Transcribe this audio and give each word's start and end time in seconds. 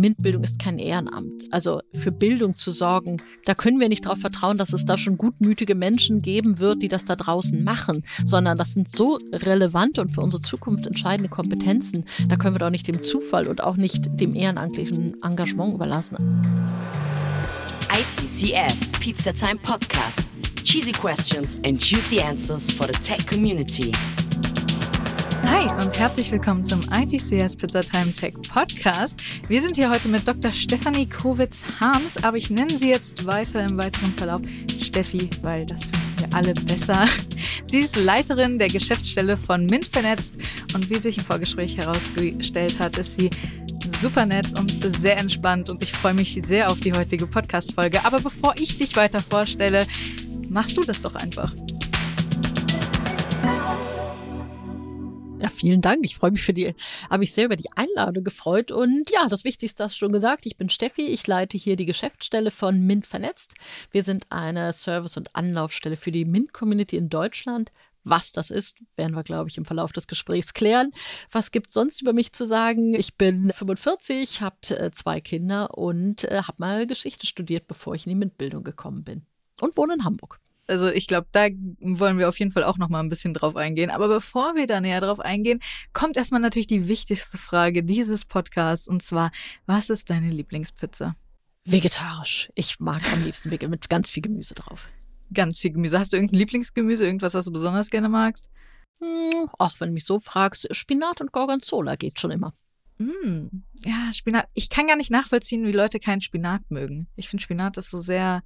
MINT-Bildung 0.00 0.42
ist 0.42 0.58
kein 0.58 0.78
Ehrenamt. 0.78 1.44
Also 1.50 1.80
für 1.94 2.10
Bildung 2.10 2.54
zu 2.54 2.72
sorgen, 2.72 3.18
da 3.44 3.54
können 3.54 3.80
wir 3.80 3.88
nicht 3.88 4.06
darauf 4.06 4.18
vertrauen, 4.18 4.56
dass 4.56 4.72
es 4.72 4.84
da 4.84 4.96
schon 4.96 5.18
gutmütige 5.18 5.74
Menschen 5.74 6.22
geben 6.22 6.58
wird, 6.58 6.82
die 6.82 6.88
das 6.88 7.04
da 7.04 7.16
draußen 7.16 7.62
machen, 7.62 8.04
sondern 8.24 8.56
das 8.56 8.74
sind 8.74 8.90
so 8.90 9.18
relevante 9.32 10.00
und 10.00 10.10
für 10.10 10.22
unsere 10.22 10.42
Zukunft 10.42 10.86
entscheidende 10.86 11.28
Kompetenzen. 11.28 12.04
Da 12.28 12.36
können 12.36 12.54
wir 12.54 12.60
doch 12.60 12.70
nicht 12.70 12.88
dem 12.88 13.04
Zufall 13.04 13.48
und 13.48 13.62
auch 13.62 13.76
nicht 13.76 14.08
dem 14.20 14.34
ehrenamtlichen 14.34 15.16
Engagement 15.22 15.74
überlassen. 15.74 16.16
ITCS 17.92 18.92
Pizza 19.00 19.32
Time 19.32 19.56
Podcast. 19.56 20.22
Cheesy 20.62 20.92
questions 20.92 21.56
and 21.66 21.82
juicy 21.82 22.20
answers 22.20 22.70
for 22.70 22.86
the 22.86 22.92
tech 23.00 23.26
community. 23.26 23.92
Hi 25.46 25.66
und 25.82 25.98
herzlich 25.98 26.30
willkommen 26.30 26.64
zum 26.64 26.80
ITCS 26.82 27.56
Pizza 27.56 27.82
Time 27.82 28.12
Tech 28.12 28.34
Podcast. 28.52 29.20
Wir 29.48 29.60
sind 29.60 29.76
hier 29.76 29.90
heute 29.90 30.08
mit 30.08 30.26
Dr. 30.26 30.52
Stefanie 30.52 31.06
Kowitz-Harms, 31.06 32.22
aber 32.22 32.36
ich 32.36 32.50
nenne 32.50 32.78
sie 32.78 32.90
jetzt 32.90 33.26
weiter 33.26 33.66
im 33.68 33.76
weiteren 33.78 34.12
Verlauf 34.14 34.42
Steffi, 34.80 35.30
weil 35.42 35.66
das 35.66 35.84
finden 35.84 36.14
wir 36.18 36.36
alle 36.36 36.54
besser. 36.54 37.06
Sie 37.64 37.78
ist 37.78 37.96
Leiterin 37.96 38.58
der 38.58 38.68
Geschäftsstelle 38.68 39.36
von 39.36 39.66
Mint 39.66 39.86
vernetzt 39.86 40.34
und 40.74 40.90
wie 40.90 40.98
sich 40.98 41.18
im 41.18 41.24
Vorgespräch 41.24 41.76
herausgestellt 41.76 42.78
hat, 42.78 42.98
ist 42.98 43.18
sie 43.18 43.30
super 44.00 44.26
nett 44.26 44.58
und 44.58 44.98
sehr 44.98 45.18
entspannt 45.18 45.70
und 45.70 45.82
ich 45.82 45.92
freue 45.92 46.14
mich 46.14 46.34
sehr 46.34 46.70
auf 46.70 46.80
die 46.80 46.92
heutige 46.92 47.26
Podcast-Folge. 47.26 48.04
Aber 48.04 48.20
bevor 48.20 48.54
ich 48.58 48.78
dich 48.78 48.96
weiter 48.96 49.20
vorstelle, 49.20 49.86
machst 50.48 50.76
du 50.76 50.82
das 50.82 51.02
doch 51.02 51.14
einfach. 51.14 51.52
Ja, 55.40 55.48
vielen 55.48 55.80
Dank. 55.80 56.04
Ich 56.04 56.16
freue 56.16 56.32
mich 56.32 56.42
für 56.42 56.52
die, 56.52 56.74
habe 57.08 57.20
mich 57.20 57.32
sehr 57.32 57.46
über 57.46 57.56
die 57.56 57.72
Einladung 57.74 58.24
gefreut. 58.24 58.70
Und 58.70 59.10
ja, 59.10 59.26
das 59.28 59.44
Wichtigste 59.44 59.84
hast 59.84 59.94
du 59.94 60.00
schon 60.00 60.12
gesagt. 60.12 60.44
Ich 60.44 60.58
bin 60.58 60.68
Steffi. 60.68 61.06
Ich 61.06 61.26
leite 61.26 61.56
hier 61.56 61.76
die 61.76 61.86
Geschäftsstelle 61.86 62.50
von 62.50 62.82
Mint 62.82 63.06
vernetzt. 63.06 63.54
Wir 63.90 64.02
sind 64.02 64.26
eine 64.28 64.74
Service- 64.74 65.16
und 65.16 65.34
Anlaufstelle 65.34 65.96
für 65.96 66.12
die 66.12 66.26
Mint-Community 66.26 66.96
in 66.96 67.08
Deutschland. 67.08 67.72
Was 68.04 68.32
das 68.32 68.50
ist, 68.50 68.76
werden 68.96 69.14
wir, 69.14 69.22
glaube 69.22 69.48
ich, 69.48 69.56
im 69.56 69.64
Verlauf 69.64 69.92
des 69.92 70.06
Gesprächs 70.06 70.52
klären. 70.52 70.92
Was 71.30 71.52
gibt 71.52 71.72
sonst 71.72 72.02
über 72.02 72.12
mich 72.12 72.32
zu 72.32 72.46
sagen? 72.46 72.94
Ich 72.94 73.16
bin 73.16 73.50
45, 73.50 74.42
habe 74.42 74.56
äh, 74.70 74.90
zwei 74.90 75.20
Kinder 75.20 75.76
und 75.76 76.24
äh, 76.24 76.42
habe 76.42 76.56
mal 76.58 76.86
Geschichte 76.86 77.26
studiert, 77.26 77.66
bevor 77.66 77.94
ich 77.94 78.06
in 78.06 78.10
die 78.10 78.16
MINT-Bildung 78.16 78.64
gekommen 78.64 79.04
bin. 79.04 79.26
Und 79.60 79.76
wohne 79.76 79.94
in 79.94 80.04
Hamburg. 80.04 80.38
Also 80.70 80.88
ich 80.88 81.06
glaube, 81.06 81.26
da 81.32 81.48
wollen 81.80 82.18
wir 82.18 82.28
auf 82.28 82.38
jeden 82.38 82.52
Fall 82.52 82.64
auch 82.64 82.78
noch 82.78 82.88
mal 82.88 83.00
ein 83.00 83.08
bisschen 83.08 83.34
drauf 83.34 83.56
eingehen. 83.56 83.90
Aber 83.90 84.08
bevor 84.08 84.54
wir 84.54 84.66
da 84.66 84.80
näher 84.80 85.00
drauf 85.00 85.20
eingehen, 85.20 85.60
kommt 85.92 86.16
erstmal 86.16 86.40
natürlich 86.40 86.68
die 86.68 86.88
wichtigste 86.88 87.38
Frage 87.38 87.82
dieses 87.82 88.24
Podcasts 88.24 88.88
und 88.88 89.02
zwar, 89.02 89.32
was 89.66 89.90
ist 89.90 90.10
deine 90.10 90.30
Lieblingspizza? 90.30 91.12
Vegetarisch. 91.64 92.50
Ich 92.54 92.80
mag 92.80 93.02
am 93.12 93.24
liebsten 93.24 93.50
mit 93.50 93.90
ganz 93.90 94.10
viel 94.10 94.22
Gemüse 94.22 94.54
drauf. 94.54 94.88
Ganz 95.34 95.58
viel 95.58 95.72
Gemüse. 95.72 95.98
Hast 95.98 96.12
du 96.12 96.16
irgendein 96.16 96.38
Lieblingsgemüse, 96.38 97.04
irgendwas, 97.04 97.34
was 97.34 97.44
du 97.44 97.52
besonders 97.52 97.90
gerne 97.90 98.08
magst? 98.08 98.48
Hm, 99.00 99.48
ach, 99.58 99.80
wenn 99.80 99.88
du 99.88 99.94
mich 99.94 100.04
so 100.04 100.20
fragst, 100.20 100.68
Spinat 100.74 101.20
und 101.20 101.32
Gorgonzola 101.32 101.96
geht 101.96 102.20
schon 102.20 102.30
immer. 102.30 102.54
Mm, 102.98 103.62
ja, 103.84 104.12
Spinat. 104.12 104.48
Ich 104.54 104.68
kann 104.68 104.86
gar 104.86 104.96
nicht 104.96 105.10
nachvollziehen, 105.10 105.66
wie 105.66 105.72
Leute 105.72 105.98
keinen 105.98 106.20
Spinat 106.20 106.70
mögen. 106.70 107.08
Ich 107.16 107.28
finde 107.28 107.42
Spinat 107.42 107.78
ist 107.78 107.90
so 107.90 107.98
sehr 107.98 108.42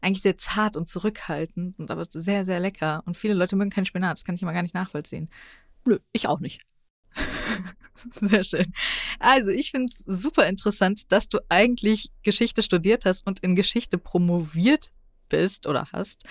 eigentlich 0.00 0.22
sehr 0.22 0.36
zart 0.36 0.76
und 0.76 0.88
zurückhaltend 0.88 1.78
und 1.78 1.90
aber 1.90 2.04
sehr, 2.08 2.44
sehr 2.44 2.60
lecker. 2.60 3.02
Und 3.06 3.16
viele 3.16 3.34
Leute 3.34 3.56
mögen 3.56 3.70
keinen 3.70 3.86
Spinat, 3.86 4.12
das 4.12 4.24
kann 4.24 4.34
ich 4.34 4.42
immer 4.42 4.52
gar 4.52 4.62
nicht 4.62 4.74
nachvollziehen. 4.74 5.28
Nö, 5.84 5.98
ich 6.12 6.28
auch 6.28 6.40
nicht. 6.40 6.62
Sehr 8.10 8.44
schön. 8.44 8.72
Also, 9.18 9.50
ich 9.50 9.70
finde 9.70 9.92
es 9.92 10.04
super 10.06 10.46
interessant, 10.46 11.10
dass 11.10 11.28
du 11.28 11.38
eigentlich 11.48 12.10
Geschichte 12.22 12.62
studiert 12.62 13.04
hast 13.04 13.26
und 13.26 13.40
in 13.40 13.56
Geschichte 13.56 13.98
promoviert 13.98 14.90
bist 15.28 15.66
oder 15.66 15.88
hast. 15.92 16.24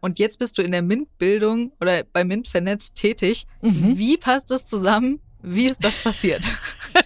Und 0.00 0.18
jetzt 0.18 0.38
bist 0.38 0.58
du 0.58 0.62
in 0.62 0.72
der 0.72 0.82
MINT-Bildung 0.82 1.72
oder 1.80 2.04
bei 2.04 2.24
MINT 2.24 2.48
vernetzt 2.48 2.94
tätig. 2.94 3.46
Mhm. 3.62 3.98
Wie 3.98 4.16
passt 4.16 4.50
das 4.50 4.66
zusammen? 4.66 5.20
Wie 5.42 5.66
ist 5.66 5.82
das 5.82 5.98
passiert? 5.98 6.44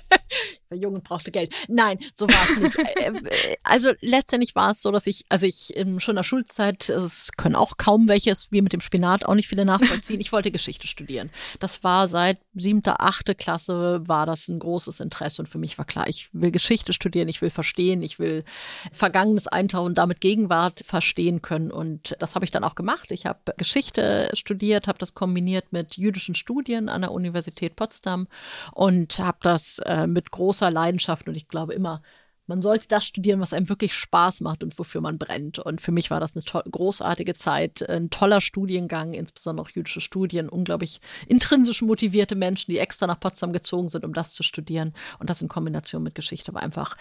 der 0.70 0.78
Junge 0.78 1.00
brauchte 1.00 1.32
Geld. 1.32 1.53
Nein, 1.69 1.98
so 2.14 2.28
war 2.28 2.50
es 2.50 2.60
nicht. 2.60 2.70
Äh, 3.00 3.12
äh, 3.12 3.56
also 3.62 3.92
letztendlich 4.00 4.54
war 4.54 4.70
es 4.70 4.82
so, 4.82 4.91
dass 4.91 5.06
ich, 5.06 5.25
also 5.28 5.47
ich 5.47 5.72
schon 5.98 6.12
in 6.12 6.16
der 6.16 6.22
Schulzeit, 6.22 6.88
es 6.88 7.31
können 7.36 7.54
auch 7.54 7.76
kaum 7.76 8.08
welches, 8.08 8.50
wie 8.50 8.62
mit 8.62 8.72
dem 8.72 8.80
Spinat 8.80 9.25
auch 9.25 9.34
nicht 9.34 9.48
viele 9.48 9.64
nachvollziehen. 9.64 10.20
Ich 10.20 10.32
wollte 10.32 10.50
Geschichte 10.50 10.86
studieren. 10.86 11.30
Das 11.60 11.82
war 11.84 12.09
seit 12.09 12.38
siebter, 12.54 13.00
achte 13.00 13.34
Klasse 13.34 14.00
war 14.06 14.26
das 14.26 14.48
ein 14.48 14.59
großes 14.59 15.00
Interesse 15.00 15.42
und 15.42 15.47
für 15.47 15.59
mich 15.59 15.78
war 15.78 15.84
klar, 15.84 16.09
ich 16.09 16.28
will 16.32 16.50
Geschichte 16.50 16.92
studieren, 16.92 17.28
ich 17.28 17.41
will 17.42 17.50
verstehen, 17.50 18.03
ich 18.03 18.19
will 18.19 18.44
Vergangenes 18.92 19.47
eintauchen, 19.47 19.94
damit 19.94 20.20
Gegenwart 20.20 20.82
verstehen 20.84 21.42
können 21.42 21.70
und 21.70 22.16
das 22.19 22.34
habe 22.34 22.44
ich 22.44 22.50
dann 22.50 22.64
auch 22.64 22.75
gemacht. 22.75 23.10
Ich 23.10 23.26
habe 23.26 23.41
Geschichte 23.56 24.30
studiert, 24.34 24.88
habe 24.88 24.98
das 24.98 25.14
kombiniert 25.14 25.72
mit 25.72 25.97
jüdischen 25.97 26.34
Studien 26.34 26.88
an 26.88 27.03
der 27.03 27.12
Universität 27.12 27.76
Potsdam 27.76 28.26
und 28.72 29.19
habe 29.19 29.38
das 29.42 29.78
äh, 29.84 30.06
mit 30.06 30.30
großer 30.30 30.59
großer 30.60 30.71
Leidenschaft 30.71 31.26
und 31.26 31.34
ich 31.34 31.48
glaube 31.48 31.75
immer, 31.75 32.03
man 32.47 32.60
sollte 32.62 32.88
das 32.88 33.04
studieren, 33.06 33.41
was 33.41 33.53
einem 33.53 33.69
wirklich 33.69 33.94
Spaß 33.94 34.41
macht 34.41 34.65
und 34.65 34.76
wofür 34.76 35.00
man 35.00 35.19
brennt. 35.19 35.60
Und 35.60 35.81
für 35.81 35.93
mich 35.93 36.10
war 36.10 36.19
das 36.19 36.34
eine 36.34 36.43
großartige 36.43 37.34
Zeit, 37.34 37.88
ein 37.88 38.10
toller 38.10 38.41
Studiengang, 38.41 39.15
insbesondere 39.15 39.65
auch 39.65 39.71
jüdische 39.71 40.00
Studien, 40.00 40.48
unglaublich 40.48 41.00
intrinsisch 41.28 41.81
motivierte 41.82 42.34
Menschen, 42.34 42.72
die 42.72 42.78
extra 42.78 43.06
nach 43.06 43.21
Potsdam 43.21 43.53
gezogen 43.53 43.88
sind, 43.88 44.04
um 44.04 44.12
das 44.12 44.34
zu 44.34 44.43
studieren. 44.43 44.94
Und 45.21 45.31
das 45.31 45.41
in 45.43 45.48
Kombination 45.48 46.03
mit 46.03 46.16
Geschichte 46.16 46.53
war 46.53 46.62
einfach 46.62 46.97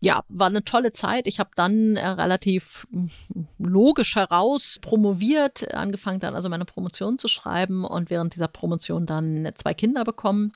ja, 0.00 0.20
war 0.28 0.48
eine 0.48 0.62
tolle 0.62 0.92
Zeit. 0.92 1.26
Ich 1.26 1.40
habe 1.40 1.50
dann 1.54 1.96
äh, 1.96 2.06
relativ 2.06 2.86
hm, 2.92 3.10
logisch 3.58 4.14
heraus 4.14 4.76
promoviert, 4.82 5.72
angefangen 5.72 6.20
dann 6.20 6.34
also 6.34 6.50
meine 6.50 6.66
Promotion 6.66 7.18
zu 7.18 7.28
schreiben 7.28 7.82
und 7.82 8.10
während 8.10 8.34
dieser 8.34 8.48
Promotion 8.48 9.06
dann 9.06 9.50
zwei 9.54 9.72
Kinder 9.72 10.04
bekommen. 10.04 10.52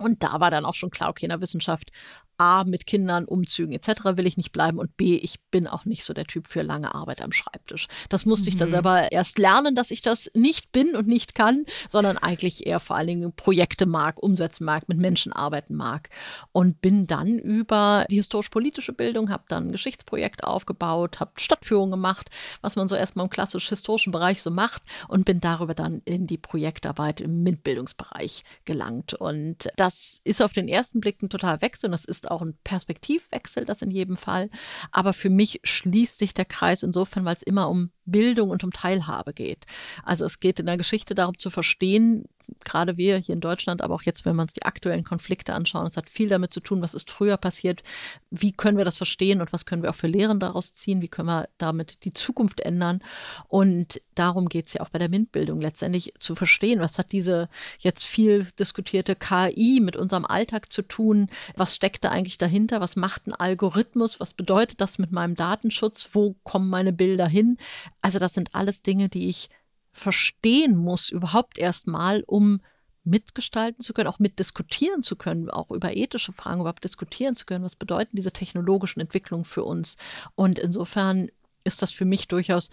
Und 0.00 0.22
da 0.22 0.40
war 0.40 0.50
dann 0.50 0.64
auch 0.64 0.74
schon 0.74 0.90
klar, 0.90 1.10
okay, 1.10 1.26
in 1.26 1.30
der 1.30 1.42
Wissenschaft 1.42 1.90
A, 2.40 2.64
mit 2.64 2.86
Kindern, 2.86 3.26
Umzügen 3.26 3.74
etc. 3.74 4.16
will 4.16 4.26
ich 4.26 4.38
nicht 4.38 4.50
bleiben 4.52 4.78
und 4.78 4.96
B, 4.96 5.16
ich 5.16 5.40
bin 5.50 5.66
auch 5.66 5.84
nicht 5.84 6.04
so 6.04 6.14
der 6.14 6.24
Typ 6.24 6.48
für 6.48 6.62
lange 6.62 6.94
Arbeit 6.94 7.20
am 7.20 7.32
Schreibtisch. 7.32 7.86
Das 8.08 8.24
musste 8.24 8.44
mhm. 8.44 8.48
ich 8.48 8.56
dann 8.56 8.68
mhm. 8.68 8.72
selber 8.72 9.12
erst 9.12 9.38
lernen, 9.38 9.74
dass 9.74 9.90
ich 9.90 10.00
das 10.00 10.30
nicht 10.34 10.72
bin 10.72 10.96
und 10.96 11.06
nicht 11.06 11.34
kann, 11.34 11.66
sondern 11.88 12.16
eigentlich 12.16 12.66
eher 12.66 12.80
vor 12.80 12.96
allen 12.96 13.08
Dingen 13.08 13.32
Projekte 13.34 13.84
mag, 13.84 14.22
umsetzen 14.22 14.64
mag, 14.64 14.88
mit 14.88 14.96
Menschen 14.96 15.34
arbeiten 15.34 15.74
mag. 15.74 16.08
Und 16.52 16.80
bin 16.80 17.06
dann 17.06 17.38
über 17.38 18.06
die 18.10 18.16
historisch-politische 18.16 18.94
Bildung, 18.94 19.28
habe 19.28 19.44
dann 19.48 19.68
ein 19.68 19.72
Geschichtsprojekt 19.72 20.42
aufgebaut, 20.42 21.20
habe 21.20 21.32
Stadtführung 21.36 21.90
gemacht, 21.90 22.30
was 22.62 22.76
man 22.76 22.88
so 22.88 22.94
erstmal 22.94 23.26
im 23.26 23.30
klassisch-historischen 23.30 24.12
Bereich 24.12 24.40
so 24.40 24.50
macht 24.50 24.82
und 25.08 25.26
bin 25.26 25.40
darüber 25.40 25.74
dann 25.74 26.00
in 26.06 26.26
die 26.26 26.38
Projektarbeit 26.38 27.20
im 27.20 27.42
MINT-Bildungsbereich 27.42 28.44
gelangt. 28.64 29.12
Und 29.12 29.68
das 29.76 30.22
ist 30.24 30.40
auf 30.40 30.54
den 30.54 30.68
ersten 30.68 31.00
Blick 31.00 31.22
ein 31.22 31.28
totaler 31.28 31.60
Wechsel 31.60 31.88
und 31.88 31.92
das 31.92 32.06
ist 32.06 32.29
auch 32.30 32.42
ein 32.42 32.58
Perspektivwechsel, 32.64 33.64
das 33.64 33.82
in 33.82 33.90
jedem 33.90 34.16
Fall. 34.16 34.50
Aber 34.92 35.12
für 35.12 35.30
mich 35.30 35.60
schließt 35.64 36.18
sich 36.18 36.34
der 36.34 36.44
Kreis 36.44 36.82
insofern, 36.82 37.24
weil 37.24 37.36
es 37.36 37.42
immer 37.42 37.68
um 37.68 37.90
Bildung 38.10 38.50
und 38.50 38.64
um 38.64 38.72
Teilhabe 38.72 39.32
geht. 39.32 39.66
Also 40.04 40.24
es 40.24 40.40
geht 40.40 40.60
in 40.60 40.66
der 40.66 40.76
Geschichte 40.76 41.14
darum 41.14 41.38
zu 41.38 41.50
verstehen, 41.50 42.24
gerade 42.64 42.96
wir 42.96 43.16
hier 43.18 43.34
in 43.34 43.40
Deutschland, 43.40 43.82
aber 43.82 43.94
auch 43.94 44.02
jetzt, 44.02 44.24
wenn 44.24 44.36
wir 44.36 44.42
uns 44.42 44.52
die 44.52 44.64
aktuellen 44.64 45.04
Konflikte 45.04 45.54
anschauen, 45.54 45.86
es 45.86 45.96
hat 45.96 46.08
viel 46.08 46.28
damit 46.28 46.52
zu 46.52 46.60
tun, 46.60 46.82
was 46.82 46.94
ist 46.94 47.10
früher 47.10 47.36
passiert, 47.36 47.82
wie 48.30 48.52
können 48.52 48.76
wir 48.76 48.84
das 48.84 48.96
verstehen 48.96 49.40
und 49.40 49.52
was 49.52 49.66
können 49.66 49.82
wir 49.82 49.90
auch 49.90 49.94
für 49.94 50.06
Lehren 50.06 50.40
daraus 50.40 50.74
ziehen, 50.74 51.02
wie 51.02 51.08
können 51.08 51.28
wir 51.28 51.48
damit 51.58 52.04
die 52.04 52.12
Zukunft 52.12 52.60
ändern. 52.60 53.02
Und 53.48 54.00
darum 54.14 54.48
geht 54.48 54.66
es 54.66 54.74
ja 54.74 54.80
auch 54.80 54.88
bei 54.88 54.98
der 54.98 55.08
MINT-Bildung 55.08 55.60
letztendlich 55.60 56.12
zu 56.18 56.34
verstehen, 56.34 56.80
was 56.80 56.98
hat 56.98 57.12
diese 57.12 57.48
jetzt 57.78 58.04
viel 58.04 58.46
diskutierte 58.58 59.16
KI 59.16 59.80
mit 59.80 59.96
unserem 59.96 60.24
Alltag 60.24 60.72
zu 60.72 60.82
tun, 60.82 61.28
was 61.56 61.74
steckt 61.74 62.04
da 62.04 62.10
eigentlich 62.10 62.38
dahinter, 62.38 62.80
was 62.80 62.96
macht 62.96 63.26
ein 63.26 63.34
Algorithmus, 63.34 64.20
was 64.20 64.34
bedeutet 64.34 64.80
das 64.80 64.98
mit 64.98 65.12
meinem 65.12 65.34
Datenschutz, 65.34 66.10
wo 66.12 66.34
kommen 66.42 66.68
meine 66.68 66.92
Bilder 66.92 67.26
hin. 67.26 67.58
Also 68.02 68.18
das 68.18 68.34
sind 68.34 68.54
alles 68.54 68.82
Dinge, 68.82 69.08
die 69.08 69.28
ich 69.28 69.48
verstehen 69.92 70.76
muss, 70.76 71.10
überhaupt 71.10 71.58
erstmal, 71.58 72.22
um 72.26 72.60
mitgestalten 73.04 73.82
zu 73.82 73.92
können, 73.92 74.08
auch 74.08 74.18
mitdiskutieren 74.18 75.02
zu 75.02 75.16
können, 75.16 75.50
auch 75.50 75.70
über 75.70 75.96
ethische 75.96 76.32
Fragen 76.32 76.60
überhaupt 76.60 76.84
diskutieren 76.84 77.34
zu 77.34 77.46
können. 77.46 77.64
Was 77.64 77.76
bedeuten 77.76 78.16
diese 78.16 78.32
technologischen 78.32 79.00
Entwicklungen 79.00 79.44
für 79.44 79.64
uns? 79.64 79.96
Und 80.34 80.58
insofern 80.58 81.30
ist 81.64 81.82
das 81.82 81.92
für 81.92 82.04
mich 82.04 82.28
durchaus 82.28 82.70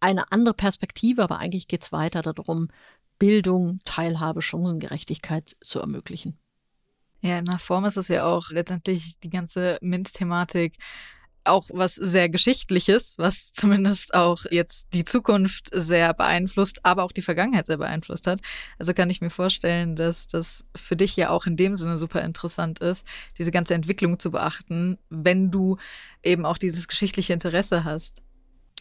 eine 0.00 0.30
andere 0.32 0.54
Perspektive, 0.54 1.22
aber 1.22 1.38
eigentlich 1.38 1.68
geht 1.68 1.82
es 1.82 1.92
weiter 1.92 2.22
darum, 2.22 2.68
Bildung, 3.18 3.80
Teilhabe, 3.84 4.42
Chancengerechtigkeit 4.42 5.56
zu 5.62 5.80
ermöglichen. 5.80 6.38
Ja, 7.20 7.38
in 7.38 7.46
der 7.46 7.58
Form 7.58 7.84
ist 7.86 7.96
es 7.96 8.08
ja 8.08 8.26
auch 8.26 8.50
letztendlich 8.50 9.18
die 9.20 9.30
ganze 9.30 9.78
MINT-Thematik 9.80 10.76
auch 11.44 11.66
was 11.72 11.94
sehr 11.94 12.28
Geschichtliches, 12.28 13.16
was 13.18 13.52
zumindest 13.52 14.14
auch 14.14 14.44
jetzt 14.50 14.88
die 14.94 15.04
Zukunft 15.04 15.68
sehr 15.72 16.14
beeinflusst, 16.14 16.80
aber 16.84 17.04
auch 17.04 17.12
die 17.12 17.22
Vergangenheit 17.22 17.66
sehr 17.66 17.78
beeinflusst 17.78 18.26
hat. 18.26 18.40
Also 18.78 18.94
kann 18.94 19.10
ich 19.10 19.20
mir 19.20 19.30
vorstellen, 19.30 19.96
dass 19.96 20.26
das 20.26 20.64
für 20.74 20.96
dich 20.96 21.16
ja 21.16 21.30
auch 21.30 21.46
in 21.46 21.56
dem 21.56 21.76
Sinne 21.76 21.98
super 21.98 22.22
interessant 22.22 22.80
ist, 22.80 23.06
diese 23.38 23.50
ganze 23.50 23.74
Entwicklung 23.74 24.18
zu 24.18 24.30
beachten, 24.30 24.98
wenn 25.10 25.50
du 25.50 25.76
eben 26.22 26.46
auch 26.46 26.58
dieses 26.58 26.88
geschichtliche 26.88 27.32
Interesse 27.32 27.84
hast. 27.84 28.22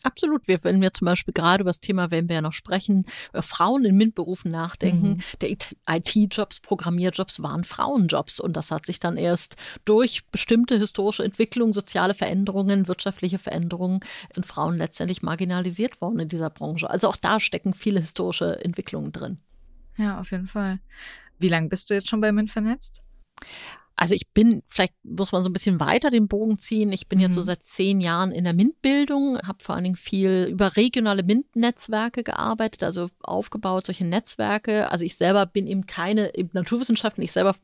Absolut. 0.04 0.48
Wir, 0.48 0.64
wenn 0.66 0.82
wir 0.82 0.94
zum 0.94 1.06
Beispiel 1.06 1.34
gerade 1.34 1.62
über 1.62 1.70
das 1.70 1.80
Thema, 1.80 2.12
wenn 2.12 2.28
wir 2.28 2.36
ja 2.36 2.42
noch 2.42 2.54
sprechen, 2.54 3.06
über 3.32 3.42
Frauen 3.42 3.86
in 3.86 3.96
MINT-Berufen 3.96 4.52
nachdenken, 4.52 5.10
mhm. 5.10 5.22
der 5.42 5.52
IT-Jobs, 5.90 6.60
Programmierjobs 6.60 7.42
waren 7.42 7.64
Frauenjobs. 7.64 8.42
Und 8.42 8.54
das 8.54 8.70
hat 8.70 8.86
sich 8.86 9.00
dann 9.00 9.16
erst 9.16 9.56
durch 9.86 10.26
bestimmte 10.28 10.78
historische 10.78 11.24
Entwicklungen, 11.24 11.74
soziale 11.74 12.14
Veränderungen, 12.14 12.88
wirtschaftliche 12.88 13.38
Veränderungen, 13.38 14.02
sind 14.32 14.46
Frauen 14.46 14.78
letztendlich 14.78 15.22
marginalisiert 15.22 16.02
worden 16.02 16.20
in 16.20 16.30
dieser 16.30 16.50
Branche. 16.50 16.90
Also 16.90 17.08
auch 17.08 17.18
da 17.18 17.40
stecken 17.40 17.74
viele 17.74 18.02
historische 18.02 18.64
Entwicklungen 18.64 19.14
drin. 19.14 19.38
Ja, 19.98 20.20
auf 20.20 20.32
jeden 20.32 20.48
Fall. 20.48 20.80
Wie 21.40 21.48
lange 21.48 21.70
bist 21.70 21.90
du 21.90 21.94
jetzt 21.94 22.10
schon 22.10 22.22
bei 22.22 22.32
MINT 22.32 22.52
vernetzt? 22.52 23.02
Also 23.96 24.16
ich 24.16 24.30
bin, 24.30 24.64
vielleicht 24.66 24.94
muss 25.04 25.32
man 25.32 25.44
so 25.44 25.50
ein 25.50 25.54
bisschen 25.54 25.80
weiter 25.80 26.10
den 26.10 26.28
Bogen 26.28 26.58
ziehen. 26.60 26.92
Ich 26.92 27.08
bin 27.08 27.20
mhm. 27.20 27.26
jetzt 27.26 27.36
so 27.36 27.42
mhm. 27.42 27.46
seit 27.46 27.64
zehn 27.64 28.02
Jahren 28.02 28.32
in 28.32 28.44
der 28.44 28.54
MINT-Bildung, 28.54 29.38
habe 29.40 29.64
vor 29.64 29.76
allen 29.76 29.84
Dingen 29.84 29.96
viel 29.96 30.48
über 30.50 30.76
regionale 30.76 31.24
MINT-Netzwerke 31.24 32.24
gearbeitet, 32.24 32.84
also 32.84 33.10
aufgebaut, 33.22 33.86
solche 33.86 34.06
Netzwerke. 34.06 34.90
Also 34.90 35.06
ich 35.06 35.16
selber 35.16 35.46
bin 35.46 35.68
eben 35.68 35.86
keine 35.86 36.32
Naturwissenschaften, 36.54 37.24
ich 37.24 37.32
selber 37.32 37.56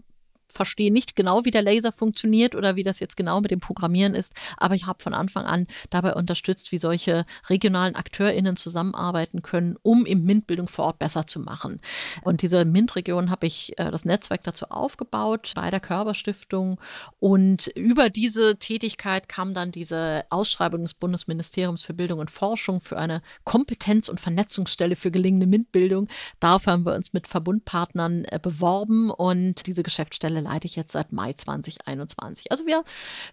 verstehe 0.50 0.92
nicht 0.92 1.16
genau, 1.16 1.46
wie 1.46 1.52
der 1.52 1.62
Laser 1.62 1.92
funktioniert 1.92 2.56
oder 2.56 2.76
wie 2.76 2.84
das 2.84 3.00
jetzt 3.00 3.16
genau 3.16 3.42
mit 3.42 3.52
dem 3.52 3.60
Programmieren 3.60 4.16
ist, 4.16 4.34
aber 4.58 4.76
ich 4.76 4.86
habe 4.86 5.02
von 5.02 5.14
Anfang 5.14 5.46
an 5.46 5.68
dabei 5.90 6.14
unterstützt, 6.14 6.72
wie 6.72 6.78
solche 6.78 7.26
regionalen 7.50 7.96
AkteurInnen 7.96 8.58
zusammenarbeiten 8.58 9.42
können, 9.42 9.78
um 9.84 10.06
im 10.06 10.24
MINT-Bildung 10.24 10.68
vor 10.68 10.86
Ort 10.86 11.00
besser 11.00 11.28
zu 11.28 11.40
machen. 11.40 11.80
Und 12.24 12.42
diese 12.42 12.66
MINT-Region 12.66 13.30
habe 13.30 13.48
ich 13.48 13.78
äh, 13.78 13.92
das 13.92 14.06
Netzwerk 14.06 14.44
dazu 14.44 14.66
aufgebaut 14.70 15.54
bei 15.56 15.70
der 15.70 15.80
Körperstiftung 15.80 16.80
und 17.20 17.68
über 17.68 18.10
diese 18.10 18.58
Tätigkeit 18.58 19.30
kam 19.30 19.54
dann 19.54 19.72
diese 19.72 20.26
Ausschreibung 20.30 20.82
des 20.82 20.94
Bundesministeriums 20.94 21.84
für 21.84 21.94
Bildung 21.94 22.20
und 22.20 22.32
Forschung 22.32 22.82
für 22.82 22.98
eine 22.98 23.22
Kompetenz- 23.44 24.10
und 24.10 24.20
Vernetzungsstelle 24.20 24.96
für 24.96 25.12
gelingende 25.12 25.48
MINT-Bildung. 25.48 26.08
Dafür 26.40 26.74
haben 26.74 26.86
wir 26.86 26.96
uns 26.96 27.14
mit 27.14 27.28
Verbundpartnern 27.28 28.26
äh, 28.26 28.40
beworben 28.42 29.12
und 29.12 29.68
diese 29.68 29.84
Geschäftsstelle 29.84 30.39
Stelle 30.40 30.54
leite 30.54 30.68
ich 30.68 30.76
jetzt 30.76 30.92
seit 30.92 31.12
Mai 31.12 31.34
2021. 31.34 32.52
Also 32.52 32.66
wir, 32.66 32.84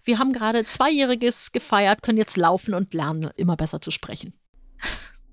wir 0.03 0.19
haben 0.19 0.33
gerade 0.33 0.65
Zweijähriges 0.65 1.51
gefeiert, 1.51 2.01
können 2.01 2.17
jetzt 2.17 2.37
laufen 2.37 2.73
und 2.73 2.93
lernen, 2.93 3.29
immer 3.35 3.55
besser 3.55 3.81
zu 3.81 3.91
sprechen. 3.91 4.33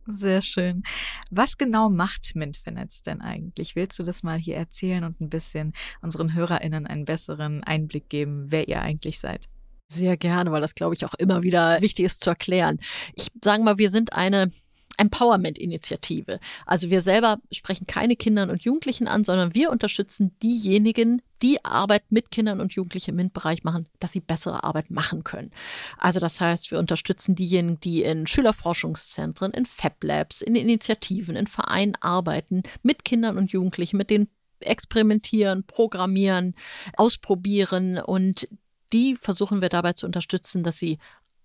Sehr 0.06 0.42
schön. 0.42 0.82
Was 1.30 1.56
genau 1.56 1.88
macht 1.88 2.36
MintFinetz 2.36 3.02
denn 3.02 3.22
eigentlich? 3.22 3.74
Willst 3.74 3.98
du 3.98 4.02
das 4.02 4.22
mal 4.22 4.38
hier 4.38 4.56
erzählen 4.56 5.02
und 5.02 5.20
ein 5.20 5.30
bisschen 5.30 5.72
unseren 6.02 6.34
HörerInnen 6.34 6.86
einen 6.86 7.06
besseren 7.06 7.64
Einblick 7.64 8.10
geben, 8.10 8.46
wer 8.50 8.68
ihr 8.68 8.82
eigentlich 8.82 9.18
seid? 9.18 9.48
Sehr 9.88 10.16
gerne, 10.16 10.52
weil 10.52 10.60
das, 10.60 10.74
glaube 10.74 10.94
ich, 10.94 11.04
auch 11.06 11.14
immer 11.14 11.42
wieder 11.42 11.80
wichtig 11.80 12.04
ist 12.04 12.22
zu 12.22 12.30
erklären. 12.30 12.78
Ich 13.14 13.28
sage 13.42 13.62
mal, 13.62 13.78
wir 13.78 13.90
sind 13.90 14.12
eine 14.12 14.50
Empowerment-Initiative. 14.96 16.38
Also 16.66 16.90
wir 16.90 17.00
selber 17.00 17.38
sprechen 17.50 17.86
keine 17.86 18.16
Kindern 18.16 18.50
und 18.50 18.62
Jugendlichen 18.62 19.08
an, 19.08 19.24
sondern 19.24 19.54
wir 19.54 19.70
unterstützen 19.70 20.36
diejenigen, 20.42 21.22
die 21.42 21.64
Arbeit 21.64 22.04
mit 22.10 22.30
Kindern 22.30 22.60
und 22.60 22.72
Jugendlichen 22.72 23.10
im 23.10 23.16
MINT-Bereich 23.16 23.64
machen, 23.64 23.86
dass 24.00 24.12
sie 24.12 24.20
bessere 24.20 24.64
Arbeit 24.64 24.90
machen 24.90 25.24
können. 25.24 25.50
Also 25.98 26.20
das 26.20 26.40
heißt, 26.40 26.70
wir 26.70 26.78
unterstützen 26.78 27.34
diejenigen, 27.34 27.80
die 27.80 28.02
in 28.02 28.26
Schülerforschungszentren, 28.26 29.52
in 29.52 29.66
Fab 29.66 30.02
Labs, 30.02 30.40
in 30.40 30.54
Initiativen, 30.54 31.36
in 31.36 31.46
Vereinen 31.46 31.96
arbeiten, 32.00 32.62
mit 32.82 33.04
Kindern 33.04 33.36
und 33.36 33.50
Jugendlichen, 33.50 33.96
mit 33.96 34.10
denen 34.10 34.28
experimentieren, 34.60 35.64
programmieren, 35.64 36.54
ausprobieren 36.96 37.98
und 37.98 38.48
die 38.92 39.16
versuchen 39.16 39.60
wir 39.60 39.68
dabei 39.68 39.92
zu 39.92 40.06
unterstützen, 40.06 40.62
dass 40.62 40.78
sie 40.78 40.98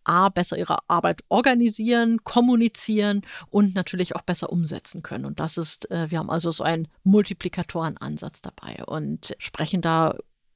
A, 0.09 0.29
besser 0.29 0.57
ihre 0.57 0.79
Arbeit 0.87 1.21
organisieren, 1.29 2.23
kommunizieren 2.23 3.21
und 3.51 3.75
natürlich 3.75 4.15
auch 4.15 4.23
besser 4.23 4.51
umsetzen 4.51 5.03
können. 5.03 5.25
Und 5.25 5.39
das 5.39 5.57
ist, 5.57 5.89
äh, 5.91 6.09
wir 6.09 6.17
haben 6.17 6.31
also 6.31 6.51
so 6.51 6.63
einen 6.63 6.87
Multiplikatorenansatz 7.03 8.41
dabei 8.41 8.83
und 8.85 9.35
sprechen 9.37 9.81
da 9.81 10.15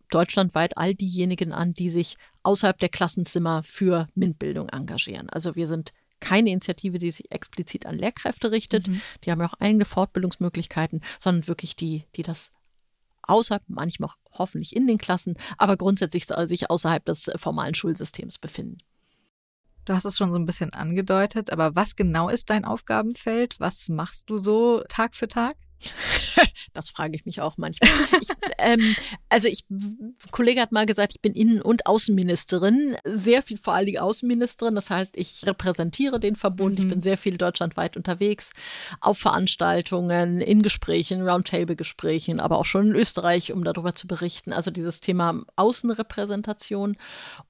deutschlandweit 0.09 0.77
all 0.77 0.95
diejenigen 0.95 1.53
an, 1.53 1.75
die 1.75 1.91
sich 1.91 2.17
außerhalb 2.41 2.79
der 2.79 2.89
Klassenzimmer 2.89 3.61
für 3.61 4.07
MINT-Bildung 4.15 4.69
engagieren. 4.69 5.29
Also 5.29 5.55
wir 5.55 5.67
sind 5.67 5.93
keine 6.19 6.49
Initiative, 6.49 6.97
die 6.97 7.11
sich 7.11 7.31
explizit 7.31 7.85
an 7.85 7.97
Lehrkräfte 7.97 8.49
richtet. 8.49 8.87
Mhm. 8.87 9.01
Die 9.23 9.31
haben 9.31 9.39
ja 9.39 9.45
auch 9.45 9.59
eigene 9.59 9.85
Fortbildungsmöglichkeiten, 9.85 11.01
sondern 11.19 11.47
wirklich 11.47 11.75
die, 11.75 12.05
die 12.15 12.23
das 12.23 12.51
außerhalb, 13.21 13.63
manchmal 13.67 14.09
auch 14.09 14.15
hoffentlich 14.31 14.75
in 14.75 14.87
den 14.87 14.97
Klassen, 14.97 15.37
aber 15.57 15.77
grundsätzlich 15.77 16.25
sich 16.25 16.69
außerhalb 16.69 17.05
des 17.05 17.31
formalen 17.35 17.75
Schulsystems 17.75 18.37
befinden. 18.39 18.77
Du 19.85 19.93
hast 19.93 20.05
es 20.05 20.17
schon 20.17 20.31
so 20.31 20.39
ein 20.39 20.45
bisschen 20.45 20.71
angedeutet, 20.71 21.51
aber 21.51 21.75
was 21.75 21.95
genau 21.95 22.29
ist 22.29 22.49
dein 22.49 22.63
Aufgabenfeld? 22.63 23.59
Was 23.59 23.89
machst 23.89 24.29
du 24.29 24.37
so 24.37 24.81
Tag 24.87 25.15
für 25.15 25.27
Tag? 25.27 25.53
das 26.73 26.89
frage 26.89 27.15
ich 27.15 27.25
mich 27.25 27.41
auch 27.41 27.57
manchmal. 27.57 27.89
Ich, 28.21 28.27
ähm, 28.57 28.95
also 29.29 29.47
ich, 29.47 29.65
ein 29.69 30.15
Kollege 30.31 30.61
hat 30.61 30.71
mal 30.71 30.85
gesagt, 30.85 31.13
ich 31.15 31.21
bin 31.21 31.33
Innen- 31.33 31.61
und 31.61 31.85
Außenministerin, 31.85 32.95
sehr 33.05 33.41
viel 33.41 33.57
vor 33.57 33.73
allen 33.73 33.85
Dingen 33.85 33.99
Außenministerin. 33.99 34.75
Das 34.75 34.89
heißt, 34.89 35.17
ich 35.17 35.45
repräsentiere 35.45 36.19
den 36.19 36.35
Verbund. 36.35 36.79
Mhm. 36.79 36.85
Ich 36.85 36.89
bin 36.89 37.01
sehr 37.01 37.17
viel 37.17 37.37
deutschlandweit 37.37 37.97
unterwegs, 37.97 38.53
auf 39.01 39.17
Veranstaltungen, 39.19 40.41
in 40.41 40.61
Gesprächen, 40.63 41.27
Roundtable-Gesprächen, 41.27 42.39
aber 42.39 42.57
auch 42.59 42.65
schon 42.65 42.87
in 42.87 42.95
Österreich, 42.95 43.51
um 43.53 43.63
darüber 43.63 43.95
zu 43.95 44.07
berichten. 44.07 44.53
Also 44.53 44.71
dieses 44.71 45.01
Thema 45.01 45.41
Außenrepräsentation 45.55 46.97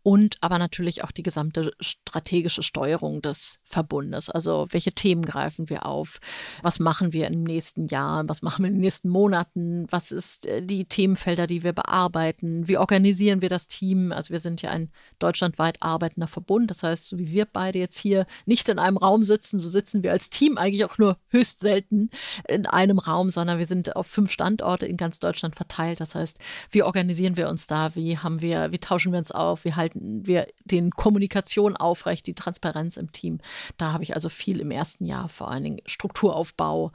und 0.01 0.37
aber 0.41 0.59
natürlich 0.59 1.03
auch 1.03 1.11
die 1.11 1.23
gesamte 1.23 1.73
strategische 1.79 2.63
Steuerung 2.63 3.21
des 3.21 3.59
Verbundes. 3.63 4.29
Also 4.29 4.67
welche 4.71 4.91
Themen 4.91 5.23
greifen 5.25 5.69
wir 5.69 5.85
auf? 5.85 6.19
Was 6.61 6.79
machen 6.79 7.13
wir 7.13 7.27
im 7.27 7.43
nächsten 7.43 7.87
Jahr? 7.87 8.22
Was 8.29 8.41
machen 8.41 8.63
wir 8.63 8.69
in 8.69 8.75
den 8.75 8.81
nächsten 8.81 9.09
Monaten? 9.09 9.87
Was 9.89 10.11
ist 10.11 10.45
äh, 10.45 10.61
die 10.61 10.85
Themenfelder, 10.85 11.47
die 11.47 11.63
wir 11.63 11.73
bearbeiten? 11.73 12.67
Wie 12.67 12.77
organisieren 12.77 13.41
wir 13.41 13.49
das 13.49 13.67
Team? 13.67 14.11
Also 14.11 14.31
wir 14.31 14.39
sind 14.39 14.61
ja 14.61 14.71
ein 14.71 14.89
deutschlandweit 15.19 15.81
arbeitender 15.81 16.27
Verbund. 16.27 16.69
Das 16.69 16.83
heißt, 16.83 17.07
so 17.07 17.17
wie 17.17 17.29
wir 17.29 17.45
beide 17.45 17.79
jetzt 17.79 17.97
hier 17.97 18.25
nicht 18.45 18.69
in 18.69 18.79
einem 18.79 18.97
Raum 18.97 19.23
sitzen, 19.23 19.59
so 19.59 19.69
sitzen 19.69 20.03
wir 20.03 20.11
als 20.11 20.29
Team 20.29 20.57
eigentlich 20.57 20.85
auch 20.85 20.97
nur 20.97 21.17
höchst 21.29 21.59
selten 21.59 22.09
in 22.47 22.65
einem 22.65 22.99
Raum, 22.99 23.31
sondern 23.31 23.59
wir 23.59 23.65
sind 23.65 23.95
auf 23.95 24.07
fünf 24.07 24.31
Standorte 24.31 24.85
in 24.85 24.97
ganz 24.97 25.19
Deutschland 25.19 25.55
verteilt. 25.55 25.99
Das 25.99 26.15
heißt, 26.15 26.39
wie 26.71 26.83
organisieren 26.83 27.37
wir 27.37 27.49
uns 27.49 27.67
da? 27.67 27.95
Wie 27.95 28.17
haben 28.17 28.41
wir, 28.41 28.71
wie 28.71 28.79
tauschen 28.79 29.11
wir 29.11 29.19
uns 29.19 29.31
auf? 29.31 29.65
Wie 29.65 29.73
halten 29.73 30.25
wir 30.25 30.47
den 30.65 30.91
Kommunikation 30.91 31.75
aufrecht, 31.75 32.27
die 32.27 32.35
Transparenz 32.35 32.97
im 32.97 33.11
Team? 33.11 33.39
Da 33.77 33.91
habe 33.91 34.03
ich 34.03 34.15
also 34.15 34.29
viel 34.29 34.59
im 34.59 34.71
ersten 34.71 35.05
Jahr 35.05 35.29
vor 35.29 35.51
allen 35.51 35.63
Dingen 35.63 35.81
Strukturaufbau, 35.85 36.91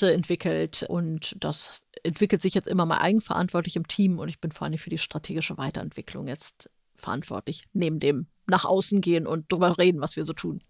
Prozesse 0.00 0.14
entwickelt 0.14 0.84
und 0.88 1.36
das 1.40 1.80
entwickelt 2.02 2.40
sich 2.40 2.54
jetzt 2.54 2.68
immer 2.68 2.86
mal 2.86 2.98
eigenverantwortlich 2.98 3.76
im 3.76 3.86
Team 3.86 4.18
und 4.18 4.28
ich 4.28 4.40
bin 4.40 4.50
vor 4.50 4.66
allem 4.66 4.78
für 4.78 4.90
die 4.90 4.98
strategische 4.98 5.58
Weiterentwicklung 5.58 6.26
jetzt 6.26 6.70
verantwortlich, 6.94 7.64
neben 7.72 8.00
dem 8.00 8.26
nach 8.46 8.64
außen 8.64 9.00
gehen 9.00 9.26
und 9.26 9.52
darüber 9.52 9.76
reden, 9.78 10.00
was 10.00 10.16
wir 10.16 10.24
so 10.24 10.32
tun. 10.32 10.62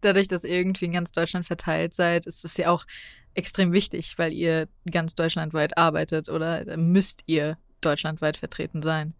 Dadurch, 0.00 0.28
dass 0.28 0.44
ihr 0.44 0.56
irgendwie 0.56 0.86
in 0.86 0.92
ganz 0.92 1.12
Deutschland 1.12 1.46
verteilt 1.46 1.94
seid, 1.94 2.26
ist 2.26 2.44
es 2.44 2.56
ja 2.56 2.70
auch 2.70 2.84
extrem 3.34 3.72
wichtig, 3.72 4.18
weil 4.18 4.32
ihr 4.32 4.68
ganz 4.90 5.14
deutschlandweit 5.14 5.76
arbeitet 5.76 6.28
oder 6.28 6.76
müsst 6.76 7.22
ihr 7.26 7.58
deutschlandweit 7.80 8.36
vertreten 8.36 8.82
sein. 8.82 9.14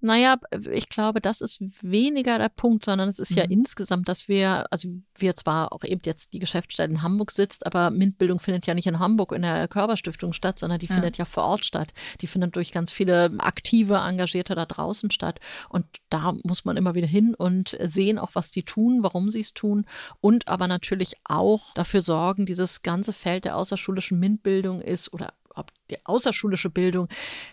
Naja, 0.00 0.36
ich 0.72 0.88
glaube, 0.88 1.20
das 1.20 1.40
ist 1.40 1.60
weniger 1.82 2.38
der 2.38 2.48
Punkt, 2.48 2.84
sondern 2.84 3.08
es 3.08 3.18
ist 3.18 3.32
mhm. 3.32 3.36
ja 3.38 3.44
insgesamt, 3.44 4.08
dass 4.08 4.28
wir, 4.28 4.66
also 4.70 4.88
wir 5.16 5.34
zwar 5.34 5.72
auch 5.72 5.84
eben 5.84 6.00
jetzt 6.04 6.32
die 6.32 6.38
Geschäftsstelle 6.38 6.90
in 6.90 7.02
Hamburg 7.02 7.32
sitzt, 7.32 7.66
aber 7.66 7.90
MINT-Bildung 7.90 8.38
findet 8.38 8.66
ja 8.66 8.74
nicht 8.74 8.86
in 8.86 8.98
Hamburg 8.98 9.32
in 9.32 9.42
der 9.42 9.68
Körperstiftung 9.68 10.32
statt, 10.32 10.58
sondern 10.58 10.78
die 10.78 10.86
ja. 10.86 10.94
findet 10.94 11.18
ja 11.18 11.24
vor 11.24 11.44
Ort 11.44 11.64
statt. 11.64 11.92
Die 12.20 12.26
findet 12.26 12.56
durch 12.56 12.72
ganz 12.72 12.92
viele 12.92 13.32
aktive 13.38 13.96
Engagierte 13.96 14.54
da 14.54 14.66
draußen 14.66 15.10
statt. 15.10 15.40
Und 15.68 15.84
da 16.10 16.34
muss 16.44 16.64
man 16.64 16.76
immer 16.76 16.94
wieder 16.94 17.08
hin 17.08 17.34
und 17.34 17.76
sehen 17.82 18.18
auch, 18.18 18.30
was 18.34 18.50
die 18.50 18.62
tun, 18.62 19.02
warum 19.02 19.30
sie 19.30 19.40
es 19.40 19.54
tun 19.54 19.86
und 20.20 20.48
aber 20.48 20.68
natürlich 20.68 21.14
auch 21.24 21.74
dafür 21.74 22.02
sorgen, 22.02 22.46
dieses 22.46 22.82
ganze 22.82 23.12
Feld 23.12 23.44
der 23.44 23.56
außerschulischen 23.56 24.18
MINT-Bildung 24.18 24.80
ist 24.80 25.12
oder 25.12 25.34
ob 25.54 25.72
die 25.90 26.04
außerschulische 26.06 26.70
Bildung 26.70 27.08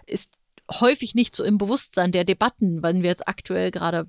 ist 0.06 0.38
häufig 0.72 1.16
nicht 1.16 1.36
so 1.36 1.44
im 1.44 1.58
Bewusstsein 1.58 2.12
der 2.12 2.24
Debatten, 2.24 2.84
wenn 2.84 3.02
wir 3.02 3.10
jetzt 3.10 3.28
aktuell 3.28 3.72
gerade 3.72 4.08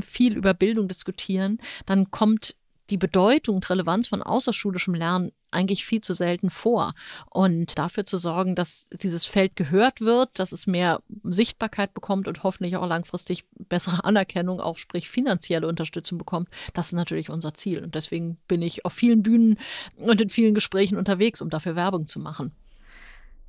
viel 0.00 0.36
über 0.36 0.54
Bildung 0.54 0.88
diskutieren, 0.88 1.58
dann 1.86 2.10
kommt 2.10 2.56
die 2.90 2.98
Bedeutung 2.98 3.56
und 3.56 3.70
Relevanz 3.70 4.08
von 4.08 4.22
außerschulischem 4.22 4.94
Lernen 4.94 5.32
eigentlich 5.50 5.84
viel 5.84 6.02
zu 6.02 6.14
selten 6.14 6.50
vor. 6.50 6.92
Und 7.30 7.78
dafür 7.78 8.04
zu 8.04 8.18
sorgen, 8.18 8.54
dass 8.54 8.88
dieses 9.02 9.26
Feld 9.26 9.56
gehört 9.56 10.00
wird, 10.00 10.38
dass 10.38 10.52
es 10.52 10.66
mehr 10.66 11.00
Sichtbarkeit 11.22 11.94
bekommt 11.94 12.28
und 12.28 12.42
hoffentlich 12.42 12.76
auch 12.76 12.86
langfristig 12.86 13.44
bessere 13.68 14.04
Anerkennung, 14.04 14.60
auch 14.60 14.78
sprich 14.78 15.08
finanzielle 15.08 15.68
Unterstützung 15.68 16.18
bekommt, 16.18 16.48
das 16.74 16.88
ist 16.88 16.92
natürlich 16.92 17.30
unser 17.30 17.54
Ziel. 17.54 17.82
Und 17.82 17.94
deswegen 17.94 18.38
bin 18.48 18.62
ich 18.62 18.84
auf 18.84 18.92
vielen 18.92 19.22
Bühnen 19.22 19.58
und 19.96 20.20
in 20.20 20.28
vielen 20.28 20.54
Gesprächen 20.54 20.98
unterwegs, 20.98 21.40
um 21.40 21.50
dafür 21.50 21.76
Werbung 21.76 22.06
zu 22.06 22.20
machen. 22.20 22.52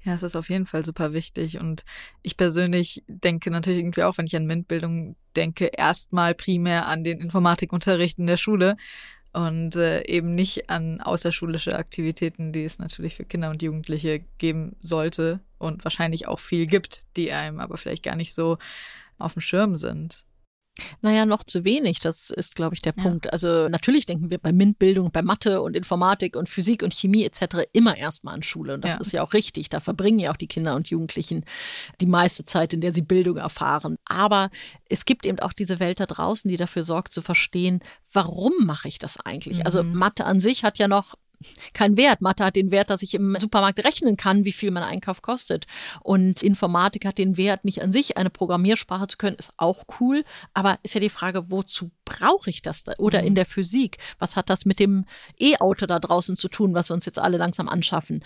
Ja, 0.03 0.13
es 0.13 0.23
ist 0.23 0.35
auf 0.35 0.49
jeden 0.49 0.65
Fall 0.65 0.85
super 0.85 1.13
wichtig. 1.13 1.59
Und 1.59 1.85
ich 2.21 2.35
persönlich 2.35 3.03
denke 3.07 3.51
natürlich 3.51 3.79
irgendwie 3.79 4.03
auch, 4.03 4.17
wenn 4.17 4.25
ich 4.25 4.35
an 4.35 4.45
MINT-Bildung 4.45 5.15
denke, 5.35 5.65
erstmal 5.65 6.35
primär 6.35 6.87
an 6.87 7.03
den 7.03 7.19
Informatikunterricht 7.19 8.19
in 8.19 8.27
der 8.27 8.37
Schule 8.37 8.75
und 9.31 9.75
äh, 9.75 10.05
eben 10.05 10.35
nicht 10.35 10.69
an 10.69 11.01
außerschulische 11.01 11.75
Aktivitäten, 11.75 12.51
die 12.51 12.65
es 12.65 12.79
natürlich 12.79 13.15
für 13.15 13.25
Kinder 13.25 13.49
und 13.49 13.63
Jugendliche 13.63 14.23
geben 14.37 14.75
sollte 14.81 15.39
und 15.57 15.83
wahrscheinlich 15.83 16.27
auch 16.27 16.39
viel 16.39 16.67
gibt, 16.67 17.03
die 17.17 17.31
einem 17.31 17.59
aber 17.59 17.77
vielleicht 17.77 18.03
gar 18.03 18.15
nicht 18.15 18.33
so 18.33 18.57
auf 19.17 19.33
dem 19.33 19.41
Schirm 19.41 19.75
sind. 19.75 20.25
Naja, 21.01 21.25
noch 21.25 21.43
zu 21.43 21.63
wenig, 21.65 21.99
das 21.99 22.31
ist, 22.31 22.55
glaube 22.55 22.73
ich, 22.73 22.81
der 22.81 22.93
ja. 22.97 23.03
Punkt. 23.03 23.31
Also 23.31 23.69
natürlich 23.69 24.05
denken 24.05 24.31
wir 24.31 24.39
bei 24.39 24.51
MINT-Bildung, 24.51 25.11
bei 25.11 25.21
Mathe 25.21 25.61
und 25.61 25.75
Informatik 25.75 26.35
und 26.35 26.49
Physik 26.49 26.81
und 26.81 26.93
Chemie 26.93 27.23
etc. 27.23 27.67
immer 27.73 27.95
erstmal 27.97 28.33
an 28.33 28.43
Schule. 28.43 28.73
Und 28.73 28.83
das 28.83 28.95
ja. 28.95 29.01
ist 29.01 29.11
ja 29.11 29.23
auch 29.23 29.33
richtig. 29.33 29.69
Da 29.69 29.79
verbringen 29.79 30.19
ja 30.19 30.31
auch 30.31 30.37
die 30.37 30.47
Kinder 30.47 30.75
und 30.75 30.89
Jugendlichen 30.89 31.45
die 32.01 32.07
meiste 32.07 32.45
Zeit, 32.45 32.73
in 32.73 32.81
der 32.81 32.91
sie 32.91 33.03
Bildung 33.03 33.37
erfahren. 33.37 33.97
Aber 34.05 34.49
es 34.89 35.05
gibt 35.05 35.25
eben 35.25 35.39
auch 35.39 35.53
diese 35.53 35.79
Welt 35.79 35.99
da 35.99 36.05
draußen, 36.05 36.49
die 36.49 36.57
dafür 36.57 36.83
sorgt 36.83 37.13
zu 37.13 37.21
verstehen, 37.21 37.79
warum 38.11 38.53
mache 38.61 38.87
ich 38.87 38.97
das 38.97 39.19
eigentlich? 39.19 39.65
Also 39.65 39.83
mhm. 39.83 39.89
Also 39.89 39.97
Mathe 39.97 40.25
an 40.25 40.39
sich 40.39 40.63
hat 40.63 40.77
ja 40.77 40.87
noch 40.87 41.15
keinen 41.73 41.97
Wert. 41.97 42.21
Mathe 42.21 42.43
hat 42.45 42.55
den 42.55 42.71
Wert, 42.71 42.89
dass 42.89 43.01
ich 43.01 43.13
im 43.13 43.37
Supermarkt 43.39 43.83
rechnen 43.83 44.17
kann, 44.17 44.45
wie 44.45 44.51
viel 44.51 44.71
mein 44.71 44.83
Einkauf 44.83 45.21
kostet. 45.21 45.65
Und 46.01 46.43
Informatik 46.43 47.05
hat 47.05 47.17
den 47.17 47.37
Wert, 47.37 47.65
nicht 47.65 47.81
an 47.81 47.91
sich 47.91 48.17
eine 48.17 48.29
Programmiersprache 48.29 49.07
zu 49.07 49.17
können, 49.17 49.35
ist 49.37 49.53
auch 49.57 49.83
cool. 49.99 50.23
Aber 50.53 50.79
ist 50.83 50.95
ja 50.95 51.01
die 51.01 51.09
Frage, 51.09 51.49
wozu 51.51 51.91
brauche 52.05 52.49
ich 52.49 52.61
das? 52.61 52.83
Da? 52.83 52.93
Oder 52.97 53.21
mhm. 53.21 53.27
in 53.27 53.35
der 53.35 53.45
Physik, 53.45 53.97
was 54.19 54.35
hat 54.35 54.49
das 54.49 54.65
mit 54.65 54.79
dem 54.79 55.05
E-Auto 55.39 55.85
da 55.85 55.99
draußen 55.99 56.37
zu 56.37 56.49
tun, 56.49 56.73
was 56.73 56.89
wir 56.89 56.93
uns 56.93 57.05
jetzt 57.05 57.19
alle 57.19 57.37
langsam 57.37 57.69
anschaffen? 57.69 58.23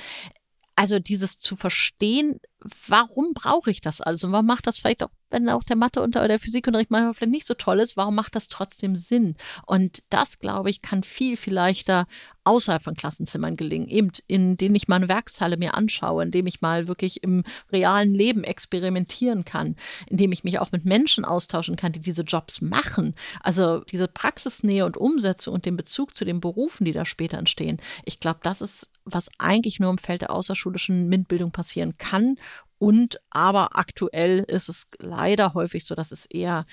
Also 0.75 1.00
dieses 1.00 1.39
zu 1.39 1.55
verstehen, 1.55 2.39
warum 2.88 3.34
brauche 3.34 3.70
ich 3.70 3.82
das 3.82 4.02
also? 4.02 4.32
Warum 4.32 4.46
macht 4.46 4.68
das 4.68 4.80
vielleicht 4.80 5.04
auch, 5.04 5.10
wenn 5.30 5.48
auch 5.50 5.64
der 5.64 5.76
Mathe- 5.76 6.02
oder 6.02 6.28
der 6.28 6.40
Physikunterricht 6.40 6.90
manchmal 6.90 7.14
vielleicht 7.14 7.32
nicht 7.32 7.48
so 7.48 7.54
toll 7.54 7.80
ist, 7.80 7.98
warum 7.98 8.16
macht 8.16 8.36
das 8.36 8.48
trotzdem 8.48 8.96
Sinn? 8.96 9.36
Und 9.66 10.04
das, 10.10 10.40
glaube 10.40 10.70
ich, 10.70 10.82
kann 10.82 11.04
viel, 11.04 11.38
viel 11.38 11.54
leichter 11.54 12.08
außerhalb 12.46 12.82
von 12.82 12.96
Klassenzimmern 12.96 13.58
gelingen, 13.58 13.90
eben 13.90 14.10
in 14.28 14.56
denen 14.56 14.74
ich 14.74 14.88
mal 14.88 14.96
eine 14.96 15.10
Werkshalle 15.10 15.58
mir 15.58 15.74
anschaue, 15.74 16.24
in 16.24 16.32
dem 16.32 16.48
ich 16.48 16.62
mal 16.62 16.88
wirklich 16.88 17.22
im 17.22 17.44
realen 17.74 18.14
Leben 18.14 18.46
experimentieren 18.46 19.44
kann, 19.44 19.76
in 20.08 20.16
dem 20.16 20.32
ich 20.32 20.46
mich 20.46 20.60
auch 20.60 20.72
mit 20.72 20.86
Menschen 20.86 21.26
austauschen 21.26 21.76
kann, 21.76 21.92
die 21.92 22.00
diese 22.00 22.22
Jobs 22.22 22.62
machen. 22.62 23.16
Also 23.42 23.82
diese 23.82 24.08
Praxisnähe 24.08 24.86
und 24.86 24.96
Umsetzung 24.96 25.56
und 25.56 25.66
den 25.66 25.76
Bezug 25.76 26.16
zu 26.16 26.24
den 26.24 26.40
Berufen, 26.40 26.86
die 26.86 26.94
da 26.94 27.04
später 27.04 27.38
entstehen. 27.38 27.82
Ich 28.06 28.22
glaube, 28.22 28.40
das 28.44 28.62
ist, 28.62 28.90
was 29.04 29.30
eigentlich 29.40 29.82
nur 29.82 29.90
im 29.90 29.98
Feld 29.98 30.22
der 30.22 30.32
außerschulischen 30.32 31.10
MINT-Bildung 31.10 31.52
passieren 31.52 31.98
kann 31.98 32.38
und 32.79 33.19
aber 33.29 33.77
aktuell 33.77 34.39
ist 34.48 34.69
es 34.69 34.88
leider 35.00 35.53
häufig 35.53 35.86
so, 35.86 35.96
dass 35.96 36.12
es 36.12 36.25
eher 36.25 36.65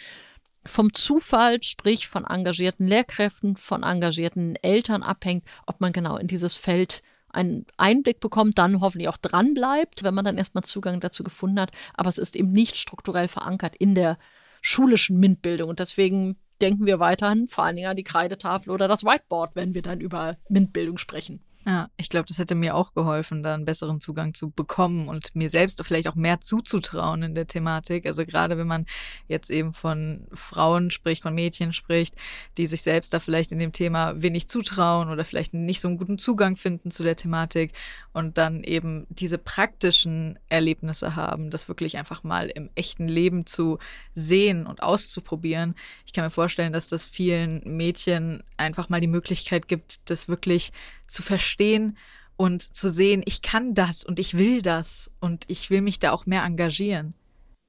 vom 0.66 0.94
Zufall, 0.94 1.62
sprich 1.62 2.08
von 2.08 2.25
engagierten 2.25 2.87
Lehrkräften, 2.87 3.56
von 3.56 3.82
engagierten 3.82 4.56
Eltern 4.56 5.02
abhängt, 5.02 5.44
ob 5.66 5.80
man 5.80 5.92
genau 5.92 6.16
in 6.16 6.26
dieses 6.26 6.56
Feld 6.56 7.02
einen 7.28 7.66
Einblick 7.76 8.20
bekommt, 8.20 8.58
dann 8.58 8.80
hoffentlich 8.80 9.08
auch 9.08 9.16
dran 9.16 9.54
bleibt, 9.54 10.04
wenn 10.04 10.14
man 10.14 10.25
dann 10.25 10.38
erstmal 10.38 10.64
Zugang 10.64 11.00
dazu 11.00 11.25
gefunden 11.25 11.61
hat. 11.61 11.73
Aber 11.94 12.08
es 12.08 12.18
ist 12.18 12.37
eben 12.37 12.52
nicht 12.52 12.76
strukturell 12.76 13.28
verankert 13.28 13.75
in 13.76 13.94
der 13.94 14.18
schulischen 14.62 15.18
MINT-Bildung. 15.18 15.68
Und 15.68 15.80
deswegen 15.80 16.37
denken 16.61 16.87
wir 16.87 17.00
weiterhin 17.00 17.49
vor 17.49 17.64
allen 17.64 17.76
Dingen 17.76 17.90
an 17.90 17.96
die 17.96 18.04
Kreidetafel 18.04 18.73
oder 18.73 18.88
das 18.88 19.04
Whiteboard, 19.04 19.56
wenn 19.56 19.75
wir 19.75 19.82
dann 19.82 20.00
über 20.00 20.37
MINT-Bildung 20.49 20.96
sprechen. 20.96 21.42
Ja, 21.66 21.88
ich 21.97 22.11
glaube, 22.11 22.26
das 22.28 22.38
hätte 22.38 22.54
mir 22.54 22.75
auch 22.75 22.92
geholfen, 22.92 23.42
da 23.42 23.54
einen 23.54 23.64
besseren 23.64 23.99
Zugang 23.99 24.35
zu 24.35 24.50
bekommen 24.50 25.09
und 25.09 25.35
mir 25.35 25.49
selbst 25.49 25.83
vielleicht 25.83 26.09
auch 26.09 26.14
mehr 26.14 26.42
zuzutrauen 26.42 27.23
in 27.23 27.35
der 27.35 27.47
Thematik. 27.47 28.04
Also 28.04 28.25
gerade 28.25 28.59
wenn 28.59 28.66
man 28.66 28.85
jetzt 29.28 29.50
eben 29.50 29.73
von 29.73 30.26
Frauen 30.30 30.90
spricht, 30.90 31.23
von 31.23 31.35
Mädchen 31.35 31.73
spricht, 31.73 32.16
die 32.59 32.66
sich 32.66 32.83
selbst 32.83 33.14
da 33.14 33.18
vielleicht 33.18 33.50
in 33.50 33.59
dem 33.59 33.73
Thema 33.73 34.21
wenig 34.21 34.47
zutrauen 34.49 35.09
oder 35.09 35.25
vielleicht 35.25 35.54
nicht 35.54 35.80
so 35.80 35.88
einen 35.88 35.97
guten 35.97 36.18
Zugang 36.18 36.56
finden 36.56 36.90
zu 36.90 37.02
der 37.02 37.16
Thematik 37.16 37.73
und 38.12 38.37
dann 38.37 38.62
eben 38.62 39.06
diese 39.09 39.38
praktischen 39.38 40.38
Erlebnisse 40.50 41.16
haben, 41.16 41.49
das 41.49 41.68
wirklich 41.68 41.97
einfach 41.97 42.25
mal 42.25 42.50
im 42.50 42.68
echten 42.75 43.09
Leben 43.09 43.47
zu 43.47 43.78
sehen 44.14 44.66
und 44.66 44.83
auszuprobieren. 44.83 45.76
Ich 46.04 46.12
kann 46.12 46.25
mir 46.25 46.30
vorstellen, 46.30 46.75
dass 46.75 46.88
das 46.88 47.06
vielen 47.06 47.62
Mädchen 47.64 48.42
einfach 48.59 48.90
mal 48.90 49.00
die 49.00 49.06
Möglichkeit 49.06 49.66
gibt, 49.66 50.11
das 50.11 50.28
wirklich 50.28 50.71
zu 51.06 51.23
verstehen 51.23 51.53
und 52.37 52.62
zu 52.62 52.90
sehen, 52.90 53.23
ich 53.26 53.42
kann 53.42 53.75
das 53.75 54.04
und 54.04 54.18
ich 54.18 54.34
will 54.34 54.62
das 54.62 55.11
und 55.20 55.44
ich 55.49 55.70
will 55.70 55.82
mich 55.82 55.99
da 55.99 56.12
auch 56.12 56.26
mehr 56.26 56.42
engagieren. 56.44 57.14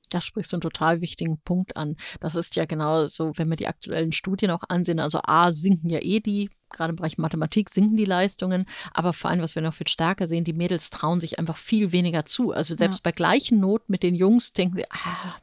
Das 0.10 0.24
sprichst 0.24 0.52
du 0.52 0.58
einen 0.58 0.62
total 0.62 1.02
wichtigen 1.02 1.40
Punkt 1.40 1.78
an. 1.78 1.96
Das 2.20 2.36
ist 2.36 2.56
ja 2.56 2.66
genau 2.66 3.08
so, 3.08 3.34
wenn 3.36 3.50
wir 3.50 3.58
die 3.58 3.68
aktuellen 3.68 4.12
Studien 4.12 4.52
auch 4.52 4.64
ansehen. 4.70 5.00
Also 5.00 5.20
A, 5.24 5.52
sinken 5.52 5.90
ja 5.90 6.00
eh 6.00 6.20
die, 6.20 6.50
gerade 6.70 6.92
im 6.92 6.96
Bereich 6.96 7.18
Mathematik 7.18 7.70
sinken 7.70 7.98
die 7.98 8.06
Leistungen, 8.06 8.66
aber 8.94 9.14
vor 9.14 9.30
allem, 9.30 9.42
was 9.42 9.56
wir 9.56 9.62
noch 9.62 9.74
viel 9.74 9.88
stärker 9.88 10.28
sehen, 10.28 10.44
die 10.44 10.54
Mädels 10.54 10.90
trauen 10.90 11.20
sich 11.20 11.40
einfach 11.40 11.58
viel 11.58 11.92
weniger 11.92 12.26
zu. 12.26 12.52
Also 12.52 12.78
selbst 12.78 13.00
ja. 13.00 13.02
bei 13.04 13.12
gleichen 13.12 13.60
Not 13.60 13.90
mit 13.90 14.04
den 14.04 14.16
Jungs 14.16 14.54
denken 14.54 14.76
sie, 14.76 14.86
ah, 14.90 15.36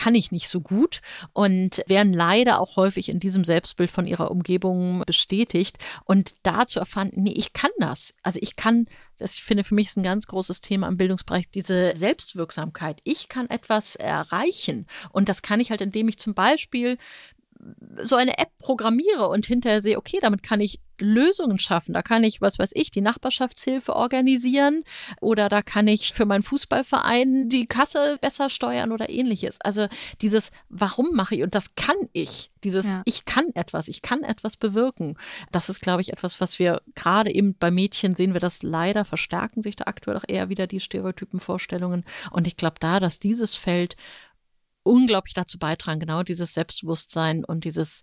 kann 0.00 0.14
ich 0.14 0.32
nicht 0.32 0.48
so 0.48 0.62
gut 0.62 1.02
und 1.34 1.82
werden 1.86 2.14
leider 2.14 2.58
auch 2.58 2.76
häufig 2.76 3.10
in 3.10 3.20
diesem 3.20 3.44
Selbstbild 3.44 3.90
von 3.90 4.06
ihrer 4.06 4.30
Umgebung 4.30 5.02
bestätigt. 5.06 5.76
Und 6.06 6.36
dazu 6.42 6.78
erfahren, 6.78 7.10
nee, 7.14 7.34
ich 7.36 7.52
kann 7.52 7.70
das. 7.76 8.14
Also 8.22 8.38
ich 8.40 8.56
kann, 8.56 8.86
das 9.18 9.34
ich 9.34 9.42
finde 9.42 9.62
für 9.62 9.74
mich 9.74 9.88
ist 9.88 9.98
ein 9.98 10.02
ganz 10.02 10.26
großes 10.26 10.62
Thema 10.62 10.88
im 10.88 10.96
Bildungsbereich, 10.96 11.50
diese 11.50 11.94
Selbstwirksamkeit. 11.94 13.02
Ich 13.04 13.28
kann 13.28 13.50
etwas 13.50 13.94
erreichen. 13.94 14.86
Und 15.10 15.28
das 15.28 15.42
kann 15.42 15.60
ich 15.60 15.70
halt, 15.70 15.82
indem 15.82 16.08
ich 16.08 16.18
zum 16.18 16.32
Beispiel 16.32 16.96
so 18.02 18.16
eine 18.16 18.38
App 18.38 18.50
programmiere 18.58 19.28
und 19.28 19.46
hinterher 19.46 19.80
sehe, 19.80 19.98
okay, 19.98 20.18
damit 20.20 20.42
kann 20.42 20.60
ich 20.60 20.80
Lösungen 21.00 21.58
schaffen. 21.58 21.94
Da 21.94 22.02
kann 22.02 22.24
ich, 22.24 22.40
was 22.40 22.58
weiß 22.58 22.72
ich, 22.74 22.90
die 22.90 23.00
Nachbarschaftshilfe 23.00 23.94
organisieren 23.96 24.84
oder 25.20 25.48
da 25.48 25.62
kann 25.62 25.88
ich 25.88 26.12
für 26.12 26.26
meinen 26.26 26.42
Fußballverein 26.42 27.48
die 27.48 27.66
Kasse 27.66 28.18
besser 28.20 28.50
steuern 28.50 28.92
oder 28.92 29.08
ähnliches. 29.08 29.60
Also 29.60 29.88
dieses, 30.20 30.50
warum 30.68 31.14
mache 31.14 31.34
ich 31.34 31.42
und 31.42 31.54
das 31.54 31.74
kann 31.74 31.96
ich. 32.12 32.50
Dieses, 32.62 32.84
ja. 32.84 33.02
ich 33.06 33.24
kann 33.24 33.46
etwas, 33.54 33.88
ich 33.88 34.02
kann 34.02 34.22
etwas 34.22 34.56
bewirken. 34.56 35.16
Das 35.50 35.70
ist, 35.70 35.80
glaube 35.80 36.02
ich, 36.02 36.12
etwas, 36.12 36.40
was 36.40 36.58
wir 36.58 36.82
gerade 36.94 37.32
eben 37.32 37.54
bei 37.54 37.70
Mädchen 37.70 38.14
sehen 38.14 38.34
wir 38.34 38.40
das 38.40 38.62
leider, 38.62 39.04
verstärken 39.04 39.62
sich 39.62 39.76
da 39.76 39.84
aktuell 39.86 40.18
auch 40.18 40.24
eher 40.28 40.50
wieder 40.50 40.66
die 40.66 40.80
Stereotypenvorstellungen. 40.80 42.04
Und 42.30 42.46
ich 42.46 42.56
glaube 42.56 42.76
da, 42.78 43.00
dass 43.00 43.18
dieses 43.18 43.56
Feld 43.56 43.96
unglaublich 44.82 45.34
dazu 45.34 45.58
beitragen, 45.58 46.00
genau 46.00 46.22
dieses 46.22 46.54
Selbstbewusstsein 46.54 47.44
und 47.44 47.64
dieses, 47.64 48.02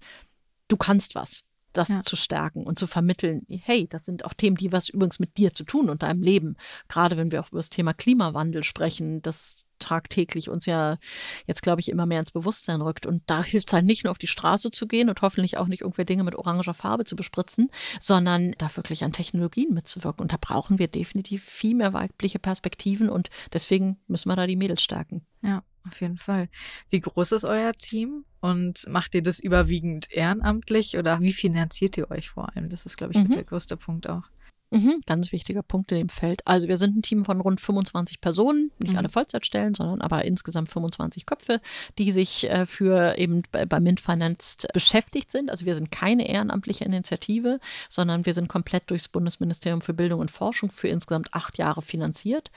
du 0.68 0.78
kannst 0.78 1.16
was, 1.16 1.44
das 1.74 1.90
ja. 1.90 2.02
zu 2.02 2.16
stärken 2.16 2.66
und 2.66 2.80
zu 2.80 2.88
vermitteln, 2.88 3.46
hey, 3.48 3.88
das 3.88 4.06
sind 4.06 4.26
auch 4.26 4.34
Themen, 4.34 4.58
die 4.58 4.72
was 4.72 4.90
übrigens 4.90 5.20
mit 5.20 5.38
dir 5.38 5.54
zu 5.54 5.64
tun 5.64 5.90
und 5.90 6.04
deinem 6.04 6.22
Leben. 6.22 6.56
Gerade 6.88 7.18
wenn 7.18 7.32
wir 7.32 7.42
auch 7.42 7.50
über 7.50 7.60
das 7.60 7.70
Thema 7.70 7.94
Klimawandel 7.94 8.64
sprechen, 8.64 9.22
das 9.22 9.66
tagtäglich 9.80 10.50
uns 10.50 10.66
ja 10.66 10.98
jetzt, 11.46 11.62
glaube 11.62 11.82
ich, 11.82 11.90
immer 11.90 12.08
mehr 12.08 12.20
ins 12.20 12.32
Bewusstsein 12.32 12.82
rückt. 12.82 13.06
Und 13.06 13.22
da 13.28 13.44
hilft 13.44 13.68
es 13.68 13.74
halt 13.74 13.86
nicht 13.86 14.04
nur 14.04 14.12
auf 14.12 14.18
die 14.18 14.28
Straße 14.28 14.72
zu 14.72 14.88
gehen 14.88 15.10
und 15.10 15.22
hoffentlich 15.22 15.58
auch 15.58 15.68
nicht 15.68 15.82
irgendwelche 15.82 16.08
Dinge 16.08 16.24
mit 16.24 16.36
oranger 16.36 16.74
Farbe 16.74 17.06
zu 17.06 17.16
bespritzen, 17.16 17.70
sondern 18.00 18.54
da 18.58 18.76
wirklich 18.76 19.04
an 19.04 19.14
Technologien 19.14 19.74
mitzuwirken. 19.74 20.24
Und 20.24 20.34
da 20.34 20.38
brauchen 20.40 20.80
wir 20.80 20.88
definitiv 20.88 21.44
viel 21.44 21.76
mehr 21.76 21.94
weibliche 21.94 22.40
Perspektiven 22.40 23.10
und 23.10 23.30
deswegen 23.54 23.98
müssen 24.08 24.30
wir 24.30 24.36
da 24.36 24.48
die 24.48 24.56
Mädels 24.56 24.82
stärken. 24.82 25.26
Ja. 25.44 25.64
Auf 25.88 26.02
jeden 26.02 26.18
Fall. 26.18 26.50
Wie 26.90 27.00
groß 27.00 27.32
ist 27.34 27.46
euer 27.46 27.74
Team 27.74 28.26
und 28.40 28.86
macht 28.90 29.16
ihr 29.16 29.24
das 29.24 29.40
überwiegend 29.40 30.12
ehrenamtlich 30.12 30.98
oder 30.98 31.22
wie 31.22 31.34
finanziert 31.34 31.98
ihr 31.98 32.12
euch 32.12 32.30
vor 32.30 32.56
allem? 32.56 32.70
Das 32.70 32.86
ist, 32.86 32.98
glaube 32.98 33.14
ich, 33.14 33.20
mhm. 33.20 33.30
der 33.30 33.44
größte 33.44 33.78
Punkt 33.78 34.10
auch. 34.10 34.24
Mhm, 34.70 35.02
ganz 35.06 35.32
wichtiger 35.32 35.64
Punkt 35.64 35.94
in 35.94 36.00
dem 36.00 36.10
Feld. 36.10 36.42
Also 36.46 36.68
wir 36.68 36.76
sind 36.76 36.98
ein 36.98 37.02
Team 37.02 37.24
von 37.24 37.40
rund 37.40 37.62
25 37.62 38.20
Personen, 38.20 38.72
nicht 38.80 38.92
mhm. 38.92 38.98
alle 38.98 39.10
Vollzeitstellen, 39.10 39.76
sondern 39.76 40.02
aber 40.02 40.26
insgesamt 40.26 40.70
25 40.70 41.26
Köpfe, 41.26 41.62
die 41.98 42.12
sich 42.12 42.50
äh, 42.50 42.66
für 42.66 43.18
eben 43.18 43.44
bei, 43.52 43.66
bei 43.66 43.80
Mint 43.80 44.02
Financed 44.02 44.68
beschäftigt 44.74 45.32
sind. 45.32 45.50
Also 45.50 45.66
wir 45.66 45.76
sind 45.76 45.90
keine 45.90 46.28
ehrenamtliche 46.28 46.84
Initiative, 46.84 47.60
sondern 47.88 48.26
wir 48.26 48.34
sind 48.34 48.50
komplett 48.50 48.90
durchs 48.90 49.08
Bundesministerium 49.08 49.80
für 49.80 49.94
Bildung 49.94 50.20
und 50.20 50.32
Forschung 50.32 50.70
für 50.70 50.90
insgesamt 50.90 51.34
acht 51.34 51.58
Jahre 51.58 51.82
finanziert. 51.82 52.52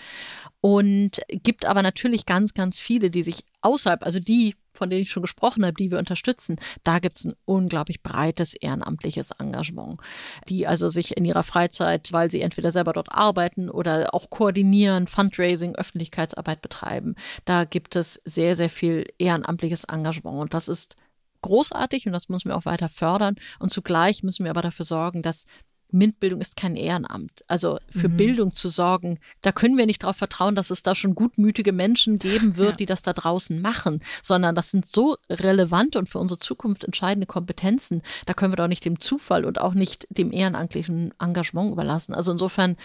Und 0.61 1.21
gibt 1.29 1.64
aber 1.64 1.83
natürlich 1.83 2.26
ganz, 2.26 2.55
ganz 2.55 2.81
viele, 2.81 3.11
die 3.11 3.23
sich 3.23 3.45
außerhalb, 3.62 4.05
also 4.05 4.19
die 4.19 4.57
von 4.81 4.89
denen 4.89 5.03
ich 5.03 5.11
schon 5.11 5.23
gesprochen 5.23 5.63
habe, 5.63 5.75
die 5.75 5.91
wir 5.91 5.99
unterstützen, 5.99 6.57
da 6.85 7.01
gibt 7.01 7.19
es 7.19 7.27
ein 7.27 7.35
unglaublich 7.45 8.03
breites 8.03 8.55
ehrenamtliches 8.55 9.31
Engagement, 9.33 10.01
die 10.49 10.67
also 10.67 10.89
sich 10.89 11.19
in 11.19 11.27
ihrer 11.27 11.43
Freizeit, 11.43 12.15
weil 12.15 12.31
sie 12.31 12.41
entweder 12.41 12.71
selber 12.71 12.95
dort 12.95 13.13
arbeiten 13.13 13.69
oder 13.69 14.15
auch 14.15 14.31
koordinieren, 14.31 15.07
Fundraising, 15.07 15.75
Öffentlichkeitsarbeit 15.75 16.63
betreiben. 16.63 17.15
Da 17.45 17.65
gibt 17.65 17.95
es 17.95 18.23
sehr, 18.25 18.57
sehr 18.57 18.71
viel 18.71 19.05
ehrenamtliches 19.19 19.85
Engagement 19.85 20.39
und 20.39 20.55
das 20.55 20.69
ist 20.69 20.97
großartig 21.43 22.07
und 22.07 22.13
das 22.13 22.31
müssen 22.31 22.49
wir 22.49 22.57
auch 22.57 22.65
weiter 22.65 22.89
fördern. 22.89 23.37
Und 23.59 23.71
zugleich 23.71 24.23
müssen 24.23 24.45
wir 24.45 24.51
aber 24.51 24.63
dafür 24.63 24.87
sorgen, 24.87 25.21
dass 25.21 25.45
MINT-Bildung 25.92 26.40
ist 26.40 26.56
kein 26.56 26.76
Ehrenamt. 26.76 27.44
Also 27.47 27.78
für 27.88 28.09
mhm. 28.09 28.16
Bildung 28.16 28.54
zu 28.54 28.68
sorgen, 28.68 29.18
da 29.42 29.52
können 29.52 29.76
wir 29.76 29.87
nicht 29.87 30.02
darauf 30.02 30.16
vertrauen, 30.16 30.54
dass 30.54 30.70
es 30.70 30.82
da 30.82 30.94
schon 30.94 31.14
gutmütige 31.14 31.73
Menschen 31.73 32.18
geben 32.18 32.56
wird, 32.56 32.73
ja. 32.73 32.76
die 32.76 32.87
das 32.87 33.02
da 33.02 33.12
draußen 33.12 33.61
machen, 33.61 34.02
sondern 34.23 34.54
das 34.54 34.70
sind 34.70 34.87
so 34.87 35.16
relevante 35.30 35.99
und 35.99 36.09
für 36.09 36.18
unsere 36.18 36.38
Zukunft 36.38 36.85
entscheidende 36.85 37.26
Kompetenzen. 37.26 38.02
Da 38.26 38.35
können 38.35 38.52
wir 38.52 38.56
doch 38.56 38.68
nicht 38.68 38.85
dem 38.85 39.00
Zufall 39.00 39.44
und 39.44 39.61
auch 39.61 39.75
nicht 39.75 40.06
dem 40.11 40.32
ehrenamtlichen 40.32 41.12
Engagement 41.18 41.73
überlassen. 41.73 42.14
Also 42.14 42.32
insofern 42.32 42.76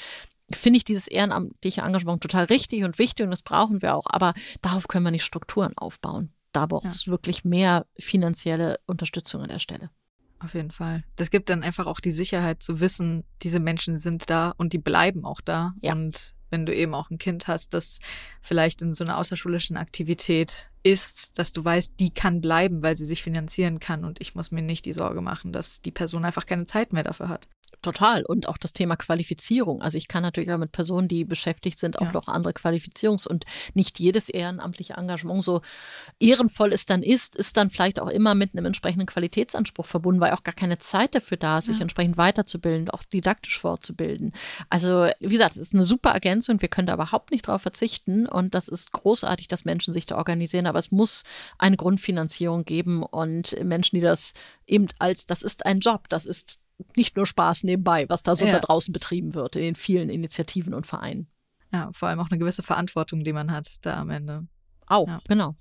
finde 0.51 0.77
ich 0.77 0.85
dieses 0.85 1.07
ehrenamtliche 1.07 1.81
Engagement 1.81 2.21
total 2.21 2.45
richtig 2.45 2.83
und 2.83 2.99
wichtig 2.99 3.25
und 3.25 3.31
das 3.31 3.43
brauchen 3.43 3.81
wir 3.81 3.95
auch. 3.95 4.05
Aber 4.07 4.33
darauf 4.61 4.87
können 4.87 5.05
wir 5.05 5.11
nicht 5.11 5.25
Strukturen 5.25 5.73
aufbauen. 5.77 6.31
Da 6.51 6.65
braucht 6.67 6.85
es 6.85 7.05
ja. 7.05 7.11
wirklich 7.11 7.43
mehr 7.43 7.85
finanzielle 7.97 8.79
Unterstützung 8.85 9.41
an 9.41 9.49
der 9.49 9.59
Stelle. 9.59 9.89
Auf 10.45 10.53
jeden 10.53 10.71
Fall. 10.71 11.03
Das 11.15 11.31
gibt 11.31 11.49
dann 11.49 11.63
einfach 11.63 11.87
auch 11.87 11.99
die 11.99 12.11
Sicherheit 12.11 12.61
zu 12.61 12.79
wissen, 12.79 13.23
diese 13.41 13.59
Menschen 13.59 13.97
sind 13.97 14.29
da 14.29 14.53
und 14.57 14.73
die 14.73 14.77
bleiben 14.77 15.25
auch 15.25 15.41
da. 15.41 15.73
Ja. 15.81 15.93
Und 15.93 16.35
wenn 16.51 16.65
du 16.65 16.73
eben 16.73 16.93
auch 16.93 17.09
ein 17.09 17.17
Kind 17.17 17.47
hast, 17.47 17.73
das 17.73 17.99
vielleicht 18.41 18.81
in 18.81 18.93
so 18.93 19.03
einer 19.03 19.17
außerschulischen 19.17 19.75
Aktivität 19.75 20.69
ist, 20.83 21.37
dass 21.39 21.51
du 21.51 21.65
weißt, 21.65 21.95
die 21.99 22.11
kann 22.11 22.41
bleiben, 22.41 22.83
weil 22.83 22.95
sie 22.95 23.05
sich 23.05 23.23
finanzieren 23.23 23.79
kann 23.79 24.05
und 24.05 24.21
ich 24.21 24.35
muss 24.35 24.51
mir 24.51 24.61
nicht 24.61 24.85
die 24.85 24.93
Sorge 24.93 25.21
machen, 25.21 25.51
dass 25.51 25.81
die 25.81 25.91
Person 25.91 26.23
einfach 26.23 26.45
keine 26.45 26.67
Zeit 26.67 26.93
mehr 26.93 27.03
dafür 27.03 27.27
hat. 27.27 27.47
Total. 27.85 28.25
Und 28.25 28.47
auch 28.47 28.57
das 28.57 28.73
Thema 28.73 28.95
Qualifizierung. 28.95 29.83
Also 29.83 29.99
ich 29.99 30.07
kann 30.07 30.23
natürlich 30.23 30.51
auch 30.51 30.57
mit 30.57 30.71
Personen, 30.71 31.07
die 31.07 31.23
beschäftigt 31.23 31.77
sind, 31.77 31.99
auch 31.99 32.07
ja. 32.07 32.11
noch 32.13 32.27
andere 32.27 32.53
Qualifizierungs- 32.53 33.27
und 33.27 33.45
nicht 33.75 33.99
jedes 33.99 34.27
ehrenamtliche 34.27 34.93
Engagement 34.93 35.43
so 35.43 35.61
ehrenvoll 36.19 36.73
es 36.73 36.87
dann 36.87 37.03
ist, 37.03 37.35
ist 37.35 37.57
dann 37.57 37.69
vielleicht 37.69 37.99
auch 37.99 38.07
immer 38.07 38.33
mit 38.33 38.53
einem 38.53 38.65
entsprechenden 38.65 39.05
Qualitätsanspruch 39.05 39.85
verbunden, 39.85 40.19
weil 40.19 40.33
auch 40.33 40.43
gar 40.43 40.55
keine 40.55 40.79
Zeit 40.79 41.13
dafür 41.13 41.37
da 41.37 41.59
ist, 41.59 41.65
sich 41.65 41.75
ja. 41.75 41.83
entsprechend 41.83 42.17
weiterzubilden, 42.17 42.89
auch 42.89 43.03
didaktisch 43.03 43.59
fortzubilden. 43.59 44.31
Also 44.71 45.07
wie 45.19 45.29
gesagt, 45.29 45.51
es 45.51 45.61
ist 45.61 45.75
eine 45.75 45.83
super 45.83 46.09
Ergänzung. 46.09 46.61
Wir 46.61 46.69
können 46.69 46.87
da 46.87 46.95
überhaupt 46.95 47.29
nicht 47.29 47.47
drauf 47.47 47.61
verzichten. 47.61 48.27
Und 48.27 48.55
das 48.55 48.67
ist 48.67 48.93
großartig, 48.93 49.47
dass 49.47 49.63
Menschen 49.63 49.93
sich 49.93 50.07
da 50.07 50.17
organisieren. 50.17 50.65
Aber 50.65 50.79
es 50.79 50.91
muss 50.91 51.23
eine 51.59 51.77
Grundfinanzierung 51.77 52.65
geben 52.65 53.03
und 53.03 53.55
Menschen, 53.63 53.97
die 53.97 54.01
das 54.01 54.33
eben 54.65 54.87
als, 54.97 55.27
das 55.27 55.43
ist 55.43 55.67
ein 55.67 55.81
Job, 55.81 56.09
das 56.09 56.25
ist 56.25 56.59
nicht 56.95 57.15
nur 57.15 57.25
Spaß 57.25 57.63
nebenbei, 57.63 58.05
was 58.09 58.23
da 58.23 58.35
so 58.35 58.45
ja. 58.45 58.51
da 58.51 58.59
draußen 58.59 58.91
betrieben 58.91 59.33
wird 59.33 59.55
in 59.55 59.61
den 59.61 59.75
vielen 59.75 60.09
Initiativen 60.09 60.73
und 60.73 60.87
Vereinen. 60.87 61.27
Ja, 61.73 61.89
vor 61.91 62.09
allem 62.09 62.19
auch 62.19 62.29
eine 62.29 62.39
gewisse 62.39 62.63
Verantwortung, 62.63 63.23
die 63.23 63.33
man 63.33 63.51
hat 63.51 63.67
da 63.81 63.99
am 63.99 64.09
Ende. 64.09 64.47
Auch, 64.87 65.07
ja. 65.07 65.19
genau. 65.27 65.55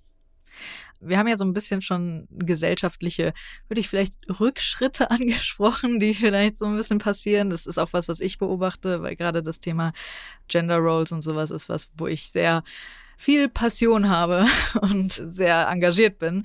Wir 1.00 1.18
haben 1.18 1.26
ja 1.26 1.37
so 1.37 1.44
ein 1.44 1.52
bisschen 1.52 1.83
schon 1.83 2.26
gesellschaftliche, 2.30 3.35
würde 3.68 3.80
ich 3.80 3.88
vielleicht 3.88 4.18
Rückschritte 4.40 5.11
angesprochen, 5.11 5.99
die 5.99 6.14
vielleicht 6.14 6.56
so 6.56 6.66
ein 6.66 6.76
bisschen 6.76 6.99
passieren. 6.99 7.50
Das 7.50 7.66
ist 7.66 7.78
auch 7.78 7.92
was, 7.92 8.09
was 8.09 8.21
ich 8.21 8.38
beobachte, 8.38 9.02
weil 9.02 9.16
gerade 9.16 9.42
das 9.42 9.61
Thema 9.61 9.92
Gender 10.49 10.78
Roles 10.78 11.12
und 11.12 11.23
sowas 11.23 11.50
ist 11.50 11.68
was, 11.68 11.90
wo 11.97 12.06
ich 12.06 12.30
sehr 12.30 12.62
viel 13.16 13.49
Passion 13.49 14.09
habe 14.09 14.47
und 14.80 15.12
sehr 15.12 15.68
engagiert 15.68 16.18
bin. 16.18 16.44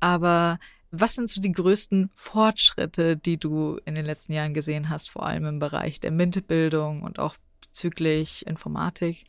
Aber 0.00 0.58
was 0.90 1.14
sind 1.14 1.30
so 1.30 1.40
die 1.40 1.52
größten 1.52 2.10
Fortschritte, 2.14 3.16
die 3.16 3.36
du 3.38 3.78
in 3.84 3.94
den 3.94 4.06
letzten 4.06 4.32
Jahren 4.32 4.54
gesehen 4.54 4.88
hast, 4.88 5.10
vor 5.10 5.26
allem 5.26 5.46
im 5.46 5.58
Bereich 5.58 6.00
der 6.00 6.10
MINT-Bildung 6.10 7.02
und 7.02 7.18
auch 7.18 7.36
bezüglich 7.60 8.46
Informatik? 8.46 9.24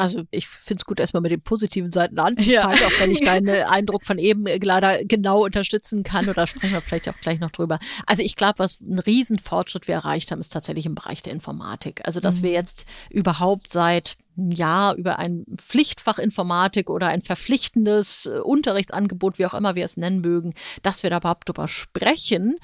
Also 0.00 0.22
ich 0.30 0.48
finde 0.48 0.80
es 0.80 0.86
gut, 0.86 1.00
erstmal 1.00 1.20
mit 1.20 1.32
den 1.32 1.42
positiven 1.42 1.92
Seiten 1.92 2.18
anzufangen, 2.18 2.78
ja. 2.78 2.86
auch 2.86 3.00
wenn 3.00 3.10
ich 3.10 3.22
deinen 3.22 3.48
Eindruck 3.68 4.04
von 4.04 4.18
eben 4.18 4.46
leider 4.62 5.04
genau 5.04 5.44
unterstützen 5.44 6.02
kann 6.02 6.28
oder 6.28 6.46
sprechen 6.46 6.72
wir 6.72 6.80
vielleicht 6.80 7.08
auch 7.08 7.20
gleich 7.20 7.40
noch 7.40 7.50
drüber. 7.50 7.78
Also 8.06 8.22
ich 8.22 8.36
glaube, 8.36 8.58
was 8.58 8.80
ein 8.80 8.98
Riesenfortschritt 8.98 9.88
wir 9.88 9.94
erreicht 9.94 10.30
haben, 10.30 10.40
ist 10.40 10.52
tatsächlich 10.52 10.86
im 10.86 10.94
Bereich 10.94 11.22
der 11.22 11.32
Informatik. 11.32 12.00
Also 12.04 12.20
dass 12.20 12.40
mhm. 12.40 12.44
wir 12.44 12.50
jetzt 12.52 12.86
überhaupt 13.10 13.70
seit 13.70 14.16
einem 14.40 14.52
Jahr 14.52 14.94
über 14.94 15.18
ein 15.18 15.44
Pflichtfach 15.56 16.18
Informatik 16.18 16.90
oder 16.90 17.08
ein 17.08 17.22
verpflichtendes 17.22 18.26
äh, 18.26 18.38
Unterrichtsangebot, 18.38 19.38
wie 19.38 19.46
auch 19.46 19.54
immer 19.54 19.74
wir 19.74 19.84
es 19.84 19.96
nennen 19.96 20.20
mögen, 20.20 20.54
dass 20.82 21.02
wir 21.02 21.10
da 21.10 21.18
überhaupt 21.18 21.48
drüber 21.48 21.68
sprechen, 21.68 22.56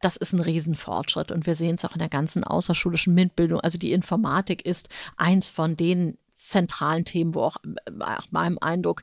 das 0.00 0.16
ist 0.16 0.32
ein 0.32 0.40
Riesenfortschritt. 0.40 1.30
Und 1.30 1.46
wir 1.46 1.54
sehen 1.54 1.76
es 1.76 1.84
auch 1.84 1.94
in 1.94 2.00
der 2.00 2.08
ganzen 2.08 2.44
außerschulischen 2.44 3.14
MINT-Bildung. 3.14 3.60
Also 3.60 3.78
die 3.78 3.92
Informatik 3.92 4.64
ist 4.64 4.88
eins 5.16 5.48
von 5.48 5.76
den 5.76 6.18
zentralen 6.48 7.04
Themen, 7.04 7.34
wo 7.34 7.42
auch 7.42 7.56
nach 7.90 8.30
meinem 8.30 8.58
Eindruck 8.60 9.02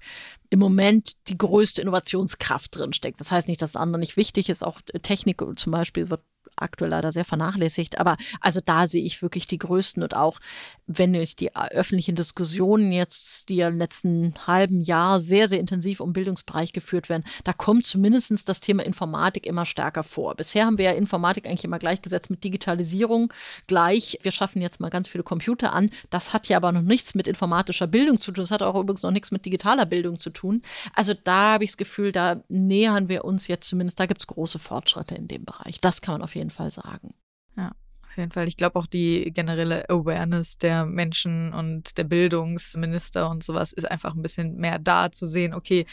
im 0.49 0.59
Moment 0.59 1.13
die 1.27 1.37
größte 1.37 1.81
Innovationskraft 1.81 2.75
drin 2.75 2.93
steckt. 2.93 3.19
Das 3.19 3.31
heißt 3.31 3.47
nicht, 3.47 3.61
dass 3.61 3.73
das 3.73 3.81
andere 3.81 3.99
nicht 3.99 4.17
wichtig 4.17 4.49
ist. 4.49 4.63
Auch 4.63 4.81
Technik 5.01 5.41
zum 5.57 5.71
Beispiel 5.71 6.09
wird 6.09 6.21
aktuell 6.55 6.91
leider 6.91 7.11
sehr 7.11 7.25
vernachlässigt. 7.25 7.99
Aber 7.99 8.17
also 8.41 8.61
da 8.63 8.87
sehe 8.87 9.03
ich 9.03 9.21
wirklich 9.21 9.47
die 9.47 9.57
größten 9.57 10.03
und 10.03 10.15
auch, 10.15 10.39
wenn 10.87 11.13
ich 11.13 11.35
die 11.35 11.55
öffentlichen 11.55 12.15
Diskussionen 12.15 12.91
jetzt, 12.91 13.49
die 13.49 13.57
ja 13.57 13.67
im 13.67 13.77
letzten 13.77 14.33
halben 14.47 14.81
Jahr 14.81 15.19
sehr, 15.21 15.47
sehr 15.47 15.59
intensiv 15.59 15.99
um 15.99 16.13
Bildungsbereich 16.13 16.73
geführt 16.73 17.09
werden, 17.09 17.23
da 17.43 17.53
kommt 17.53 17.85
zumindest 17.85 18.47
das 18.49 18.61
Thema 18.61 18.83
Informatik 18.83 19.45
immer 19.45 19.65
stärker 19.65 20.03
vor. 20.03 20.35
Bisher 20.35 20.65
haben 20.65 20.77
wir 20.77 20.85
ja 20.85 20.91
Informatik 20.91 21.45
eigentlich 21.45 21.63
immer 21.63 21.79
gleichgesetzt 21.79 22.29
mit 22.29 22.43
Digitalisierung. 22.43 23.31
Gleich, 23.67 24.17
wir 24.21 24.31
schaffen 24.31 24.61
jetzt 24.61 24.79
mal 24.79 24.89
ganz 24.89 25.07
viele 25.07 25.23
Computer 25.23 25.73
an. 25.73 25.89
Das 26.09 26.33
hat 26.33 26.49
ja 26.49 26.57
aber 26.57 26.71
noch 26.71 26.81
nichts 26.81 27.15
mit 27.15 27.27
informatischer 27.27 27.87
Bildung 27.87 28.19
zu 28.19 28.31
tun. 28.31 28.43
Das 28.43 28.51
hat 28.51 28.63
auch 28.63 28.79
übrigens 28.79 29.03
noch 29.03 29.11
nichts 29.11 29.31
mit 29.31 29.45
digitaler 29.45 29.85
Bildung 29.85 30.19
zu 30.19 30.29
tun. 30.29 30.61
Also 30.95 31.13
da 31.13 31.53
habe 31.53 31.63
ich 31.63 31.71
das 31.71 31.77
Gefühl, 31.77 32.11
da 32.11 32.43
nähern 32.49 33.09
wir 33.09 33.25
uns 33.25 33.47
jetzt 33.47 33.67
zumindest, 33.67 33.99
da 33.99 34.05
gibt 34.05 34.21
es 34.21 34.27
große 34.27 34.59
Fortschritte 34.59 35.15
in 35.15 35.27
dem 35.27 35.45
Bereich. 35.45 35.79
Das 35.81 36.01
kann 36.01 36.15
man 36.15 36.21
auf 36.21 36.35
jeden 36.35 36.38
jeden 36.39 36.49
Fall 36.49 36.71
sagen. 36.71 37.13
Ja, 37.55 37.71
auf 38.03 38.17
jeden 38.17 38.31
Fall. 38.31 38.47
Ich 38.47 38.57
glaube 38.57 38.79
auch 38.79 38.87
die 38.87 39.31
generelle 39.31 39.87
Awareness 39.89 40.57
der 40.57 40.85
Menschen 40.85 41.53
und 41.53 41.97
der 41.97 42.05
Bildungsminister 42.05 43.29
und 43.29 43.43
sowas 43.43 43.73
ist 43.73 43.89
einfach 43.89 44.15
ein 44.15 44.21
bisschen 44.21 44.57
mehr 44.57 44.79
da 44.79 45.11
zu 45.11 45.27
sehen, 45.27 45.53
okay, 45.53 45.85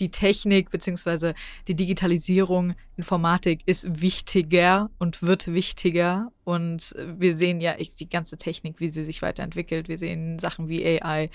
die 0.00 0.10
Technik 0.10 0.70
beziehungsweise 0.70 1.34
die 1.68 1.76
Digitalisierung, 1.76 2.74
Informatik 2.96 3.62
ist 3.66 4.00
wichtiger 4.00 4.90
und 4.98 5.22
wird 5.22 5.52
wichtiger. 5.52 6.32
Und 6.44 6.94
wir 7.18 7.34
sehen 7.34 7.60
ja 7.60 7.76
die 7.76 8.08
ganze 8.08 8.36
Technik, 8.36 8.80
wie 8.80 8.88
sie 8.88 9.04
sich 9.04 9.22
weiterentwickelt. 9.22 9.88
Wir 9.88 9.98
sehen 9.98 10.38
Sachen 10.38 10.68
wie 10.68 10.84
AI. 10.84 11.30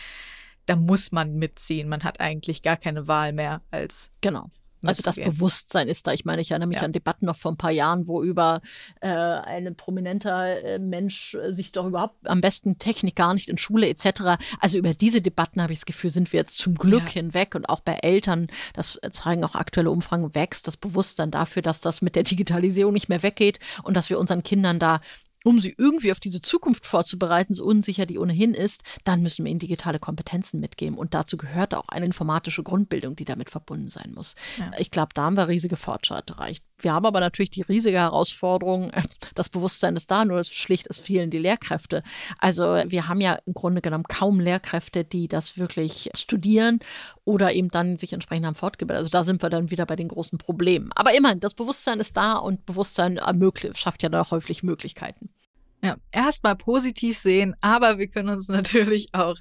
Da 0.65 0.75
muss 0.75 1.11
man 1.11 1.35
mitziehen. 1.35 1.87
Man 1.87 2.03
hat 2.03 2.19
eigentlich 2.19 2.61
gar 2.61 2.77
keine 2.77 3.07
Wahl 3.07 3.31
mehr 3.31 3.61
als 3.71 4.11
genau. 4.21 4.49
Also 4.83 5.03
das 5.03 5.15
Bewusstsein 5.15 5.87
ist 5.87 6.07
da. 6.07 6.13
Ich 6.13 6.25
meine, 6.25 6.41
ich 6.41 6.51
erinnere 6.51 6.69
mich 6.69 6.77
ja. 6.77 6.83
an 6.83 6.91
Debatten 6.91 7.25
noch 7.25 7.35
vor 7.35 7.51
ein 7.51 7.57
paar 7.57 7.71
Jahren, 7.71 8.07
wo 8.07 8.23
über 8.23 8.61
äh, 9.01 9.07
ein 9.07 9.75
prominenter 9.75 10.63
äh, 10.63 10.79
Mensch 10.79 11.35
äh, 11.35 11.53
sich 11.53 11.71
doch 11.71 11.87
überhaupt 11.87 12.15
am 12.27 12.41
besten 12.41 12.77
Technik 12.77 13.15
gar 13.15 13.33
nicht 13.33 13.49
in 13.49 13.57
Schule 13.57 13.87
etc. 13.89 14.37
Also 14.59 14.77
über 14.77 14.93
diese 14.93 15.21
Debatten 15.21 15.61
habe 15.61 15.73
ich 15.73 15.79
das 15.79 15.85
Gefühl, 15.85 16.09
sind 16.09 16.31
wir 16.31 16.39
jetzt 16.39 16.59
zum 16.59 16.75
Glück 16.75 17.05
ja. 17.05 17.21
hinweg 17.21 17.55
und 17.55 17.69
auch 17.69 17.79
bei 17.79 17.93
Eltern, 17.93 18.47
das 18.73 18.99
zeigen 19.11 19.43
auch 19.43 19.55
aktuelle 19.55 19.91
Umfragen, 19.91 20.35
wächst 20.35 20.67
das 20.67 20.77
Bewusstsein 20.77 21.31
dafür, 21.31 21.61
dass 21.61 21.81
das 21.81 22.01
mit 22.01 22.15
der 22.15 22.23
Digitalisierung 22.23 22.93
nicht 22.93 23.09
mehr 23.09 23.23
weggeht 23.23 23.59
und 23.83 23.97
dass 23.97 24.09
wir 24.09 24.19
unseren 24.19 24.43
Kindern 24.43 24.79
da 24.79 25.01
um 25.43 25.61
sie 25.61 25.75
irgendwie 25.77 26.11
auf 26.11 26.19
diese 26.19 26.41
Zukunft 26.41 26.85
vorzubereiten, 26.85 27.53
so 27.53 27.65
unsicher 27.65 28.05
die 28.05 28.17
ohnehin 28.17 28.53
ist, 28.53 28.83
dann 29.03 29.21
müssen 29.23 29.45
wir 29.45 29.51
ihnen 29.51 29.59
digitale 29.59 29.99
Kompetenzen 29.99 30.59
mitgeben. 30.59 30.97
Und 30.97 31.13
dazu 31.13 31.37
gehört 31.37 31.73
auch 31.73 31.89
eine 31.89 32.05
informatische 32.05 32.63
Grundbildung, 32.63 33.15
die 33.15 33.25
damit 33.25 33.49
verbunden 33.49 33.89
sein 33.89 34.11
muss. 34.13 34.35
Ja. 34.57 34.71
Ich 34.77 34.91
glaube, 34.91 35.09
da 35.13 35.23
haben 35.23 35.37
wir 35.37 35.47
riesige 35.47 35.77
Fortschritte 35.77 36.33
erreicht. 36.33 36.63
Wir 36.79 36.93
haben 36.93 37.05
aber 37.05 37.19
natürlich 37.19 37.49
die 37.49 37.63
riesige 37.63 37.97
Herausforderung, 37.97 38.91
das 39.35 39.49
Bewusstsein 39.49 39.95
ist 39.95 40.11
da, 40.11 40.25
nur 40.25 40.43
schlicht, 40.43 40.87
es 40.89 40.99
fehlen 40.99 41.31
die 41.31 41.39
Lehrkräfte. 41.39 42.03
Also 42.37 42.63
wir 42.85 43.07
haben 43.07 43.19
ja 43.21 43.39
im 43.45 43.53
Grunde 43.53 43.81
genommen 43.81 44.03
kaum 44.03 44.39
Lehrkräfte, 44.39 45.03
die 45.03 45.27
das 45.27 45.57
wirklich 45.57 46.11
studieren 46.15 46.79
oder 47.25 47.53
eben 47.53 47.69
dann 47.69 47.97
sich 47.97 48.13
entsprechend 48.13 48.45
haben 48.45 48.55
fortgebildet. 48.55 48.99
Also 48.99 49.09
da 49.09 49.23
sind 49.23 49.41
wir 49.41 49.49
dann 49.49 49.71
wieder 49.71 49.85
bei 49.85 49.95
den 49.95 50.07
großen 50.07 50.37
Problemen. 50.37 50.91
Aber 50.93 51.15
immerhin, 51.15 51.39
das 51.39 51.55
Bewusstsein 51.55 51.99
ist 51.99 52.15
da 52.15 52.33
und 52.33 52.65
Bewusstsein 52.65 53.17
ermöglicht, 53.17 53.77
schafft 53.77 54.03
ja 54.03 54.09
da 54.09 54.29
häufig 54.29 54.63
Möglichkeiten. 54.63 55.29
Ja, 55.87 55.95
erstmal 56.11 56.57
positiv 56.57 57.17
sehen, 57.17 57.55
aber 57.61 57.97
wir 57.97 58.07
können 58.07 58.27
uns 58.27 58.49
natürlich 58.49 59.07
auch 59.13 59.37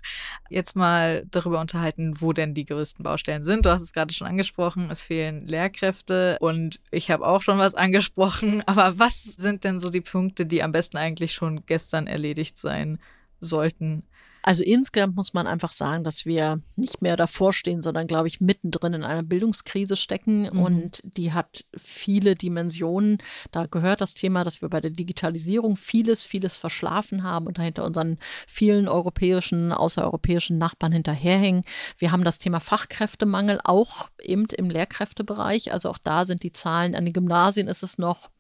jetzt 0.49 0.77
mal 0.77 1.27
darüber 1.29 1.61
unterhalten, 1.61 2.21
wo 2.21 2.33
denn 2.33 2.55
die 2.55 2.65
größten 2.65 3.03
Baustellen 3.03 3.43
sind. 3.43 3.67
Du 3.67 3.71
hast 3.71 3.83
es 3.83 3.93
gerade 3.93 4.15
schon 4.15 4.29
angesprochen, 4.29 4.89
es 4.89 5.03
fehlen 5.03 5.49
Lehrkräfte 5.49 6.39
und 6.41 6.79
ich 6.93 7.11
habe 7.11 7.27
auch 7.27 7.43
schon 7.43 7.59
was 7.59 7.75
angesprochen. 7.75 8.63
Aber 8.67 8.97
was 8.97 9.25
sind 9.25 9.65
denn 9.65 9.81
so 9.81 9.91
die 9.91 10.01
Punkte, 10.01 10.47
die 10.47 10.63
am 10.63 10.71
besten 10.71 10.99
eigentlich 10.99 11.33
schon 11.33 11.67
gestern 11.67 12.07
erledigt 12.07 12.59
sein 12.59 13.01
sollten? 13.41 14.05
Also 14.47 14.63
insgesamt 14.63 15.17
muss 15.17 15.35
man 15.35 15.49
einfach 15.49 15.73
sagen, 15.73 16.05
dass 16.05 16.25
wir 16.25 16.63
nicht 16.77 17.03
mehr 17.03 17.17
davor 17.17 17.53
stehen, 17.53 17.83
sondern, 17.83 18.07
glaube 18.07 18.29
ich, 18.29 18.41
mittendrin 18.41 18.95
in 18.95 19.03
einer 19.03 19.25
Bildungskrise 19.25 19.97
stecken. 19.97 20.43
Mhm. 20.43 20.63
Und 20.63 21.01
die 21.03 21.33
hat 21.33 21.65
viele 21.77 22.37
Dimensionen. 22.37 23.19
Da 23.51 23.67
gehört 23.67 24.01
das 24.01 24.15
Thema, 24.15 24.45
dass 24.45 24.63
wir 24.63 24.69
bei 24.69 24.81
der 24.81 24.93
Digitalisierung 24.93 25.75
vieles, 25.77 26.25
vieles 26.25 26.57
verschlafen 26.57 27.25
haben 27.25 27.49
und 27.49 27.59
dahinter 27.59 27.85
unseren 27.85 28.19
vielen 28.47 28.87
europäischen, 28.87 29.73
außereuropäischen 29.73 30.59
Nachbarn 30.59 30.93
hinterherhängen. 30.93 31.63
Wir 31.99 32.13
haben 32.13 32.23
das 32.23 32.39
Thema 32.39 32.61
Fachkräftemangel 32.61 33.59
auch 33.65 34.11
eben 34.23 34.47
im 34.57 34.71
Lehrkräftebereich. 34.71 35.73
Also 35.73 35.91
auch 35.91 35.99
da 35.99 36.25
sind 36.25 36.45
die 36.45 36.53
Zahlen 36.53 36.95
an 36.95 37.05
den 37.05 37.15
Gymnasien 37.15 37.67
ist 37.67 37.83
es 37.83 37.99
noch 37.99 38.31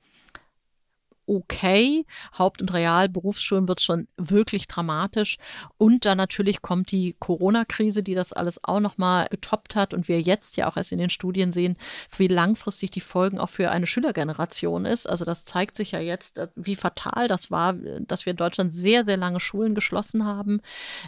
okay. 1.26 2.06
Haupt- 2.38 2.62
und 2.62 2.72
Realberufsschulen 2.72 3.68
wird 3.68 3.80
schon 3.80 4.08
wirklich 4.16 4.68
dramatisch. 4.68 5.36
Und 5.76 6.04
dann 6.04 6.18
natürlich 6.18 6.62
kommt 6.62 6.90
die 6.92 7.16
Corona-Krise, 7.18 8.02
die 8.02 8.14
das 8.14 8.32
alles 8.32 8.62
auch 8.64 8.80
nochmal 8.80 9.26
getoppt 9.30 9.74
hat 9.74 9.92
und 9.92 10.08
wir 10.08 10.20
jetzt 10.20 10.56
ja 10.56 10.68
auch 10.68 10.76
erst 10.76 10.92
in 10.92 10.98
den 10.98 11.10
Studien 11.10 11.52
sehen, 11.52 11.76
wie 12.16 12.28
langfristig 12.28 12.90
die 12.90 13.00
Folgen 13.00 13.38
auch 13.38 13.50
für 13.50 13.70
eine 13.70 13.86
Schülergeneration 13.86 14.86
ist. 14.86 15.08
Also 15.08 15.24
das 15.24 15.44
zeigt 15.44 15.76
sich 15.76 15.92
ja 15.92 16.00
jetzt, 16.00 16.38
äh, 16.38 16.48
wie 16.54 16.76
fatal 16.76 17.28
das 17.28 17.50
war, 17.50 17.74
dass 17.74 18.26
wir 18.26 18.30
in 18.30 18.36
Deutschland 18.36 18.72
sehr, 18.72 19.04
sehr 19.04 19.16
lange 19.16 19.40
Schulen 19.40 19.74
geschlossen 19.74 20.24
haben. 20.24 20.60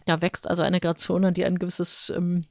Da 0.04 0.20
wächst 0.20 0.48
also 0.48 0.62
eine 0.62 0.80
Generation, 0.80 1.34
die 1.34 1.44
ein 1.44 1.58
gewisses 1.58 2.12
ähm, 2.14 2.44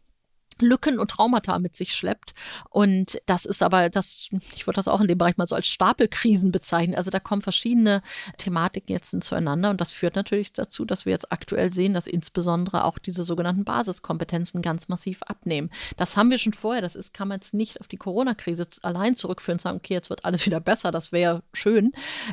Lücken 0.62 1.00
und 1.00 1.12
Traumata 1.12 1.60
mit 1.60 1.76
sich 1.76 1.94
schleppt. 1.94 2.34
Und 2.70 3.20
das 3.26 3.46
ist 3.46 3.64
aber, 3.64 3.90
das, 3.90 4.30
ich 4.56 4.68
würde 4.68 4.76
das 4.78 4.88
auch 4.88 5.02
in 5.02 5.08
dem 5.08 5.18
Bereich 5.18 5.38
mal 5.38 5.48
so 5.48 5.56
als 5.56 5.68
Stapelkrisen 5.68 6.52
bezeichnen. 6.52 6.96
Also 6.96 7.12
da 7.12 7.20
kommen 7.20 7.42
verschiedene 7.42 8.02
Thematiken 8.38 8.94
jetzt 8.94 9.08
zueinander 9.24 9.70
und 9.70 9.82
das 9.82 9.94
führt 9.94 10.16
natürlich 10.16 10.54
dazu, 10.54 10.86
dass 10.86 11.06
wir 11.06 11.12
jetzt 11.12 11.32
aktuell 11.32 11.72
sehen, 11.72 11.94
dass 11.94 12.08
insbesondere 12.08 12.84
auch 12.84 12.98
diese 12.98 13.24
sogenannten 13.24 13.64
Basiskompetenzen 13.64 14.62
ganz 14.62 14.88
massiv 14.90 15.24
abnehmen. 15.24 15.70
Das 15.96 16.18
haben 16.18 16.30
wir 16.30 16.38
schon 16.38 16.54
vorher. 16.54 16.82
Das 16.82 16.96
ist, 16.96 17.14
kann 17.14 17.28
man 17.28 17.40
jetzt 17.40 17.54
nicht 17.54 17.80
auf 17.80 17.88
die 17.88 17.98
Corona-Krise 17.98 18.68
allein 18.82 19.16
zurückführen 19.16 19.56
und 19.56 19.62
sagen, 19.62 19.78
okay, 19.78 19.94
jetzt 19.94 20.10
wird 20.10 20.26
alles 20.26 20.46
wieder 20.46 20.60
besser, 20.60 20.92
das 20.92 21.12
wäre 21.12 21.44
schön, 21.54 21.92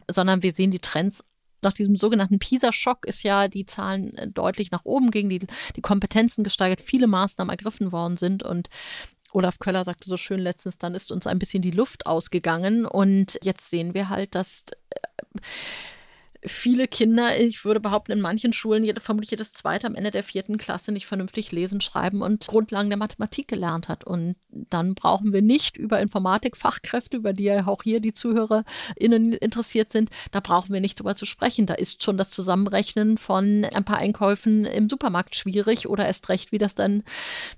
sondern 0.08 0.42
wir 0.42 0.52
sehen 0.52 0.70
die 0.70 0.78
Trends 0.78 1.24
nach 1.64 1.72
diesem 1.72 1.96
sogenannten 1.96 2.38
PISA-Schock 2.38 3.06
ist 3.06 3.22
ja 3.22 3.48
die 3.48 3.66
Zahlen 3.66 4.14
äh, 4.16 4.28
deutlich 4.28 4.70
nach 4.70 4.84
oben 4.84 5.10
gingen, 5.10 5.30
die, 5.30 5.40
die 5.76 5.80
Kompetenzen 5.80 6.44
gesteigert, 6.44 6.80
viele 6.80 7.06
Maßnahmen 7.06 7.50
ergriffen 7.50 7.92
worden 7.92 8.16
sind 8.16 8.42
und 8.42 8.68
Olaf 9.32 9.58
Köller 9.58 9.84
sagte 9.84 10.08
so 10.08 10.16
schön 10.16 10.38
letztens, 10.38 10.78
dann 10.78 10.94
ist 10.94 11.10
uns 11.10 11.26
ein 11.26 11.40
bisschen 11.40 11.62
die 11.62 11.72
Luft 11.72 12.06
ausgegangen 12.06 12.86
und 12.86 13.38
jetzt 13.42 13.68
sehen 13.68 13.92
wir 13.92 14.08
halt, 14.08 14.34
dass 14.36 14.64
äh, 14.90 15.40
viele 16.46 16.86
Kinder, 16.88 17.38
ich 17.38 17.64
würde 17.64 17.80
behaupten, 17.80 18.12
in 18.12 18.20
manchen 18.20 18.52
Schulen 18.52 18.84
jede, 18.84 19.00
vermutlich 19.00 19.30
jedes 19.30 19.52
zweite 19.52 19.86
am 19.86 19.94
Ende 19.94 20.10
der 20.10 20.22
vierten 20.22 20.58
Klasse 20.58 20.92
nicht 20.92 21.06
vernünftig 21.06 21.52
lesen, 21.52 21.80
schreiben 21.80 22.22
und 22.22 22.46
Grundlagen 22.46 22.90
der 22.90 22.98
Mathematik 22.98 23.48
gelernt 23.48 23.88
hat. 23.88 24.04
Und 24.04 24.36
dann 24.50 24.94
brauchen 24.94 25.32
wir 25.32 25.42
nicht 25.42 25.76
über 25.76 26.00
Informatikfachkräfte, 26.00 27.16
über 27.16 27.32
die 27.32 27.44
ja 27.44 27.66
auch 27.66 27.82
hier 27.82 28.00
die 28.00 28.12
ZuhörerInnen 28.12 29.32
interessiert 29.34 29.90
sind, 29.90 30.10
da 30.30 30.40
brauchen 30.40 30.72
wir 30.72 30.80
nicht 30.80 30.98
drüber 30.98 31.14
zu 31.14 31.26
sprechen. 31.26 31.66
Da 31.66 31.74
ist 31.74 32.02
schon 32.02 32.18
das 32.18 32.30
Zusammenrechnen 32.30 33.18
von 33.18 33.64
ein 33.64 33.84
paar 33.84 33.98
Einkäufen 33.98 34.64
im 34.64 34.88
Supermarkt 34.88 35.36
schwierig 35.36 35.88
oder 35.88 36.06
erst 36.06 36.28
recht, 36.28 36.52
wie 36.52 36.58
das 36.58 36.74
dann, 36.74 37.02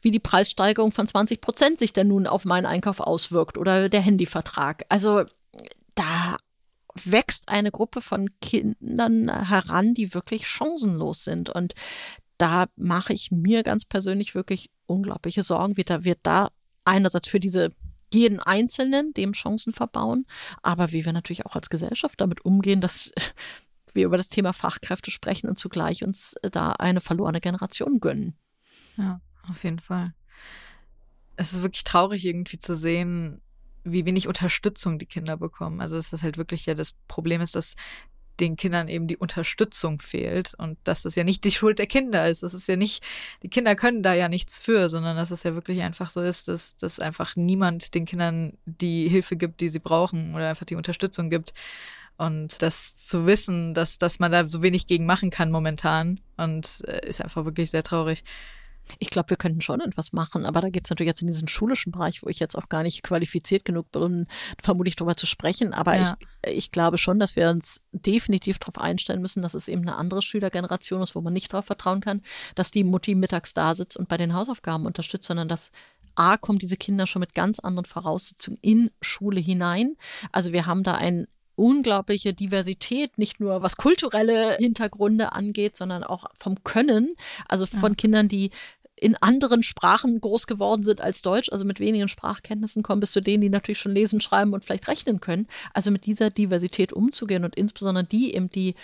wie 0.01 0.11
die 0.11 0.21
Preissteigerung 0.21 0.93
von 0.93 1.07
20 1.07 1.41
Prozent 1.41 1.79
sich 1.79 1.93
denn 1.93 2.09
nun 2.09 2.27
auf 2.27 2.45
meinen 2.45 2.67
Einkauf 2.67 3.01
auswirkt 3.01 3.59
oder 3.59 3.89
der 3.89 4.01
Handyvertrag. 4.01 4.85
Also 4.89 5.25
da 5.95 6.37
wächst 7.05 7.49
eine 7.49 7.71
Gruppe 7.71 8.01
von 8.01 8.29
Kindern 8.41 9.29
heran, 9.29 9.95
die 9.95 10.15
wirklich 10.15 10.47
chancenlos 10.47 11.25
sind. 11.25 11.51
Und 11.51 11.75
da 12.39 12.67
mache 12.77 13.13
ich 13.13 13.31
mir 13.31 13.63
ganz 13.63 13.85
persönlich 13.85 14.35
wirklich 14.35 14.71
unglaubliche 14.87 15.43
Sorgen. 15.43 15.77
Wird 15.77 15.91
da, 15.91 16.05
wird 16.05 16.21
da 16.23 16.49
einerseits 16.85 17.29
für 17.29 17.41
diese 17.41 17.71
jeden 18.13 18.41
Einzelnen 18.41 19.13
dem 19.15 19.33
Chancen 19.33 19.73
verbauen, 19.73 20.27
aber 20.63 20.93
wie 20.93 21.05
wir 21.05 21.13
natürlich 21.13 21.45
auch 21.45 21.57
als 21.57 21.69
Gesellschaft 21.71 22.21
damit 22.21 22.45
umgehen, 22.45 22.81
dass 22.81 23.13
wir 23.95 24.07
über 24.07 24.17
das 24.17 24.29
Thema 24.29 24.53
Fachkräfte 24.53 25.11
sprechen 25.11 25.49
und 25.49 25.59
zugleich 25.59 26.05
uns 26.05 26.35
da 26.53 26.73
eine 26.73 27.01
verlorene 27.01 27.41
Generation 27.41 27.99
gönnen. 28.01 28.37
Ja, 28.97 29.21
auf 29.49 29.65
jeden 29.65 29.81
Fall. 29.81 30.15
Es 31.37 31.53
ist 31.53 31.63
wirklich 31.63 31.85
traurig 31.85 32.25
irgendwie 32.25 32.59
zu 32.59 32.77
sehen, 32.77 33.43
wie 33.87 34.05
wenig 34.05 34.29
Unterstützung 34.29 34.99
die 34.99 35.07
Kinder 35.07 35.37
bekommen. 35.37 35.81
Also 35.81 35.97
dass 35.97 36.11
das 36.11 36.23
halt 36.23 36.39
wirklich 36.39 36.67
ja 36.67 36.75
das 36.75 36.93
Problem 37.09 37.41
ist, 37.41 37.55
dass 37.55 37.77
den 38.41 38.57
Kindern 38.57 38.89
eben 38.89 39.07
die 39.07 39.17
Unterstützung 39.17 40.01
fehlt 40.01 40.53
und 40.59 40.79
dass 40.85 41.03
das 41.03 41.15
ja 41.15 41.25
nicht 41.25 41.45
die 41.45 41.51
Schuld 41.51 41.79
der 41.79 41.87
Kinder 41.87 42.29
ist. 42.29 42.43
Das 42.43 42.55
ist 42.55 42.69
ja 42.69 42.77
nicht, 42.77 43.03
die 43.43 43.49
Kinder 43.49 43.75
können 43.75 44.03
da 44.03 44.15
ja 44.15 44.29
nichts 44.29 44.59
für, 44.59 44.89
sondern 44.89 45.17
dass 45.17 45.31
es 45.31 45.43
ja 45.43 45.55
wirklich 45.55 45.83
einfach 45.83 46.11
so 46.11 46.21
ist, 46.21 46.49
dass, 46.49 46.77
dass 46.77 47.01
einfach 47.01 47.37
niemand 47.37 47.95
den 47.95 48.05
Kindern 48.05 48.59
die 48.67 49.09
Hilfe 49.09 49.37
gibt, 49.37 49.61
die 49.61 49.69
sie 49.69 49.79
brauchen 49.79 50.35
oder 50.35 50.51
einfach 50.51 50.67
die 50.67 50.75
Unterstützung 50.75 51.31
gibt. 51.31 51.55
Und 52.19 52.63
das 52.63 52.95
zu 52.95 53.27
wissen, 53.27 53.75
dass, 53.75 53.99
dass 53.99 54.19
man 54.19 54.33
da 54.33 54.47
so 54.47 54.63
wenig 54.63 54.87
gegen 54.87 55.07
machen 55.07 55.31
kann 55.31 55.51
momentan 55.51 56.21
und 56.37 56.83
äh, 56.87 57.07
ist 57.07 57.23
einfach 57.23 57.45
wirklich 57.45 57.71
sehr 57.71 57.83
traurig. 57.83 58.23
Ich 58.99 59.11
glaube, 59.11 59.31
wir 59.31 59.37
könnten 59.37 59.61
schon 59.61 59.81
etwas 59.81 60.13
machen, 60.13 60.47
aber 60.47 60.61
da 60.61 60.71
geht 60.71 60.85
es 60.85 60.91
natürlich 60.91 61.11
jetzt 61.11 61.23
in 61.23 61.29
diesen 61.29 61.49
schulischen 61.49 61.93
Bereich, 61.93 62.23
wo 62.23 62.29
ich 62.29 62.39
jetzt 62.39 62.57
auch 62.57 62.69
gar 62.69 62.83
nicht 62.83 63.03
qualifiziert 63.03 63.65
genug 63.65 63.91
bin, 63.93 64.27
vermutlich 64.61 64.97
darüber 64.97 65.17
zu 65.17 65.27
sprechen. 65.27 65.73
Aber 65.73 65.97
ja. 65.97 66.17
ich, 66.45 66.57
ich 66.57 66.71
glaube 66.73 66.99
schon, 66.99 67.19
dass 67.19 67.37
wir 67.37 67.51
uns 67.51 67.81
definitiv 67.93 68.59
darauf 68.59 68.79
einstellen 68.79 69.23
müssen, 69.23 69.43
dass 69.43 69.55
es 69.55 69.69
eben 69.69 69.83
eine 69.83 69.97
andere 69.97 70.23
Schülergeneration 70.23 71.03
ist, 71.03 71.15
wo 71.15 71.21
man 71.21 71.33
nicht 71.33 71.53
darauf 71.53 71.67
vertrauen 71.67 72.01
kann, 72.01 72.23
dass 72.55 72.71
die 72.71 72.85
Mutti 72.85 73.15
mittags 73.15 73.55
da 73.55 73.75
sitzt 73.75 73.97
und 73.97 74.09
bei 74.09 74.17
den 74.17 74.35
Hausaufgaben 74.35 74.87
unterstützt, 74.87 75.27
sondern 75.27 75.49
dass 75.49 75.71
A, 76.17 76.37
kommen 76.39 76.59
diese 76.59 76.79
Kinder 76.79 77.07
schon 77.07 77.21
mit 77.21 77.35
ganz 77.35 77.61
anderen 77.61 77.85
Voraussetzungen 77.85 78.59
in 78.63 78.91
Schule 79.03 79.39
hinein. 79.39 79.97
Also 80.33 80.53
wir 80.53 80.67
haben 80.67 80.83
da 80.83 80.95
ein 80.95 81.27
unglaubliche 81.57 82.35
Diversität, 82.35 83.19
nicht 83.19 83.41
nur 83.41 83.63
was 83.63 83.77
kulturelle 83.77 84.57
Hintergründe 84.57 85.33
angeht, 85.33 85.77
sondern 85.77 86.05
auch 86.05 86.27
vom 86.39 86.63
Können. 86.63 87.17
Also 87.49 87.67
von 87.67 87.93
ja. 87.93 87.97
Kindern, 87.97 88.29
die 88.29 88.51
in 88.99 89.15
anderen 89.17 89.63
Sprachen 89.63 90.21
groß 90.21 90.47
geworden 90.47 90.83
sind 90.83 91.01
als 91.01 91.21
Deutsch, 91.21 91.51
also 91.53 91.65
mit 91.65 91.81
wenigen 91.81 92.09
Sprachkenntnissen 92.09 92.83
kommen 92.83 93.01
bis 93.01 93.13
zu 93.13 93.21
denen, 93.21 93.43
die 93.43 93.51
natürlich 93.51 93.79
schon 93.79 93.93
lesen, 93.93 94.21
schreiben 94.21 94.55
und 94.55 94.65
vielleicht 94.65 94.89
rechnen 94.89 95.21
können. 95.21 95.49
Also 95.75 95.91
mit 95.91 96.07
dieser 96.07 96.31
Diversität 96.31 96.93
umzugehen 96.93 97.45
und 97.45 97.57
insbesondere 97.57 98.05
die 98.05 98.35
eben, 98.35 98.49
die 98.49 98.75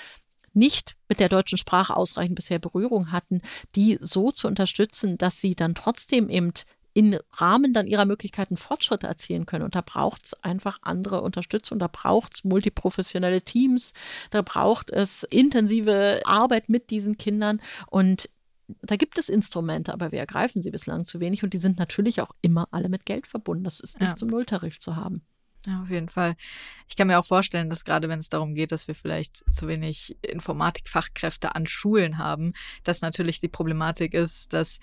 nicht 0.55 0.97
mit 1.09 1.19
der 1.19 1.31
deutschen 1.31 1.57
Sprache 1.57 1.97
ausreichend 1.97 2.37
bisher 2.37 2.59
Berührung 2.59 3.11
hatten, 3.11 3.41
die 3.75 3.99
so 4.03 4.31
zu 4.31 4.49
unterstützen, 4.49 5.17
dass 5.17 5.41
sie 5.41 5.55
dann 5.55 5.75
trotzdem 5.75 6.29
eben 6.29 6.53
im 6.95 7.19
Rahmen 7.33 7.73
dann 7.73 7.87
ihrer 7.87 8.05
Möglichkeiten 8.05 8.57
Fortschritte 8.57 9.07
erzielen 9.07 9.47
können. 9.47 9.65
Und 9.65 9.75
da 9.75 9.81
braucht 9.81 10.27
es 10.27 10.35
einfach 10.45 10.79
andere 10.83 11.23
Unterstützung, 11.23 11.79
da 11.79 11.89
braucht 11.89 12.35
es 12.35 12.45
multiprofessionelle 12.45 13.43
Teams, 13.43 13.95
da 14.31 14.43
braucht 14.43 14.91
es 14.91 15.23
intensive 15.25 16.23
Arbeit 16.25 16.69
mit 16.69 16.91
diesen 16.91 17.19
Kindern. 17.19 17.61
Und 17.89 18.29
da 18.81 18.97
gibt 18.97 19.19
es 19.19 19.29
Instrumente, 19.29 19.93
aber 19.93 20.13
wir 20.13 20.21
ergreifen 20.21 20.63
sie 20.63 20.71
bislang 20.71 21.05
zu 21.05 21.21
wenig 21.21 21.43
und 21.43 21.53
die 21.53 21.59
sind 21.59 21.79
natürlich 21.79 22.21
auch 22.21 22.33
immer 22.41 22.69
alle 22.71 22.89
mit 22.89 23.07
Geld 23.07 23.27
verbunden. 23.27 23.65
Das 23.65 23.81
ist 23.81 24.01
nicht 24.01 24.11
ja. 24.11 24.17
zum 24.17 24.29
Nulltarif 24.29 24.81
zu 24.81 24.97
haben. 24.97 25.23
Ja, 25.67 25.83
auf 25.83 25.91
jeden 25.91 26.09
Fall. 26.09 26.35
Ich 26.89 26.97
kann 26.97 27.07
mir 27.07 27.19
auch 27.19 27.25
vorstellen, 27.25 27.71
dass 27.71 27.85
gerade 27.85 28.09
wenn 28.09 28.19
es 28.19 28.29
darum 28.29 28.55
geht, 28.55 28.73
dass 28.73 28.89
wir 28.89 28.97
vielleicht 28.97 29.45
zu 29.53 29.69
wenig 29.69 30.17
Informatikfachkräfte 30.23 31.55
an 31.55 31.67
Schulen 31.67 32.19
haben, 32.19 32.53
dass 32.83 33.01
natürlich 33.01 33.39
die 33.39 33.49
Problematik 33.49 34.13
ist, 34.13 34.53
dass 34.53 34.81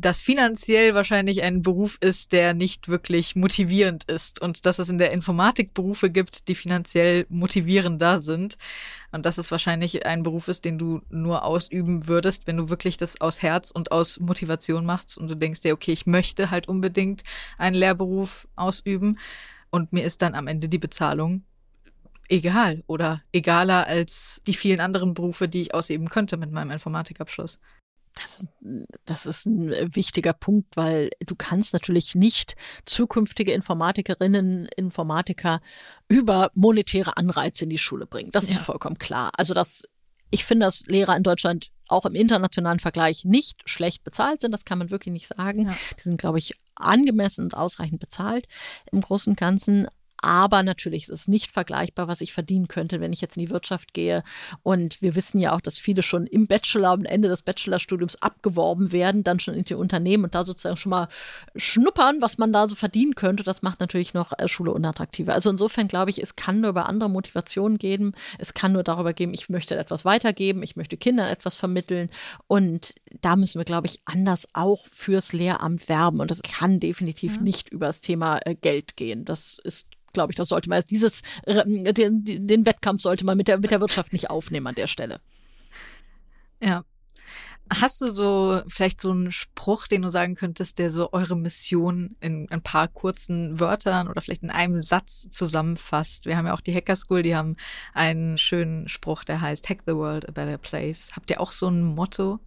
das 0.00 0.22
finanziell 0.22 0.94
wahrscheinlich 0.94 1.42
ein 1.42 1.62
Beruf 1.62 1.98
ist, 2.00 2.32
der 2.32 2.52
nicht 2.52 2.88
wirklich 2.88 3.36
motivierend 3.36 4.04
ist 4.04 4.42
und 4.42 4.66
dass 4.66 4.78
es 4.78 4.88
in 4.88 4.98
der 4.98 5.12
Informatik 5.12 5.72
Berufe 5.72 6.10
gibt, 6.10 6.48
die 6.48 6.54
finanziell 6.54 7.26
motivierender 7.28 8.18
sind 8.18 8.56
und 9.12 9.24
dass 9.24 9.38
es 9.38 9.50
wahrscheinlich 9.50 10.04
ein 10.04 10.24
Beruf 10.24 10.48
ist, 10.48 10.64
den 10.64 10.78
du 10.78 11.00
nur 11.10 11.44
ausüben 11.44 12.08
würdest, 12.08 12.46
wenn 12.46 12.56
du 12.56 12.70
wirklich 12.70 12.96
das 12.96 13.20
aus 13.20 13.40
Herz 13.40 13.70
und 13.70 13.92
aus 13.92 14.18
Motivation 14.18 14.84
machst 14.84 15.16
und 15.16 15.30
du 15.30 15.36
denkst 15.36 15.60
dir, 15.60 15.74
okay, 15.74 15.92
ich 15.92 16.06
möchte 16.06 16.50
halt 16.50 16.68
unbedingt 16.68 17.22
einen 17.56 17.76
Lehrberuf 17.76 18.48
ausüben 18.56 19.18
und 19.70 19.92
mir 19.92 20.04
ist 20.04 20.22
dann 20.22 20.34
am 20.34 20.48
Ende 20.48 20.68
die 20.68 20.78
Bezahlung 20.78 21.44
egal 22.28 22.82
oder 22.86 23.22
egaler 23.32 23.86
als 23.86 24.40
die 24.46 24.54
vielen 24.54 24.80
anderen 24.80 25.14
Berufe, 25.14 25.48
die 25.48 25.60
ich 25.60 25.74
ausüben 25.74 26.08
könnte 26.08 26.36
mit 26.36 26.50
meinem 26.50 26.70
Informatikabschluss. 26.72 27.60
Das, 28.14 28.46
das 29.04 29.26
ist 29.26 29.46
ein 29.46 29.94
wichtiger 29.94 30.32
Punkt, 30.32 30.76
weil 30.76 31.10
du 31.26 31.34
kannst 31.34 31.72
natürlich 31.72 32.14
nicht 32.14 32.54
zukünftige 32.86 33.52
Informatikerinnen, 33.52 34.68
Informatiker 34.76 35.60
über 36.08 36.50
monetäre 36.54 37.16
Anreize 37.16 37.64
in 37.64 37.70
die 37.70 37.78
Schule 37.78 38.06
bringen. 38.06 38.30
Das 38.30 38.44
ist 38.44 38.54
ja. 38.54 38.60
vollkommen 38.60 38.98
klar. 38.98 39.30
Also 39.36 39.52
das, 39.52 39.84
ich 40.30 40.44
finde, 40.44 40.66
dass 40.66 40.86
Lehrer 40.86 41.16
in 41.16 41.24
Deutschland 41.24 41.70
auch 41.88 42.06
im 42.06 42.14
internationalen 42.14 42.80
Vergleich 42.80 43.24
nicht 43.24 43.62
schlecht 43.66 44.04
bezahlt 44.04 44.40
sind. 44.40 44.52
Das 44.52 44.64
kann 44.64 44.78
man 44.78 44.90
wirklich 44.90 45.12
nicht 45.12 45.28
sagen. 45.28 45.66
Ja. 45.66 45.76
Die 45.98 46.02
sind, 46.02 46.20
glaube 46.20 46.38
ich, 46.38 46.54
angemessen 46.76 47.44
und 47.44 47.54
ausreichend 47.54 48.00
bezahlt 48.00 48.46
im 48.90 49.00
Großen 49.00 49.32
und 49.32 49.38
Ganzen. 49.38 49.88
Aber 50.24 50.62
natürlich 50.62 51.02
ist 51.02 51.10
es 51.10 51.28
nicht 51.28 51.52
vergleichbar, 51.52 52.08
was 52.08 52.22
ich 52.22 52.32
verdienen 52.32 52.66
könnte, 52.66 53.02
wenn 53.02 53.12
ich 53.12 53.20
jetzt 53.20 53.36
in 53.36 53.42
die 53.42 53.50
Wirtschaft 53.50 53.92
gehe. 53.92 54.24
Und 54.62 55.02
wir 55.02 55.16
wissen 55.16 55.38
ja 55.38 55.54
auch, 55.54 55.60
dass 55.60 55.78
viele 55.78 56.00
schon 56.00 56.26
im 56.26 56.46
Bachelor, 56.46 56.92
am 56.92 57.04
Ende 57.04 57.28
des 57.28 57.42
Bachelorstudiums 57.42 58.22
abgeworben 58.22 58.90
werden, 58.90 59.22
dann 59.22 59.38
schon 59.38 59.52
in 59.52 59.64
die 59.64 59.74
Unternehmen 59.74 60.24
und 60.24 60.34
da 60.34 60.46
sozusagen 60.46 60.78
schon 60.78 60.88
mal 60.88 61.08
schnuppern, 61.56 62.22
was 62.22 62.38
man 62.38 62.54
da 62.54 62.66
so 62.66 62.74
verdienen 62.74 63.14
könnte. 63.14 63.42
Das 63.42 63.60
macht 63.60 63.80
natürlich 63.80 64.14
noch 64.14 64.32
äh, 64.38 64.48
Schule 64.48 64.72
unattraktiver. 64.72 65.34
Also 65.34 65.50
insofern 65.50 65.88
glaube 65.88 66.10
ich, 66.10 66.22
es 66.22 66.36
kann 66.36 66.62
nur 66.62 66.70
über 66.70 66.88
andere 66.88 67.10
Motivationen 67.10 67.76
gehen. 67.76 68.16
Es 68.38 68.54
kann 68.54 68.72
nur 68.72 68.82
darüber 68.82 69.12
gehen, 69.12 69.34
ich 69.34 69.50
möchte 69.50 69.76
etwas 69.76 70.06
weitergeben, 70.06 70.62
ich 70.62 70.74
möchte 70.74 70.96
Kindern 70.96 71.28
etwas 71.28 71.54
vermitteln. 71.54 72.08
Und 72.46 72.94
da 73.20 73.36
müssen 73.36 73.60
wir, 73.60 73.66
glaube 73.66 73.88
ich, 73.88 74.00
anders 74.06 74.48
auch 74.54 74.86
fürs 74.90 75.34
Lehramt 75.34 75.90
werben. 75.90 76.20
Und 76.20 76.30
das 76.30 76.40
kann 76.40 76.80
definitiv 76.80 77.36
ja. 77.36 77.42
nicht 77.42 77.68
über 77.68 77.88
das 77.88 78.00
Thema 78.00 78.38
äh, 78.46 78.54
Geld 78.54 78.96
gehen. 78.96 79.26
Das 79.26 79.58
ist 79.64 79.86
glaube 80.14 80.32
ich, 80.32 80.36
das 80.36 80.48
sollte 80.48 80.68
man 80.68 80.82
dieses, 80.88 81.22
den, 81.46 82.24
den 82.24 82.66
Wettkampf 82.66 83.02
sollte 83.02 83.24
man 83.24 83.36
mit 83.36 83.48
der, 83.48 83.58
mit 83.58 83.70
der 83.70 83.80
Wirtschaft 83.80 84.12
nicht 84.12 84.30
aufnehmen 84.30 84.66
an 84.66 84.74
der 84.74 84.86
Stelle. 84.86 85.20
Ja, 86.60 86.84
Hast 87.72 88.02
du 88.02 88.10
so 88.10 88.60
vielleicht 88.68 89.00
so 89.00 89.10
einen 89.10 89.32
Spruch, 89.32 89.86
den 89.86 90.02
du 90.02 90.10
sagen 90.10 90.34
könntest, 90.34 90.78
der 90.78 90.90
so 90.90 91.12
eure 91.12 91.34
Mission 91.34 92.14
in 92.20 92.46
ein 92.50 92.62
paar 92.62 92.88
kurzen 92.88 93.58
Wörtern 93.58 94.08
oder 94.08 94.20
vielleicht 94.20 94.42
in 94.42 94.50
einem 94.50 94.80
Satz 94.80 95.28
zusammenfasst? 95.30 96.26
Wir 96.26 96.36
haben 96.36 96.46
ja 96.46 96.52
auch 96.52 96.60
die 96.60 96.74
Hacker 96.74 96.94
School, 96.94 97.22
die 97.22 97.34
haben 97.34 97.56
einen 97.94 98.36
schönen 98.36 98.88
Spruch, 98.88 99.24
der 99.24 99.40
heißt 99.40 99.68
Hack 99.70 99.82
the 99.86 99.94
World 99.94 100.28
a 100.28 100.32
Better 100.32 100.58
Place. 100.58 101.12
Habt 101.16 101.30
ihr 101.30 101.40
auch 101.40 101.52
so 101.52 101.68
ein 101.68 101.82
Motto? 101.82 102.38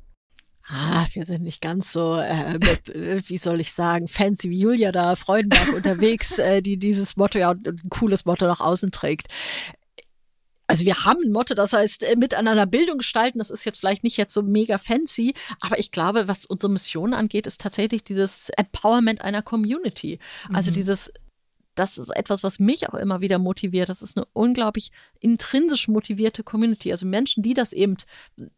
Ah, 0.69 1.05
wir 1.13 1.23
sind 1.23 1.43
nicht 1.43 1.61
ganz 1.61 1.93
so, 1.93 2.15
äh, 2.15 2.53
mit, 2.53 2.89
äh, 2.89 3.21
wie 3.27 3.37
soll 3.37 3.61
ich 3.61 3.71
sagen, 3.71 4.07
fancy 4.07 4.49
wie 4.49 4.59
Julia 4.59 4.91
da 4.91 5.15
Freudenberg 5.15 5.73
unterwegs, 5.73 6.39
äh, 6.39 6.61
die 6.61 6.77
dieses 6.77 7.15
Motto 7.15 7.39
ja 7.39 7.51
ein 7.51 7.81
cooles 7.89 8.25
Motto 8.25 8.45
nach 8.45 8.59
außen 8.59 8.91
trägt. 8.91 9.27
Also 10.69 10.85
wir 10.85 11.05
haben 11.05 11.21
ein 11.23 11.31
Motto, 11.31 11.53
das 11.53 11.71
heißt 11.71 12.03
äh, 12.03 12.17
miteinander 12.17 12.65
Bildung 12.65 12.97
gestalten. 12.97 13.39
Das 13.39 13.49
ist 13.49 13.63
jetzt 13.63 13.79
vielleicht 13.79 14.03
nicht 14.03 14.17
jetzt 14.17 14.33
so 14.33 14.41
mega 14.41 14.77
fancy, 14.77 15.33
aber 15.61 15.79
ich 15.79 15.91
glaube, 15.91 16.27
was 16.27 16.45
unsere 16.45 16.71
Mission 16.71 17.13
angeht, 17.13 17.47
ist 17.47 17.61
tatsächlich 17.61 18.03
dieses 18.03 18.49
Empowerment 18.49 19.21
einer 19.21 19.41
Community. 19.41 20.19
Also 20.51 20.71
mhm. 20.71 20.75
dieses 20.75 21.13
das 21.77 21.97
ist 21.97 22.09
etwas, 22.09 22.43
was 22.43 22.59
mich 22.59 22.89
auch 22.89 22.95
immer 22.95 23.21
wieder 23.21 23.39
motiviert. 23.39 23.89
Das 23.89 24.01
ist 24.01 24.17
eine 24.17 24.25
unglaublich 24.33 24.91
intrinsisch 25.19 25.87
motivierte 25.87 26.43
Community. 26.43 26.91
Also 26.91 27.05
Menschen, 27.05 27.43
die 27.43 27.53
das 27.53 27.71
eben 27.71 27.97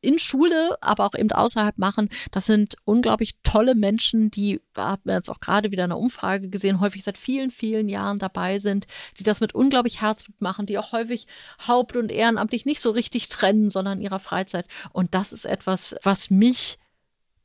in 0.02 0.20
Schule, 0.20 0.78
aber 0.82 1.06
auch 1.06 1.16
eben 1.16 1.32
außerhalb 1.32 1.78
machen, 1.78 2.10
das 2.32 2.46
sind 2.46 2.76
unglaublich 2.86 3.36
tolle 3.44 3.76
Menschen, 3.76 4.32
die, 4.32 4.62
haben 4.76 5.02
wir 5.04 5.16
jetzt 5.16 5.30
auch 5.30 5.40
gerade 5.40 5.72
wieder 5.72 5.84
in 5.84 5.92
einer 5.92 6.00
Umfrage 6.00 6.50
gesehen, 6.50 6.80
häufig 6.80 7.04
seit 7.04 7.18
vielen, 7.18 7.52
vielen 7.52 7.90
Jahren 7.90 8.20
dabei 8.20 8.60
sind, 8.60 8.88
die 9.20 9.24
das 9.24 9.42
mit 9.42 9.54
unglaublich 9.54 10.02
Herzblut 10.02 10.42
machen, 10.42 10.66
die 10.66 10.78
auch 10.78 10.94
häufig 10.94 11.28
haupt- 11.68 11.98
und 11.98 12.12
ehrenamtlich 12.12 12.66
nicht 12.66 12.82
so 12.82 12.92
richtig 12.92 13.30
trennen, 13.30 13.70
sondern 13.70 14.02
ihrer 14.02 14.20
Freizeit. 14.20 14.66
Und 14.92 15.14
das 15.14 15.34
ist 15.34 15.46
etwas, 15.46 15.96
was 16.04 16.30
mich 16.30 16.78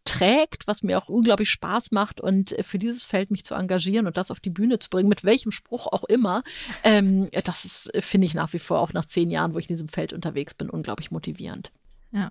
trägt, 0.05 0.67
was 0.67 0.83
mir 0.83 0.99
auch 0.99 1.09
unglaublich 1.09 1.51
Spaß 1.51 1.91
macht 1.91 2.21
und 2.21 2.55
für 2.61 2.79
dieses 2.79 3.05
Feld 3.05 3.31
mich 3.31 3.45
zu 3.45 3.55
engagieren 3.55 4.07
und 4.07 4.17
das 4.17 4.31
auf 4.31 4.41
die 4.41 4.51
Bühne 4.51 4.79
zu 4.79 4.91
bringen, 4.91 5.09
mit 5.09 5.25
welchem 5.25 5.53
Spruch 5.53 5.87
auch 5.87 6.05
immer, 6.05 6.43
ähm, 6.83 7.29
das 7.45 7.91
finde 8.01 8.27
ich 8.27 8.35
nach 8.35 8.53
wie 8.53 8.59
vor 8.59 8.81
auch 8.81 8.93
nach 8.93 9.07
zehn 9.07 9.31
Jahren, 9.31 9.55
wo 9.55 9.59
ich 9.59 9.69
in 9.69 9.75
diesem 9.75 9.89
Feld 9.89 10.13
unterwegs 10.13 10.55
bin, 10.55 10.71
unglaublich 10.71 11.11
motivierend. 11.11 11.73
Ja. 12.13 12.31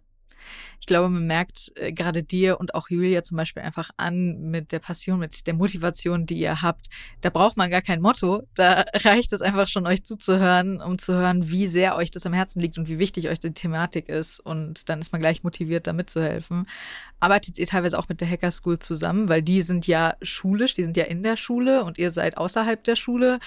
Ich 0.80 0.88
glaube, 0.88 1.10
man 1.10 1.28
merkt 1.28 1.72
äh, 1.76 1.94
gerade 1.94 2.24
dir 2.24 2.60
und 2.60 2.76
auch 2.76 2.90
Julia 2.90 3.24
zum 3.24 3.38
Beispiel 3.38 3.64
einfach 3.64 3.90
an 3.98 4.50
mit 4.50 4.72
der 4.72 4.80
Passion, 4.80 5.20
mit 5.20 5.48
der 5.48 5.54
Motivation, 5.54 6.26
die 6.26 6.40
ihr 6.40 6.62
habt. 6.62 6.88
Da 7.22 7.30
braucht 7.30 7.56
man 7.56 7.72
gar 7.72 7.82
kein 7.82 8.02
Motto. 8.02 8.44
Da 8.56 8.84
reicht 8.94 9.32
es 9.34 9.42
einfach 9.42 9.68
schon, 9.68 9.88
euch 9.88 10.04
zuzuhören, 10.04 10.82
um 10.82 10.98
zu 10.98 11.14
hören, 11.14 11.50
wie 11.50 11.68
sehr 11.68 11.96
euch 11.96 12.12
das 12.12 12.26
am 12.26 12.34
Herzen 12.34 12.60
liegt 12.60 12.78
und 12.78 12.90
wie 12.90 13.00
wichtig 13.00 13.30
euch 13.30 13.40
die 13.40 13.54
Thematik 13.54 14.10
ist. 14.10 14.40
Und 14.40 14.90
dann 14.90 15.00
ist 15.00 15.12
man 15.12 15.22
gleich 15.22 15.44
motiviert, 15.44 15.88
da 15.88 15.94
mitzuhelfen. 15.94 16.68
Arbeitet 17.20 17.60
ihr 17.60 17.68
teilweise 17.68 17.98
auch 17.98 18.10
mit 18.10 18.20
der 18.20 18.30
Hacker 18.30 18.52
School 18.52 18.80
zusammen, 18.80 19.30
weil 19.30 19.42
die 19.42 19.62
sind 19.62 19.88
ja 19.88 20.16
schulisch, 20.22 20.74
die 20.74 20.84
sind 20.84 20.98
ja 20.98 21.06
in 21.06 21.24
der 21.24 21.38
Schule 21.38 21.86
und 21.86 21.98
ihr 21.98 22.12
seid 22.12 22.38
außerhalb 22.38 22.84
der 22.84 22.96
Schule 22.96 23.40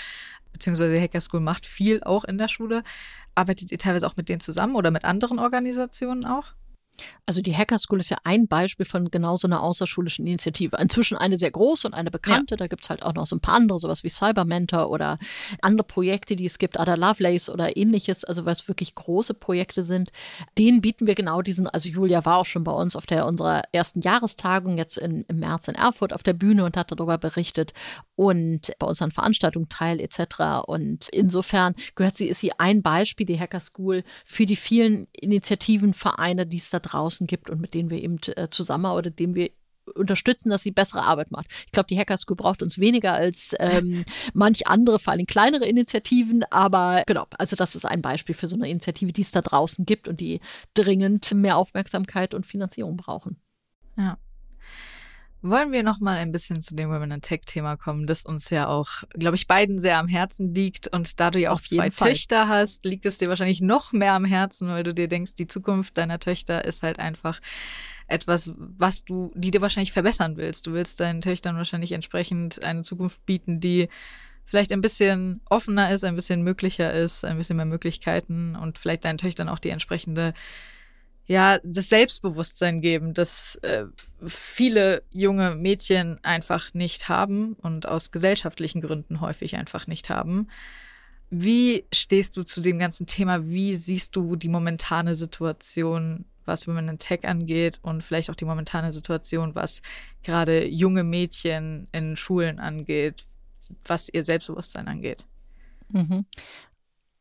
beziehungsweise 0.56 0.94
die 0.94 1.00
Hacker 1.00 1.20
School 1.20 1.40
macht 1.40 1.66
viel 1.66 2.02
auch 2.02 2.24
in 2.24 2.38
der 2.38 2.48
Schule. 2.48 2.82
Arbeitet 3.34 3.70
ihr 3.70 3.78
teilweise 3.78 4.06
auch 4.06 4.16
mit 4.16 4.30
denen 4.30 4.40
zusammen 4.40 4.74
oder 4.74 4.90
mit 4.90 5.04
anderen 5.04 5.38
Organisationen 5.38 6.24
auch? 6.24 6.54
Also 7.26 7.42
die 7.42 7.56
Hacker 7.56 7.78
School 7.78 8.00
ist 8.00 8.10
ja 8.10 8.18
ein 8.24 8.46
Beispiel 8.46 8.86
von 8.86 9.10
genau 9.10 9.36
so 9.36 9.48
einer 9.48 9.62
außerschulischen 9.62 10.26
Initiative. 10.26 10.76
Inzwischen 10.76 11.16
eine 11.16 11.36
sehr 11.36 11.50
große 11.50 11.86
und 11.86 11.94
eine 11.94 12.10
bekannte. 12.10 12.54
Ja. 12.54 12.56
Da 12.56 12.66
gibt 12.68 12.84
es 12.84 12.90
halt 12.90 13.02
auch 13.02 13.14
noch 13.14 13.26
so 13.26 13.36
ein 13.36 13.40
paar 13.40 13.56
andere, 13.56 13.78
sowas 13.78 14.04
wie 14.04 14.08
Cyber 14.08 14.44
Mentor 14.44 14.90
oder 14.90 15.18
andere 15.62 15.86
Projekte, 15.86 16.36
die 16.36 16.46
es 16.46 16.58
gibt, 16.58 16.78
Ada 16.78 16.94
Lovelace 16.94 17.50
oder 17.50 17.76
ähnliches, 17.76 18.24
also 18.24 18.44
was 18.44 18.68
wirklich 18.68 18.94
große 18.94 19.34
Projekte 19.34 19.82
sind. 19.82 20.12
Denen 20.58 20.80
bieten 20.80 21.06
wir 21.06 21.14
genau 21.14 21.42
diesen, 21.42 21.66
also 21.66 21.88
Julia 21.88 22.24
war 22.24 22.38
auch 22.38 22.46
schon 22.46 22.64
bei 22.64 22.72
uns 22.72 22.96
auf 22.96 23.06
der 23.06 23.26
unserer 23.26 23.62
ersten 23.72 24.00
Jahrestagung 24.00 24.78
jetzt 24.78 24.96
in, 24.96 25.24
im 25.28 25.38
März 25.38 25.68
in 25.68 25.74
Erfurt 25.74 26.12
auf 26.12 26.22
der 26.22 26.34
Bühne 26.34 26.64
und 26.64 26.76
hat 26.76 26.92
darüber 26.92 27.18
berichtet 27.18 27.72
und 28.14 28.72
bei 28.78 28.86
unseren 28.86 29.10
Veranstaltungen 29.10 29.68
teil 29.68 30.00
etc. 30.00 30.66
Und 30.66 31.08
insofern 31.10 31.74
gehört 31.94 32.16
sie, 32.16 32.28
ist 32.28 32.40
sie 32.40 32.52
ein 32.58 32.82
Beispiel, 32.82 33.26
die 33.26 33.38
Hacker 33.38 33.60
School, 33.60 34.04
für 34.24 34.46
die 34.46 34.56
vielen 34.56 35.06
Initiativen, 35.12 35.94
Vereine, 35.94 36.46
die 36.46 36.56
es 36.56 36.70
da 36.70 36.80
draußen 36.86 37.26
gibt 37.26 37.50
und 37.50 37.60
mit 37.60 37.74
denen 37.74 37.90
wir 37.90 38.02
eben 38.02 38.18
äh, 38.36 38.48
zusammen 38.48 38.92
oder 38.92 39.10
denen 39.10 39.34
wir 39.34 39.50
unterstützen, 39.94 40.50
dass 40.50 40.62
sie 40.62 40.72
bessere 40.72 41.02
Arbeit 41.02 41.30
macht. 41.30 41.46
Ich 41.66 41.72
glaube, 41.72 41.86
die 41.88 41.98
Hacker 41.98 42.16
School 42.16 42.36
braucht 42.36 42.62
uns 42.62 42.78
weniger 42.78 43.12
als 43.12 43.54
ähm, 43.58 44.04
manch 44.34 44.66
andere, 44.66 44.98
vor 44.98 45.12
allem 45.12 45.26
kleinere 45.26 45.66
Initiativen. 45.66 46.44
Aber 46.50 47.04
genau, 47.06 47.26
also 47.38 47.56
das 47.56 47.76
ist 47.76 47.84
ein 47.84 48.02
Beispiel 48.02 48.34
für 48.34 48.48
so 48.48 48.56
eine 48.56 48.68
Initiative, 48.68 49.12
die 49.12 49.22
es 49.22 49.30
da 49.30 49.42
draußen 49.42 49.86
gibt 49.86 50.08
und 50.08 50.20
die 50.20 50.40
dringend 50.74 51.32
mehr 51.34 51.56
Aufmerksamkeit 51.56 52.34
und 52.34 52.46
Finanzierung 52.46 52.96
brauchen. 52.96 53.40
Ja. 53.96 54.18
Wollen 55.48 55.70
wir 55.70 55.84
noch 55.84 56.00
mal 56.00 56.16
ein 56.16 56.32
bisschen 56.32 56.60
zu 56.60 56.74
dem 56.74 56.90
Women 56.90 57.12
in 57.12 57.20
Tech 57.20 57.42
Thema 57.46 57.76
kommen, 57.76 58.08
das 58.08 58.24
uns 58.24 58.50
ja 58.50 58.66
auch, 58.66 59.04
glaube 59.10 59.36
ich, 59.36 59.46
beiden 59.46 59.78
sehr 59.78 59.98
am 59.98 60.08
Herzen 60.08 60.52
liegt 60.52 60.88
und 60.88 61.20
da 61.20 61.30
du 61.30 61.38
ja 61.38 61.52
auch 61.52 61.60
zwei 61.60 61.92
Fall. 61.92 62.10
Töchter 62.10 62.48
hast, 62.48 62.84
liegt 62.84 63.06
es 63.06 63.18
dir 63.18 63.28
wahrscheinlich 63.28 63.60
noch 63.60 63.92
mehr 63.92 64.14
am 64.14 64.24
Herzen, 64.24 64.66
weil 64.68 64.82
du 64.82 64.92
dir 64.92 65.06
denkst, 65.06 65.34
die 65.34 65.46
Zukunft 65.46 65.98
deiner 65.98 66.18
Töchter 66.18 66.64
ist 66.64 66.82
halt 66.82 66.98
einfach 66.98 67.40
etwas, 68.08 68.54
was 68.56 69.04
du, 69.04 69.30
die 69.36 69.52
dir 69.52 69.60
wahrscheinlich 69.60 69.92
verbessern 69.92 70.36
willst. 70.36 70.66
Du 70.66 70.72
willst 70.72 70.98
deinen 70.98 71.20
Töchtern 71.20 71.56
wahrscheinlich 71.56 71.92
entsprechend 71.92 72.64
eine 72.64 72.82
Zukunft 72.82 73.24
bieten, 73.24 73.60
die 73.60 73.88
vielleicht 74.46 74.72
ein 74.72 74.80
bisschen 74.80 75.42
offener 75.48 75.92
ist, 75.92 76.02
ein 76.02 76.16
bisschen 76.16 76.42
möglicher 76.42 76.92
ist, 76.92 77.24
ein 77.24 77.36
bisschen 77.36 77.56
mehr 77.56 77.66
Möglichkeiten 77.66 78.56
und 78.56 78.78
vielleicht 78.78 79.04
deinen 79.04 79.18
Töchtern 79.18 79.48
auch 79.48 79.60
die 79.60 79.70
entsprechende 79.70 80.34
ja, 81.26 81.58
das 81.64 81.88
Selbstbewusstsein 81.88 82.80
geben, 82.80 83.12
das 83.12 83.56
äh, 83.56 83.86
viele 84.24 85.02
junge 85.10 85.56
Mädchen 85.56 86.22
einfach 86.22 86.72
nicht 86.72 87.08
haben 87.08 87.54
und 87.54 87.88
aus 87.88 88.12
gesellschaftlichen 88.12 88.80
Gründen 88.80 89.20
häufig 89.20 89.56
einfach 89.56 89.88
nicht 89.88 90.08
haben. 90.08 90.48
Wie 91.28 91.84
stehst 91.92 92.36
du 92.36 92.44
zu 92.44 92.60
dem 92.60 92.78
ganzen 92.78 93.06
Thema? 93.06 93.44
Wie 93.44 93.74
siehst 93.74 94.14
du 94.14 94.36
die 94.36 94.48
momentane 94.48 95.16
Situation, 95.16 96.24
was 96.44 96.68
Women 96.68 96.90
in 96.90 96.98
Tech 96.98 97.24
angeht 97.24 97.80
und 97.82 98.04
vielleicht 98.04 98.30
auch 98.30 98.36
die 98.36 98.44
momentane 98.44 98.92
Situation, 98.92 99.56
was 99.56 99.82
gerade 100.22 100.64
junge 100.68 101.02
Mädchen 101.02 101.88
in 101.90 102.16
Schulen 102.16 102.60
angeht, 102.60 103.26
was 103.84 104.08
ihr 104.08 104.22
Selbstbewusstsein 104.22 104.86
angeht? 104.86 105.26
Mhm. 105.92 106.24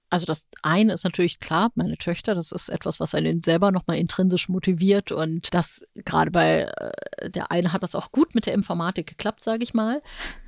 Also 0.10 0.26
das 0.26 0.48
eine 0.62 0.94
ist 0.94 1.04
natürlich 1.04 1.40
klar, 1.40 1.72
meine 1.76 1.98
Töchter, 1.98 2.36
das 2.36 2.52
ist 2.52 2.70
etwas, 2.70 3.00
was 3.00 3.16
einen 3.16 3.42
selber 3.44 3.72
nochmal 3.72 3.98
intrinsisch 3.98 4.50
motiviert 4.50 5.12
und 5.12 5.54
das 5.54 5.86
gerade 5.96 6.32
bei 6.32 6.68
äh, 7.18 7.30
der 7.30 7.52
eine 7.52 7.74
hat 7.74 7.84
das 7.84 7.96
auch 7.96 8.12
gut 8.12 8.36
mit 8.36 8.46
der 8.46 8.54
Informatik 8.54 9.08
geklappt, 9.08 9.42
sage 9.42 9.64
ich 9.64 9.74
mal. 9.74 10.02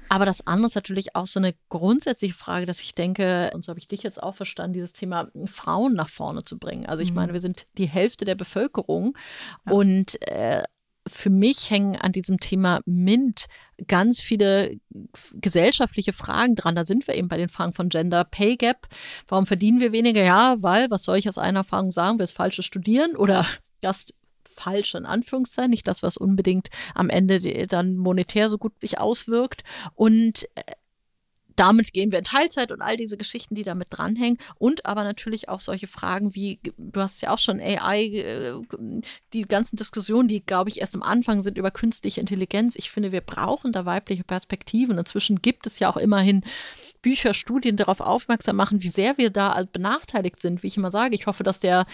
Aber 0.09 0.25
das 0.25 0.45
andere 0.47 0.67
ist 0.67 0.75
natürlich 0.75 1.15
auch 1.15 1.27
so 1.27 1.39
eine 1.39 1.53
grundsätzliche 1.69 2.33
Frage, 2.33 2.65
dass 2.65 2.79
ich 2.81 2.95
denke, 2.95 3.51
und 3.53 3.65
so 3.65 3.69
habe 3.69 3.79
ich 3.79 3.87
dich 3.87 4.03
jetzt 4.03 4.21
auch 4.21 4.35
verstanden, 4.35 4.73
dieses 4.73 4.93
Thema 4.93 5.29
Frauen 5.45 5.93
nach 5.93 6.09
vorne 6.09 6.43
zu 6.43 6.57
bringen. 6.57 6.85
Also 6.85 7.03
ich 7.03 7.09
mhm. 7.09 7.15
meine, 7.15 7.33
wir 7.33 7.41
sind 7.41 7.67
die 7.77 7.87
Hälfte 7.87 8.23
der 8.23 8.35
Bevölkerung 8.35 9.17
ja. 9.65 9.73
und 9.73 10.21
äh, 10.21 10.63
für 11.07 11.29
mich 11.29 11.69
hängen 11.69 11.95
an 11.95 12.11
diesem 12.11 12.39
Thema 12.39 12.79
MINT 12.85 13.47
ganz 13.87 14.21
viele 14.21 14.79
gesellschaftliche 15.33 16.13
Fragen 16.13 16.55
dran. 16.55 16.75
Da 16.75 16.83
sind 16.83 17.07
wir 17.07 17.15
eben 17.15 17.27
bei 17.27 17.37
den 17.37 17.49
Fragen 17.49 17.73
von 17.73 17.89
Gender 17.89 18.23
Pay 18.23 18.57
Gap. 18.57 18.87
Warum 19.27 19.45
verdienen 19.45 19.79
wir 19.79 19.91
weniger? 19.91 20.23
Ja, 20.23 20.57
weil, 20.61 20.89
was 20.89 21.03
soll 21.03 21.17
ich 21.17 21.29
aus 21.29 21.37
einer 21.37 21.59
Erfahrung 21.59 21.91
sagen, 21.91 22.17
wir 22.17 22.23
das 22.23 22.31
falsche 22.31 22.63
studieren 22.63 23.15
oder 23.15 23.45
das 23.81 24.13
falsche 24.43 24.97
in 24.97 25.05
Anführungszeichen, 25.05 25.69
nicht 25.69 25.87
das, 25.87 26.01
was 26.01 26.17
unbedingt 26.17 26.69
am 26.95 27.09
Ende 27.09 27.67
dann 27.67 27.95
monetär 27.95 28.49
so 28.49 28.57
gut 28.57 28.73
sich 28.81 28.97
auswirkt. 28.97 29.63
Und 29.93 30.45
äh, 30.55 30.61
damit 31.57 31.91
gehen 31.91 32.11
wir 32.11 32.19
in 32.19 32.25
Teilzeit 32.25 32.71
und 32.71 32.81
all 32.81 32.95
diese 32.95 33.17
Geschichten, 33.17 33.55
die 33.55 33.63
damit 33.63 33.87
dranhängen. 33.89 34.37
Und 34.57 34.85
aber 34.85 35.03
natürlich 35.03 35.49
auch 35.49 35.59
solche 35.59 35.87
Fragen 35.87 36.35
wie, 36.35 36.59
du 36.77 37.01
hast 37.01 37.21
ja 37.21 37.31
auch 37.31 37.39
schon 37.39 37.59
AI, 37.59 38.03
äh, 38.03 38.53
die 39.33 39.41
ganzen 39.41 39.75
Diskussionen, 39.75 40.27
die, 40.27 40.41
glaube 40.41 40.69
ich, 40.69 40.79
erst 40.79 40.95
am 40.95 41.03
Anfang 41.03 41.41
sind 41.41 41.57
über 41.57 41.71
künstliche 41.71 42.21
Intelligenz. 42.21 42.75
Ich 42.75 42.91
finde, 42.91 43.11
wir 43.11 43.21
brauchen 43.21 43.71
da 43.71 43.85
weibliche 43.85 44.23
Perspektiven. 44.23 44.97
Inzwischen 44.97 45.41
gibt 45.41 45.65
es 45.67 45.79
ja 45.79 45.89
auch 45.89 45.97
immerhin 45.97 46.43
Bücher, 47.01 47.33
Studien 47.33 47.75
darauf 47.75 47.99
aufmerksam 47.99 48.55
machen, 48.55 48.83
wie 48.83 48.91
sehr 48.91 49.17
wir 49.17 49.31
da 49.31 49.63
benachteiligt 49.71 50.39
sind. 50.39 50.61
Wie 50.61 50.67
ich 50.67 50.77
immer 50.77 50.91
sage, 50.91 51.15
ich 51.15 51.25
hoffe, 51.25 51.43
dass 51.43 51.59
der 51.59 51.85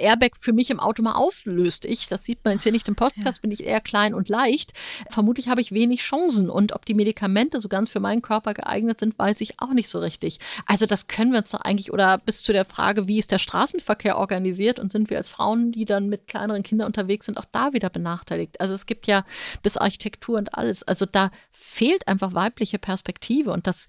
Airbag 0.00 0.36
für 0.36 0.52
mich 0.52 0.70
im 0.70 0.80
Auto 0.80 1.02
mal 1.02 1.14
auflöst. 1.14 1.84
Ich, 1.84 2.06
das 2.06 2.24
sieht 2.24 2.44
man 2.44 2.54
jetzt 2.54 2.62
hier 2.62 2.72
nicht 2.72 2.88
im 2.88 2.94
Podcast, 2.94 3.38
ja. 3.38 3.42
bin 3.42 3.50
ich 3.50 3.64
eher 3.64 3.80
klein 3.80 4.14
und 4.14 4.28
leicht. 4.28 4.72
Vermutlich 5.10 5.48
habe 5.48 5.60
ich 5.60 5.72
wenig 5.72 6.00
Chancen. 6.00 6.50
Und 6.50 6.72
ob 6.72 6.86
die 6.86 6.94
Medikamente 6.94 7.60
so 7.60 7.68
ganz 7.68 7.90
für 7.90 8.00
meinen 8.00 8.22
Körper 8.22 8.54
geeignet 8.54 9.00
sind, 9.00 9.18
weiß 9.18 9.40
ich 9.40 9.60
auch 9.60 9.72
nicht 9.72 9.88
so 9.88 9.98
richtig. 9.98 10.38
Also 10.66 10.86
das 10.86 11.06
können 11.06 11.32
wir 11.32 11.38
uns 11.38 11.50
doch 11.50 11.60
eigentlich, 11.60 11.92
oder 11.92 12.18
bis 12.18 12.42
zu 12.42 12.52
der 12.52 12.64
Frage, 12.64 13.08
wie 13.08 13.18
ist 13.18 13.32
der 13.32 13.38
Straßenverkehr 13.38 14.18
organisiert 14.18 14.78
und 14.78 14.92
sind 14.92 15.10
wir 15.10 15.18
als 15.18 15.28
Frauen, 15.28 15.72
die 15.72 15.84
dann 15.84 16.08
mit 16.08 16.26
kleineren 16.26 16.62
Kindern 16.62 16.86
unterwegs 16.86 17.26
sind, 17.26 17.38
auch 17.38 17.46
da 17.50 17.72
wieder 17.72 17.90
benachteiligt. 17.90 18.60
Also 18.60 18.74
es 18.74 18.86
gibt 18.86 19.06
ja 19.06 19.24
bis 19.62 19.76
Architektur 19.76 20.38
und 20.38 20.54
alles. 20.54 20.82
Also 20.82 21.06
da 21.06 21.30
fehlt 21.50 22.06
einfach 22.08 22.34
weibliche 22.34 22.78
Perspektive 22.78 23.52
und 23.52 23.66
das 23.66 23.88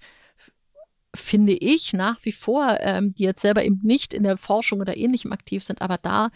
finde 1.14 1.52
ich 1.52 1.92
nach 1.92 2.18
wie 2.22 2.32
vor, 2.32 2.78
ähm, 2.80 3.14
die 3.14 3.24
jetzt 3.24 3.42
selber 3.42 3.64
eben 3.64 3.80
nicht 3.82 4.14
in 4.14 4.22
der 4.22 4.36
Forschung 4.36 4.80
oder 4.80 4.96
ähnlichem 4.96 5.32
aktiv 5.32 5.64
sind, 5.64 5.82
aber 5.82 5.98
da 5.98 6.30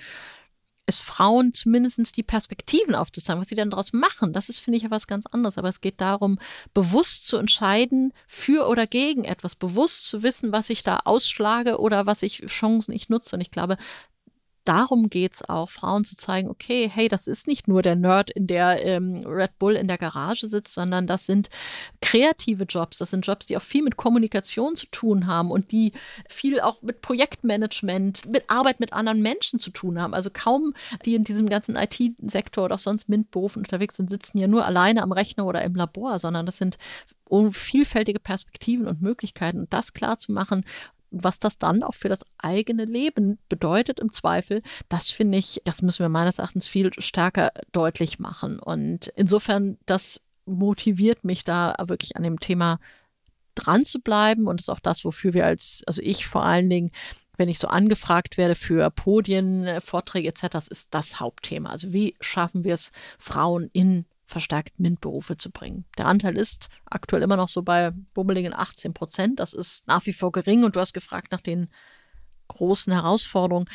es 0.87 1.01
Frauen 1.01 1.53
zumindest 1.53 2.17
die 2.17 2.23
Perspektiven 2.23 2.95
aufzuzeigen, 2.95 3.41
was 3.41 3.49
sie 3.49 3.55
dann 3.55 3.71
daraus 3.71 3.93
machen. 3.93 4.33
Das 4.33 4.49
ist, 4.49 4.59
finde 4.59 4.77
ich, 4.77 4.83
ja 4.83 4.91
was 4.91 5.07
ganz 5.07 5.27
anderes. 5.27 5.57
Aber 5.57 5.69
es 5.69 5.81
geht 5.81 6.01
darum, 6.01 6.39
bewusst 6.75 7.27
zu 7.27 7.39
entscheiden 7.39 8.13
für 8.27 8.69
oder 8.69 8.87
gegen 8.87 9.25
etwas, 9.25 9.57
bewusst 9.57 10.07
zu 10.07 10.23
wissen, 10.23 10.53
was 10.53 10.71
ich 10.71 10.83
da 10.83 11.01
ausschlage 11.05 11.79
oder 11.79 12.07
was 12.07 12.23
ich 12.23 12.45
Chancen 12.47 12.93
ich 12.93 13.09
nutze. 13.09 13.37
Und 13.37 13.41
ich 13.41 13.51
glaube, 13.51 13.77
darum 14.65 15.11
geht 15.11 15.35
es 15.35 15.49
auch, 15.49 15.71
Frauen 15.71 16.05
zu 16.05 16.17
zeigen, 16.17 16.49
okay, 16.49 16.91
hey, 16.93 17.09
das 17.09 17.27
ist 17.27 17.47
nicht 17.47 17.69
nur 17.69 17.83
der 17.83 17.97
Nerd 17.97 18.31
in 18.31 18.47
der 18.47 18.85
ähm, 18.85 19.25
Red 19.27 19.59
Bull 19.59 19.75
in 19.75 19.89
der 19.89 19.99
Garage 19.99 20.49
sitzt, 20.49 20.75
sondern 20.75 21.07
das 21.07 21.27
sind 21.27 21.51
kreative 22.01 22.65
Jobs, 22.65 22.99
das 22.99 23.11
sind 23.11 23.27
Jobs, 23.27 23.47
die 23.47 23.57
auch 23.57 23.63
viel 23.63 23.83
mit 23.83 23.97
Kommunikation 23.97 24.77
zu 24.77 24.87
tun 24.87 25.27
haben 25.27 25.51
und 25.51 25.73
die 25.73 25.93
viel 26.29 26.61
auch 26.61 26.83
mit 26.83 27.03
Projektmanagement, 27.03 28.27
mit 28.27 28.49
Arbeit 28.49 28.81
mit 28.81 28.93
anderen 28.93 29.23
Menschen 29.23 29.61
zu 29.61 29.71
tun 29.71 30.01
haben. 30.01 30.15
Also 30.15 30.31
kaum 30.31 30.75
die 31.05 31.15
in 31.15 31.25
diesem 31.25 31.49
ganzen 31.49 31.77
IT-Sektor 31.77 32.65
oder 32.65 32.77
auch 32.77 32.81
sonst 32.81 33.09
MINT-Berufen 33.09 33.63
unterwegs 33.63 33.97
sind, 33.97 34.11
sitzen 34.11 34.39
ja 34.39 34.47
nur 34.47 34.65
alleine 34.65 35.03
am 35.03 35.13
Rechner 35.13 35.47
oder 35.47 35.63
im 35.63 35.75
Labor, 35.75 36.19
sondern 36.19 36.47
das 36.47 36.59
sind 36.59 36.79
vielfältige 37.51 38.21
Perspektiven 38.21 38.87
und 38.87 39.03
Möglichkeiten. 39.03 39.61
Und 39.61 39.73
das 39.73 39.93
klar 39.93 40.19
zu 40.19 40.33
machen, 40.33 40.65
was 41.23 41.39
das 41.39 41.59
dann 41.59 41.83
auch 41.83 41.95
für 41.95 42.09
das 42.09 42.21
eigene 42.39 42.85
Leben 42.85 43.39
bedeutet 43.49 44.01
im 44.01 44.13
Zweifel, 44.13 44.63
das 44.89 45.11
finde 45.11 45.39
ich, 45.39 45.63
das 45.65 45.83
müssen 45.83 46.01
wir 46.01 46.09
meines 46.09 46.39
Erachtens 46.39 46.67
viel 46.67 46.91
stärker 46.99 47.53
deutlich 47.73 48.19
machen. 48.19 48.59
Und 48.59 49.09
insofern, 49.17 49.79
das 49.87 50.21
motiviert 50.47 51.25
mich 51.25 51.45
da 51.45 51.75
wirklich 51.87 52.17
an 52.17 52.23
dem 52.23 52.41
Thema 52.41 52.79
dran 53.55 53.85
zu 53.85 54.01
bleiben 54.01 54.47
und 54.47 54.61
ist 54.61 54.71
auch 54.71 54.81
das, 54.81 55.05
wofür 55.05 55.33
wir 55.33 55.47
als, 55.47 55.83
also 55.87 56.03
ich 56.03 56.27
vor 56.27 56.45
allen 56.45 56.69
Dingen, 56.69 56.91
wenn 57.37 57.49
ich 57.49 57.59
so 57.59 57.69
angefragt 57.69 58.37
werde 58.37 58.55
für 58.55 58.91
Podien, 58.91 59.81
Vorträge 59.81 60.29
etc., 60.29 60.49
das 60.51 60.69
ist 60.69 60.95
das 60.95 61.21
Hauptthema. 61.21 61.71
Also 61.71 61.93
wie 61.93 62.17
schaffen 62.21 62.65
wir 62.65 62.75
es, 62.75 62.93
Frauen 63.19 63.71
in 63.73 64.07
verstärkt 64.27 64.81
MINT-Berufe 64.81 65.37
zu 65.37 65.51
bringen. 65.51 65.85
Der 65.99 66.07
Anteil 66.07 66.37
ist 66.37 66.69
aktuell 66.87 67.23
immer 67.23 67.37
noch 67.37 67.49
so 67.49 67.63
bei 67.63 67.91
bummeligen 68.15 68.55
18 68.55 68.95
Prozent. 68.95 69.41
Das 69.41 69.53
ist 69.53 69.87
nach 69.87 70.05
wie 70.07 70.13
vor 70.13 70.33
gering 70.33 70.65
und 70.65 70.77
du 70.77 70.81
hast 70.81 70.95
gefragt 70.95 71.31
nach 71.31 71.41
den 71.41 71.69
großen 72.49 72.93
Herausforderungen. 72.93 73.69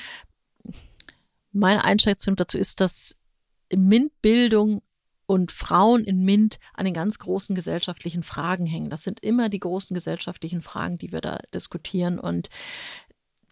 Meine 1.51 1.83
Einschätzung 1.83 2.35
dazu 2.35 2.57
ist, 2.57 2.79
dass 2.79 3.15
MINT-Bildung 3.75 4.81
und 5.25 5.51
Frauen 5.51 6.03
in 6.03 6.25
MINT 6.25 6.57
an 6.73 6.85
den 6.85 6.93
ganz 6.93 7.19
großen 7.19 7.55
gesellschaftlichen 7.55 8.23
Fragen 8.23 8.65
hängen. 8.65 8.89
Das 8.89 9.03
sind 9.03 9.19
immer 9.19 9.49
die 9.49 9.59
großen 9.59 9.93
gesellschaftlichen 9.93 10.63
Fragen, 10.63 10.97
die 10.97 11.11
wir 11.11 11.21
da 11.21 11.39
diskutieren. 11.53 12.19
Und 12.19 12.49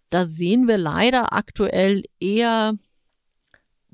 da 0.10 0.26
sehen 0.26 0.68
wir 0.68 0.78
leider 0.78 1.34
aktuell 1.34 2.04
eher 2.20 2.74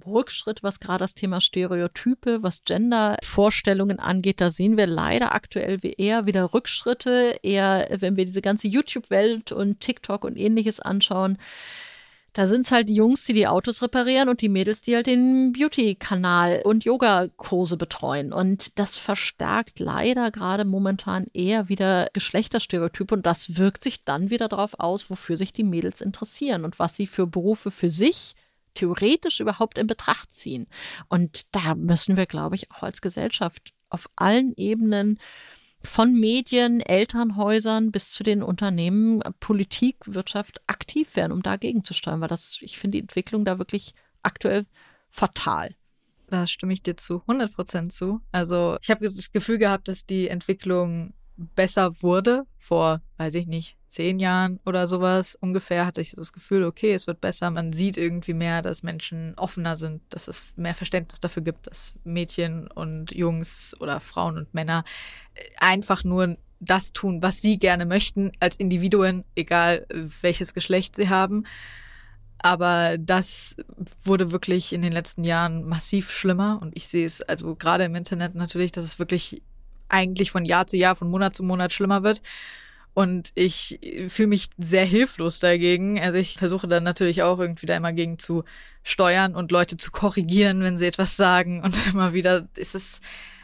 Rückschritt, 0.06 0.64
was 0.64 0.80
gerade 0.80 1.00
das 1.00 1.16
Thema 1.16 1.42
Stereotype, 1.42 2.44
was 2.44 2.64
Gender-Vorstellungen 2.64 4.00
angeht. 4.00 4.42
Da 4.42 4.52
sehen 4.52 4.78
wir 4.78 4.88
leider 4.88 5.34
aktuell 5.34 5.80
eher 5.98 6.26
wieder 6.26 6.54
Rückschritte, 6.54 7.40
eher, 7.44 7.88
wenn 8.00 8.18
wir 8.18 8.26
diese 8.26 8.42
ganze 8.42 8.68
YouTube-Welt 8.68 9.52
und 9.52 9.80
TikTok 9.80 10.24
und 10.24 10.38
ähnliches 10.38 10.80
anschauen. 10.80 11.38
Da 12.34 12.48
sind 12.48 12.62
es 12.62 12.72
halt 12.72 12.90
die 12.90 12.96
Jungs, 12.96 13.26
die 13.26 13.34
die 13.34 13.46
Autos 13.46 13.84
reparieren 13.84 14.28
und 14.28 14.42
die 14.42 14.50
Mädels, 14.50 14.82
die 14.82 14.96
halt 14.96 15.06
den 15.06 15.54
Beauty-Kanal 15.54 16.64
und 16.66 16.84
Yoga-Kurse 16.84 17.78
betreuen. 17.78 18.34
Und 18.34 18.80
das 18.80 18.98
verstärkt 18.98 19.80
leider 19.80 20.32
gerade 20.32 20.66
momentan 20.66 21.28
eher 21.34 21.70
wieder 21.70 22.10
Geschlechterstereotype 22.14 23.14
und 23.14 23.28
das 23.28 23.58
wirkt 23.58 23.84
sich 23.84 24.04
dann 24.04 24.32
wieder 24.32 24.48
darauf 24.48 24.80
aus, 24.80 25.12
wofür 25.12 25.38
sich 25.38 25.54
die 25.54 25.64
Mädels 25.64 26.02
interessieren 26.02 26.66
und 26.66 26.80
was 26.80 26.96
sie 26.96 27.06
für 27.06 27.28
Berufe 27.28 27.70
für 27.70 27.92
sich 27.92 28.34
theoretisch 28.74 29.40
überhaupt 29.40 29.78
in 29.78 29.88
Betracht 29.88 30.32
ziehen. 30.32 30.68
Und 31.10 31.54
da 31.56 31.76
müssen 31.76 32.18
wir, 32.18 32.26
glaube 32.26 32.56
ich, 32.56 32.72
auch 32.72 32.84
als 32.84 33.02
Gesellschaft 33.02 33.74
auf 33.90 34.10
allen 34.16 34.54
Ebenen 34.58 35.20
von 35.84 36.18
Medien, 36.18 36.80
Elternhäusern 36.80 37.92
bis 37.92 38.12
zu 38.12 38.24
den 38.24 38.42
Unternehmen, 38.42 39.22
Politik, 39.40 39.98
Wirtschaft 40.06 40.62
aktiv 40.68 41.16
werden, 41.16 41.34
um 41.34 41.44
dagegen 41.44 41.84
zu 41.84 41.94
steuern, 41.94 42.22
weil 42.22 42.30
das, 42.30 42.58
ich 42.62 42.78
finde 42.78 42.98
die 42.98 43.02
Entwicklung 43.02 43.44
da 43.44 43.60
wirklich 43.60 43.94
aktuell 44.22 44.66
fatal. 45.10 45.76
Da 46.28 46.48
stimme 46.48 46.74
ich 46.74 46.82
dir 46.82 46.96
zu 46.96 47.22
100 47.22 47.54
Prozent 47.54 47.94
zu. 47.94 48.22
Also 48.32 48.78
ich 48.82 48.90
habe 48.90 49.06
das 49.06 49.32
Gefühl 49.32 49.58
gehabt, 49.58 49.88
dass 49.88 50.06
die 50.06 50.30
Entwicklung 50.30 51.14
besser 51.38 52.02
wurde. 52.02 52.46
Vor, 52.58 53.02
weiß 53.18 53.36
ich 53.36 53.48
nicht, 53.48 53.76
zehn 53.88 54.20
Jahren 54.20 54.60
oder 54.66 54.88
sowas 54.88 55.36
ungefähr 55.36 55.86
hatte 55.86 56.00
ich 56.00 56.12
das 56.12 56.32
Gefühl, 56.32 56.64
okay, 56.64 56.94
es 56.94 57.08
wird 57.08 57.20
besser. 57.20 57.52
Man 57.52 57.74
sieht 57.74 57.98
irgendwie 57.98 58.34
mehr, 58.34 58.62
dass 58.62 58.84
Menschen 58.84 59.34
offener 59.36 59.76
sind, 59.76 60.02
dass 60.10 60.28
es 60.28 60.46
mehr 60.56 60.74
Verständnis 60.74 61.20
dafür 61.20 61.44
gibt, 61.44 61.68
dass 61.68 61.94
Mädchen 62.04 62.68
und 62.68 63.12
Jungs 63.12 63.76
oder 63.80 64.00
Frauen 64.00 64.38
und 64.38 64.54
Männer 64.54 64.86
äh, 65.36 65.42
einfach 65.58 66.04
nur 66.04 66.38
das 66.60 66.94
tun, 66.94 67.22
was 67.22 67.42
sie 67.42 67.60
gerne 67.60 67.86
möchten, 67.86 68.32
als 68.40 68.56
Individuen, 68.56 69.26
egal 69.36 69.86
welches 70.22 70.54
Geschlecht 70.54 70.96
sie 70.96 71.10
haben. 71.10 71.46
Aber 72.40 72.98
das 72.98 73.56
wurde 74.04 74.32
wirklich 74.32 74.74
in 74.74 74.82
den 74.82 74.92
letzten 74.92 75.24
Jahren 75.24 75.64
massiv 75.66 76.12
schlimmer 76.12 76.60
und 76.62 76.76
ich 76.76 76.88
sehe 76.88 77.06
es 77.06 77.22
also 77.22 77.56
gerade 77.56 77.86
im 77.86 77.96
Internet 77.96 78.36
natürlich, 78.36 78.72
dass 78.72 78.84
es 78.84 79.00
wirklich 79.00 79.42
eigentlich 79.94 80.32
von 80.32 80.44
Jahr 80.44 80.68
zu 80.68 80.78
Jahr, 80.78 80.96
von 80.96 81.10
Monat 81.10 81.36
zu 81.36 81.44
Monat 81.44 81.72
schlimmer 81.72 82.04
wird. 82.04 82.22
Und 82.94 83.32
ich 83.34 83.80
fühle 84.08 84.28
mich 84.28 84.50
sehr 84.58 84.86
hilflos 84.86 85.40
dagegen. 85.40 86.00
Also 86.00 86.18
ich 86.18 86.38
versuche 86.38 86.68
dann 86.68 86.84
natürlich 86.84 87.24
auch 87.24 87.40
irgendwie 87.40 87.66
da 87.66 87.76
immer 87.76 87.94
gegen 87.94 88.20
zu 88.20 88.44
steuern 88.84 89.36
und 89.36 89.52
Leute 89.52 89.78
zu 89.78 89.92
korrigieren, 89.92 90.62
wenn 90.62 90.78
sie 90.78 90.86
etwas 90.86 91.16
sagen. 91.18 91.64
Und 91.64 91.74
immer 91.88 92.14
wieder 92.14 92.48
ist 92.56 92.76
es 92.76 93.02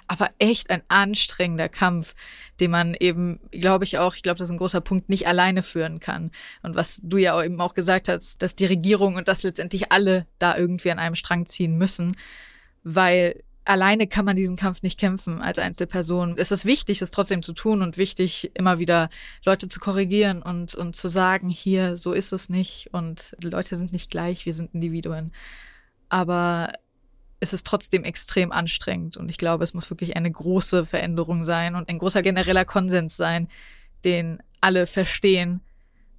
aber 0.08 0.30
echt 0.40 0.72
ein 0.72 0.82
anstrengender 0.88 1.70
Kampf, 1.70 2.16
den 2.60 2.72
man 2.72 2.96
eben, 3.00 3.40
glaube 3.52 3.84
ich 3.84 4.00
auch, 4.00 4.16
ich 4.16 4.24
glaube, 4.24 4.40
das 4.40 4.48
ist 4.48 4.52
ein 4.52 4.58
großer 4.58 4.82
Punkt, 4.82 5.08
nicht 5.08 5.28
alleine 5.28 5.62
führen 5.62 6.00
kann. 6.00 6.32
Und 6.64 6.76
was 6.76 7.00
du 7.04 7.18
ja 7.18 7.42
eben 7.44 7.62
auch 7.62 7.76
gesagt 7.76 8.08
hast, 8.08 8.42
dass 8.42 8.56
die 8.56 8.66
Regierung 8.66 9.16
und 9.16 9.28
dass 9.28 9.44
letztendlich 9.44 9.92
alle 9.92 10.26
da 10.40 10.58
irgendwie 10.58 10.90
an 10.90 10.98
einem 10.98 11.14
Strang 11.14 11.46
ziehen 11.46 11.78
müssen, 11.78 12.18
weil 12.84 13.44
alleine 13.70 14.08
kann 14.08 14.26
man 14.26 14.36
diesen 14.36 14.56
Kampf 14.56 14.82
nicht 14.82 15.00
kämpfen 15.00 15.42
als 15.42 15.60
Einzelperson. 15.60 16.36
Es 16.38 16.52
ist 16.52 16.66
wichtig, 16.66 17.02
es 17.02 17.12
trotzdem 17.12 17.44
zu 17.44 17.54
tun 17.54 17.84
und 17.84 17.98
wichtig, 17.98 18.52
immer 18.56 18.80
wieder 18.80 19.10
Leute 19.46 19.68
zu 19.68 19.80
korrigieren 19.80 20.42
und, 20.42 20.74
und 20.74 20.96
zu 20.96 21.08
sagen, 21.08 21.50
hier, 21.50 21.96
so 21.96 22.14
ist 22.14 22.34
es 22.34 22.50
nicht 22.50 22.90
und 22.94 23.36
Leute 23.44 23.76
sind 23.76 23.94
nicht 23.94 24.10
gleich, 24.10 24.48
wir 24.48 24.54
sind 24.54 24.74
Individuen. 24.74 25.32
Aber 26.10 26.74
es 27.40 27.54
ist 27.54 27.68
trotzdem 27.68 28.04
extrem 28.04 28.52
anstrengend 28.52 29.18
und 29.18 29.30
ich 29.30 29.38
glaube, 29.38 29.64
es 29.64 29.76
muss 29.76 29.90
wirklich 29.92 30.18
eine 30.18 30.32
große 30.32 30.88
Veränderung 30.88 31.44
sein 31.44 31.76
und 31.76 31.90
ein 31.90 32.00
großer 32.00 32.24
genereller 32.24 32.66
Konsens 32.66 33.16
sein, 33.16 33.50
den 34.04 34.42
alle 34.62 34.88
verstehen 34.88 35.62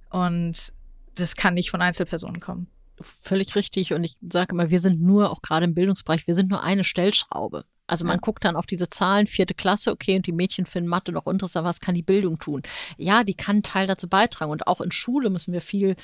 und 0.09 0.71
das 1.15 1.35
kann 1.35 1.55
nicht 1.55 1.69
von 1.69 1.81
Einzelpersonen 1.81 2.39
kommen 2.39 2.67
völlig 3.03 3.55
richtig. 3.55 3.93
Und 3.93 4.03
ich 4.03 4.17
sage 4.21 4.53
immer, 4.53 4.69
wir 4.69 4.79
sind 4.79 5.01
nur, 5.01 5.31
auch 5.31 5.41
gerade 5.41 5.65
im 5.65 5.73
Bildungsbereich, 5.73 6.27
wir 6.27 6.35
sind 6.35 6.49
nur 6.49 6.63
eine 6.63 6.83
Stellschraube. 6.83 7.65
Also 7.91 8.05
man 8.05 8.15
ja. 8.15 8.21
guckt 8.21 8.45
dann 8.45 8.55
auf 8.55 8.65
diese 8.65 8.89
Zahlen, 8.89 9.27
vierte 9.27 9.53
Klasse, 9.53 9.91
okay, 9.91 10.15
und 10.15 10.25
die 10.25 10.31
Mädchen 10.31 10.65
finden 10.65 10.89
Mathe 10.89 11.11
noch 11.11 11.27
interessanter, 11.27 11.67
was 11.67 11.81
kann 11.81 11.93
die 11.93 12.01
Bildung 12.01 12.39
tun? 12.39 12.61
Ja, 12.97 13.25
die 13.25 13.33
kann 13.33 13.63
Teil 13.63 13.85
dazu 13.85 14.07
beitragen. 14.07 14.49
Und 14.49 14.65
auch 14.65 14.79
in 14.79 14.93
Schule 14.93 15.29
müssen 15.29 15.51
wir 15.51 15.61
viel, 15.61 15.97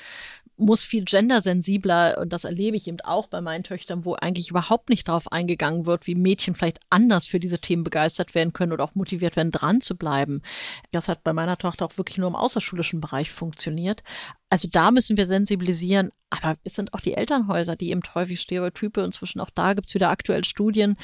muss 0.58 0.84
viel 0.84 1.06
gendersensibler, 1.06 2.18
und 2.20 2.34
das 2.34 2.44
erlebe 2.44 2.76
ich 2.76 2.88
eben 2.88 3.00
auch 3.00 3.28
bei 3.28 3.40
meinen 3.40 3.64
Töchtern, 3.64 4.04
wo 4.04 4.14
eigentlich 4.14 4.50
überhaupt 4.50 4.90
nicht 4.90 5.08
darauf 5.08 5.32
eingegangen 5.32 5.86
wird, 5.86 6.06
wie 6.06 6.14
Mädchen 6.14 6.54
vielleicht 6.54 6.80
anders 6.90 7.26
für 7.26 7.40
diese 7.40 7.58
Themen 7.58 7.84
begeistert 7.84 8.34
werden 8.34 8.52
können 8.52 8.72
oder 8.72 8.84
auch 8.84 8.94
motiviert 8.94 9.36
werden, 9.36 9.50
dran 9.50 9.80
zu 9.80 9.96
bleiben. 9.96 10.42
Das 10.90 11.08
hat 11.08 11.24
bei 11.24 11.32
meiner 11.32 11.56
Tochter 11.56 11.86
auch 11.86 11.96
wirklich 11.96 12.18
nur 12.18 12.28
im 12.28 12.36
außerschulischen 12.36 13.00
Bereich 13.00 13.30
funktioniert. 13.30 14.02
Also 14.50 14.68
da 14.70 14.90
müssen 14.90 15.16
wir 15.16 15.26
sensibilisieren. 15.26 16.10
Aber 16.30 16.56
es 16.62 16.74
sind 16.74 16.92
auch 16.92 17.00
die 17.00 17.14
Elternhäuser, 17.14 17.74
die 17.74 17.90
eben 17.90 18.02
häufig 18.14 18.38
Stereotype, 18.38 19.00
inzwischen 19.00 19.40
auch 19.40 19.48
da 19.48 19.72
gibt 19.72 19.88
es 19.88 19.94
wieder 19.94 20.10
aktuell 20.10 20.44
Studien, 20.44 20.96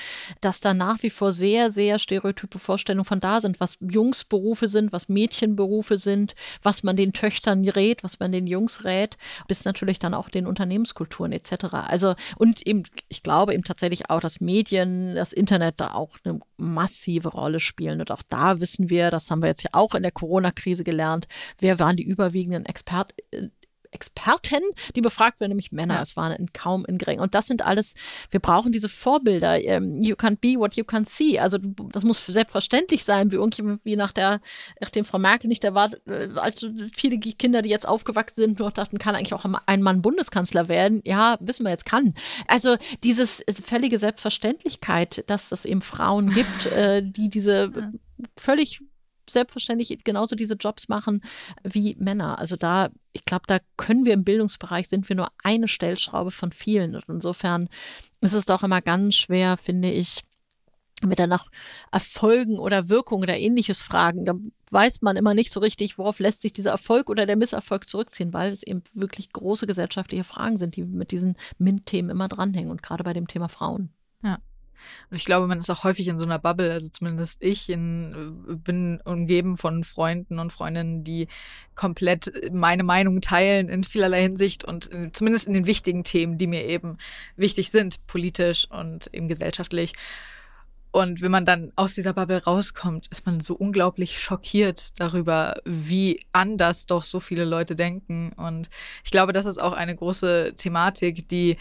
dass 0.43 0.61
da 0.61 0.75
nach 0.75 1.03
wie 1.03 1.09
vor 1.09 1.33
sehr, 1.33 1.71
sehr 1.71 1.99
stereotype 1.99 2.59
Vorstellungen 2.59 3.07
von 3.07 3.21
da 3.21 3.41
sind, 3.41 3.59
was 3.59 3.79
Jungsberufe 3.81 4.69
sind, 4.69 4.93
was 4.93 5.09
Mädchenberufe 5.09 5.97
sind, 5.97 6.35
was 6.63 6.83
man 6.83 6.97
den 6.97 7.15
Töchtern 7.15 7.67
rät, 7.67 8.05
was 8.05 8.21
man 8.21 8.33
den 8.33 8.47
Jungs 8.47 8.85
rät, 8.85 9.17
bis 9.49 9.65
natürlich 9.65 9.99
dann 9.99 10.13
auch 10.13 10.29
den 10.29 10.47
Unternehmenskulturen 10.47 11.33
etc. 11.33 11.73
Also 11.73 12.17
und 12.37 12.67
eben, 12.67 12.83
ich 13.09 13.23
glaube 13.23 13.55
eben 13.55 13.65
tatsächlich 13.65 14.11
auch, 14.11 14.21
dass 14.21 14.43
Medien, 14.43 15.15
das 15.15 15.33
Internet 15.33 15.81
da 15.81 15.95
auch 15.95 16.19
eine 16.25 16.41
massive 16.57 17.29
Rolle 17.29 17.61
spielen. 17.61 18.01
Und 18.01 18.11
auch 18.11 18.23
da 18.29 18.61
wissen 18.61 18.91
wir, 18.91 19.11
das 19.11 19.31
haben 19.31 19.43
wir 19.43 19.49
jetzt 19.49 19.65
ja 19.65 19.71
auch 19.73 19.95
in 19.95 20.03
der 20.03 20.13
Corona-Krise 20.13 20.85
gelernt, 20.85 21.27
wer 21.59 21.79
waren 21.79 21.97
die 21.97 22.05
überwiegenden 22.05 22.67
Experten 22.67 23.15
Experten, 23.95 24.63
die 24.95 25.01
befragt 25.01 25.41
werden, 25.41 25.51
nämlich 25.51 25.73
Männer. 25.73 25.95
Ja. 25.95 26.03
Es 26.03 26.17
waren 26.17 26.33
in, 26.33 26.53
kaum 26.53 26.85
in 26.85 26.99
gering. 26.99 27.21
Und 27.21 27.35
das 27.35 27.47
sind 27.47 27.63
alles, 27.63 27.95
wir 28.31 28.41
brauchen 28.41 28.73
diese 28.73 28.89
Vorbilder. 28.89 29.63
Ähm, 29.63 30.03
you 30.03 30.15
can't 30.15 30.39
be 30.41 30.59
what 30.59 30.75
you 30.75 30.85
can 30.85 31.05
see. 31.05 31.39
Also 31.39 31.59
das 31.59 32.05
muss 32.05 32.25
selbstverständlich 32.25 33.05
sein, 33.05 33.31
wie 33.31 33.37
irgendwie 33.37 33.79
wie 33.85 33.97
nach 33.97 34.13
der, 34.13 34.41
nachdem 34.81 35.05
Frau 35.05 35.19
Merkel 35.19 35.49
nicht 35.49 35.65
erwartet, 35.65 36.03
äh, 36.07 36.29
als 36.37 36.67
viele 36.93 37.19
Kinder, 37.19 37.63
die 37.63 37.71
jetzt 37.71 37.89
aufgewachsen 37.89 38.37
sind, 38.37 38.59
nur 38.59 38.71
dachten, 38.71 38.99
kann 38.99 39.15
eigentlich 39.15 39.35
auch 39.35 39.45
ein 39.67 39.83
Mann 39.83 40.03
Bundeskanzler 40.03 40.69
werden. 40.69 41.01
Ja, 41.05 41.37
wissen 41.41 41.65
wir 41.65 41.71
jetzt, 41.71 41.87
kann. 41.87 42.15
Also 42.49 42.77
dieses 43.03 43.45
völlige 43.65 43.99
Selbstverständlichkeit, 43.99 45.25
dass 45.29 45.53
es 45.53 45.65
eben 45.65 45.83
Frauen 45.83 46.31
gibt, 46.31 46.67
äh, 46.67 47.03
die 47.03 47.29
diese 47.29 47.93
völlig 48.37 48.81
selbstverständlich 49.29 49.97
genauso 50.05 50.37
diese 50.37 50.55
Jobs 50.55 50.89
machen 50.89 51.23
wie 51.63 51.97
Männer. 51.99 52.39
Also 52.39 52.57
da, 52.57 52.91
ich 53.13 53.25
glaube, 53.25 53.45
da 53.47 53.59
können 53.77 54.05
wir 54.05 54.13
im 54.13 54.25
Bildungsbereich 54.25 54.89
sind 54.89 55.09
wir 55.09 55.17
nur 55.17 55.29
eine 55.43 55.69
Stellschraube 55.69 56.31
von 56.31 56.53
vielen. 56.53 56.95
Und 56.95 57.05
insofern 57.09 57.69
ist 58.21 58.33
es 58.33 58.47
doch 58.47 58.63
immer 58.63 58.81
ganz 58.81 59.15
schwer, 59.15 59.57
finde 59.57 59.91
ich, 59.91 60.21
mit 61.03 61.19
dann 61.19 61.31
nach 61.31 61.49
Erfolgen 61.93 62.59
oder 62.59 62.89
Wirkungen 62.89 63.23
oder 63.23 63.37
ähnliches 63.37 63.83
fragen. 63.83 64.25
Da 64.25 64.35
weiß 64.71 65.03
man 65.03 65.17
immer 65.17 65.35
nicht 65.35 65.53
so 65.53 65.61
richtig, 65.61 65.99
worauf 65.99 66.19
lässt 66.19 66.43
sich 66.43 66.53
dieser 66.53 66.71
Erfolg 66.71 67.11
oder 67.11 67.27
der 67.27 67.37
Misserfolg 67.37 67.89
zurückziehen, 67.89 68.33
weil 68.33 68.53
es 68.53 68.63
eben 68.63 68.83
wirklich 68.93 69.33
große 69.33 69.67
gesellschaftliche 69.67 70.25
Fragen 70.25 70.57
sind, 70.57 70.77
die 70.77 70.85
mit 70.85 71.11
diesen 71.11 71.37
MINT-Themen 71.59 72.11
immer 72.11 72.29
dranhängen 72.29 72.71
und 72.71 72.83
gerade 72.83 73.05
bei 73.05 73.13
dem 73.13 73.29
Thema 73.29 73.49
Frauen. 73.49 73.91
Ja. 74.23 74.39
Und 75.11 75.17
ich 75.17 75.25
glaube, 75.25 75.47
man 75.47 75.59
ist 75.59 75.71
auch 75.71 75.85
häufig 75.85 76.09
in 76.09 76.19
so 76.19 76.25
einer 76.25 76.39
Bubble, 76.39 76.73
also 76.73 76.89
zumindest 76.89 77.43
ich 77.43 77.69
in, 77.69 78.61
bin 78.65 79.01
umgeben 79.05 79.57
von 79.57 79.85
Freunden 79.85 80.39
und 80.39 80.53
Freundinnen, 80.53 81.05
die 81.05 81.29
komplett 81.75 82.31
meine 82.53 82.85
Meinung 82.85 83.21
teilen 83.21 83.69
in 83.69 83.85
vielerlei 83.85 84.23
Hinsicht 84.23 84.65
und 84.65 84.93
äh, 84.93 85.11
zumindest 85.13 85.47
in 85.47 85.55
den 85.55 85.67
wichtigen 85.67 86.05
Themen, 86.05 86.39
die 86.39 86.47
mir 86.47 86.65
eben 86.65 86.99
wichtig 87.37 87.71
sind, 87.71 88.07
politisch 88.07 88.71
und 88.71 89.13
eben 89.13 89.29
gesellschaftlich. 89.29 89.93
Und 90.95 91.23
wenn 91.23 91.33
man 91.33 91.45
dann 91.45 91.73
aus 91.75 91.95
dieser 91.95 92.13
Bubble 92.13 92.45
rauskommt, 92.45 93.09
ist 93.09 93.27
man 93.27 93.41
so 93.41 93.57
unglaublich 93.57 94.21
schockiert 94.21 95.01
darüber, 95.01 95.57
wie 95.65 96.21
anders 96.31 96.87
doch 96.87 97.03
so 97.03 97.19
viele 97.19 97.45
Leute 97.45 97.75
denken. 97.75 98.31
Und 98.37 98.71
ich 99.03 99.11
glaube, 99.11 99.33
das 99.33 99.47
ist 99.47 99.61
auch 99.61 99.73
eine 99.73 99.97
große 99.97 100.55
Thematik, 100.57 101.27
die 101.27 101.57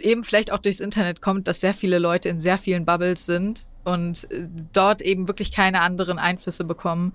eben 0.00 0.24
vielleicht 0.24 0.52
auch 0.52 0.58
durchs 0.58 0.80
Internet 0.80 1.20
kommt, 1.20 1.48
dass 1.48 1.60
sehr 1.60 1.74
viele 1.74 1.98
Leute 1.98 2.28
in 2.28 2.40
sehr 2.40 2.58
vielen 2.58 2.84
Bubbles 2.84 3.26
sind 3.26 3.66
und 3.84 4.30
äh, 4.30 4.46
dort 4.72 5.02
eben 5.02 5.28
wirklich 5.28 5.52
keine 5.52 5.80
anderen 5.80 6.18
Einflüsse 6.18 6.64
bekommen. 6.64 7.14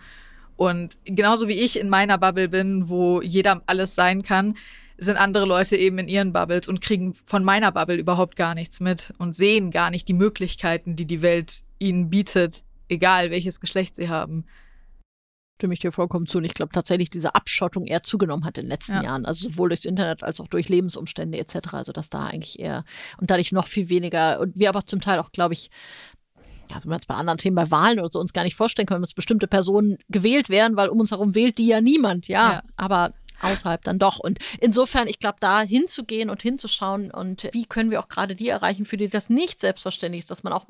Und 0.55 0.97
genauso 1.05 1.47
wie 1.47 1.53
ich 1.53 1.79
in 1.79 1.89
meiner 1.89 2.17
Bubble 2.17 2.49
bin, 2.49 2.89
wo 2.89 3.21
jeder 3.21 3.61
alles 3.67 3.95
sein 3.95 4.23
kann, 4.23 4.57
sind 4.97 5.17
andere 5.17 5.45
Leute 5.45 5.77
eben 5.77 5.99
in 5.99 6.07
ihren 6.07 6.33
Bubbles 6.33 6.67
und 6.67 6.81
kriegen 6.81 7.13
von 7.13 7.43
meiner 7.43 7.71
Bubble 7.71 7.97
überhaupt 7.97 8.35
gar 8.35 8.55
nichts 8.55 8.79
mit 8.79 9.13
und 9.19 9.35
sehen 9.35 9.69
gar 9.69 9.91
nicht 9.91 10.07
die 10.07 10.13
Möglichkeiten, 10.13 10.95
die 10.95 11.05
die 11.05 11.21
Welt 11.21 11.61
ihnen 11.77 12.09
bietet, 12.09 12.63
egal 12.89 13.29
welches 13.29 13.59
Geschlecht 13.59 13.95
sie 13.95 14.09
haben 14.09 14.45
stimme 15.57 15.73
ich 15.73 15.79
dir 15.79 15.91
vollkommen 15.91 16.27
zu. 16.27 16.37
Und 16.37 16.45
ich 16.45 16.53
glaube 16.53 16.71
tatsächlich, 16.71 17.09
diese 17.09 17.33
Abschottung 17.33 17.85
eher 17.85 18.03
zugenommen 18.03 18.45
hat 18.45 18.57
in 18.59 18.65
den 18.65 18.69
letzten 18.69 18.93
ja. 18.93 19.03
Jahren. 19.03 19.25
Also 19.25 19.49
sowohl 19.49 19.69
durchs 19.69 19.85
Internet 19.85 20.23
als 20.23 20.39
auch 20.39 20.47
durch 20.47 20.69
Lebensumstände 20.69 21.37
etc. 21.37 21.73
Also 21.73 21.91
dass 21.91 22.09
da 22.09 22.25
eigentlich 22.25 22.59
eher 22.59 22.83
und 23.19 23.31
dadurch 23.31 23.51
noch 23.51 23.67
viel 23.67 23.89
weniger 23.89 24.39
und 24.39 24.55
wir 24.55 24.69
aber 24.69 24.85
zum 24.85 25.01
Teil 25.01 25.19
auch, 25.19 25.31
glaube 25.31 25.55
ich, 25.55 25.71
ja, 26.69 26.77
wenn 26.83 26.91
wir 26.91 26.95
jetzt 26.95 27.07
bei 27.07 27.15
anderen 27.15 27.39
Themen, 27.39 27.55
bei 27.55 27.71
Wahlen 27.71 27.99
oder 27.99 28.09
so 28.09 28.19
uns 28.19 28.33
gar 28.33 28.43
nicht 28.43 28.55
vorstellen 28.55 28.85
können, 28.85 29.01
dass 29.01 29.13
bestimmte 29.13 29.47
Personen 29.47 29.97
gewählt 30.09 30.49
werden, 30.49 30.77
weil 30.77 30.89
um 30.89 30.99
uns 30.99 31.11
herum 31.11 31.33
wählt 31.33 31.57
die 31.57 31.67
ja 31.67 31.81
niemand, 31.81 32.27
ja. 32.27 32.53
ja. 32.53 32.63
Aber 32.75 33.13
außerhalb 33.41 33.83
dann 33.83 33.99
doch. 33.99 34.19
Und 34.19 34.39
insofern, 34.59 35.07
ich 35.07 35.19
glaube, 35.19 35.37
da 35.39 35.61
hinzugehen 35.61 36.29
und 36.29 36.41
hinzuschauen 36.41 37.11
und 37.11 37.49
wie 37.53 37.65
können 37.65 37.91
wir 37.91 37.99
auch 37.99 38.09
gerade 38.09 38.35
die 38.35 38.49
erreichen, 38.49 38.85
für 38.85 38.97
die 38.97 39.07
das 39.07 39.29
nicht 39.29 39.59
selbstverständlich 39.59 40.21
ist, 40.21 40.31
dass 40.31 40.43
man 40.43 40.53
auch 40.53 40.65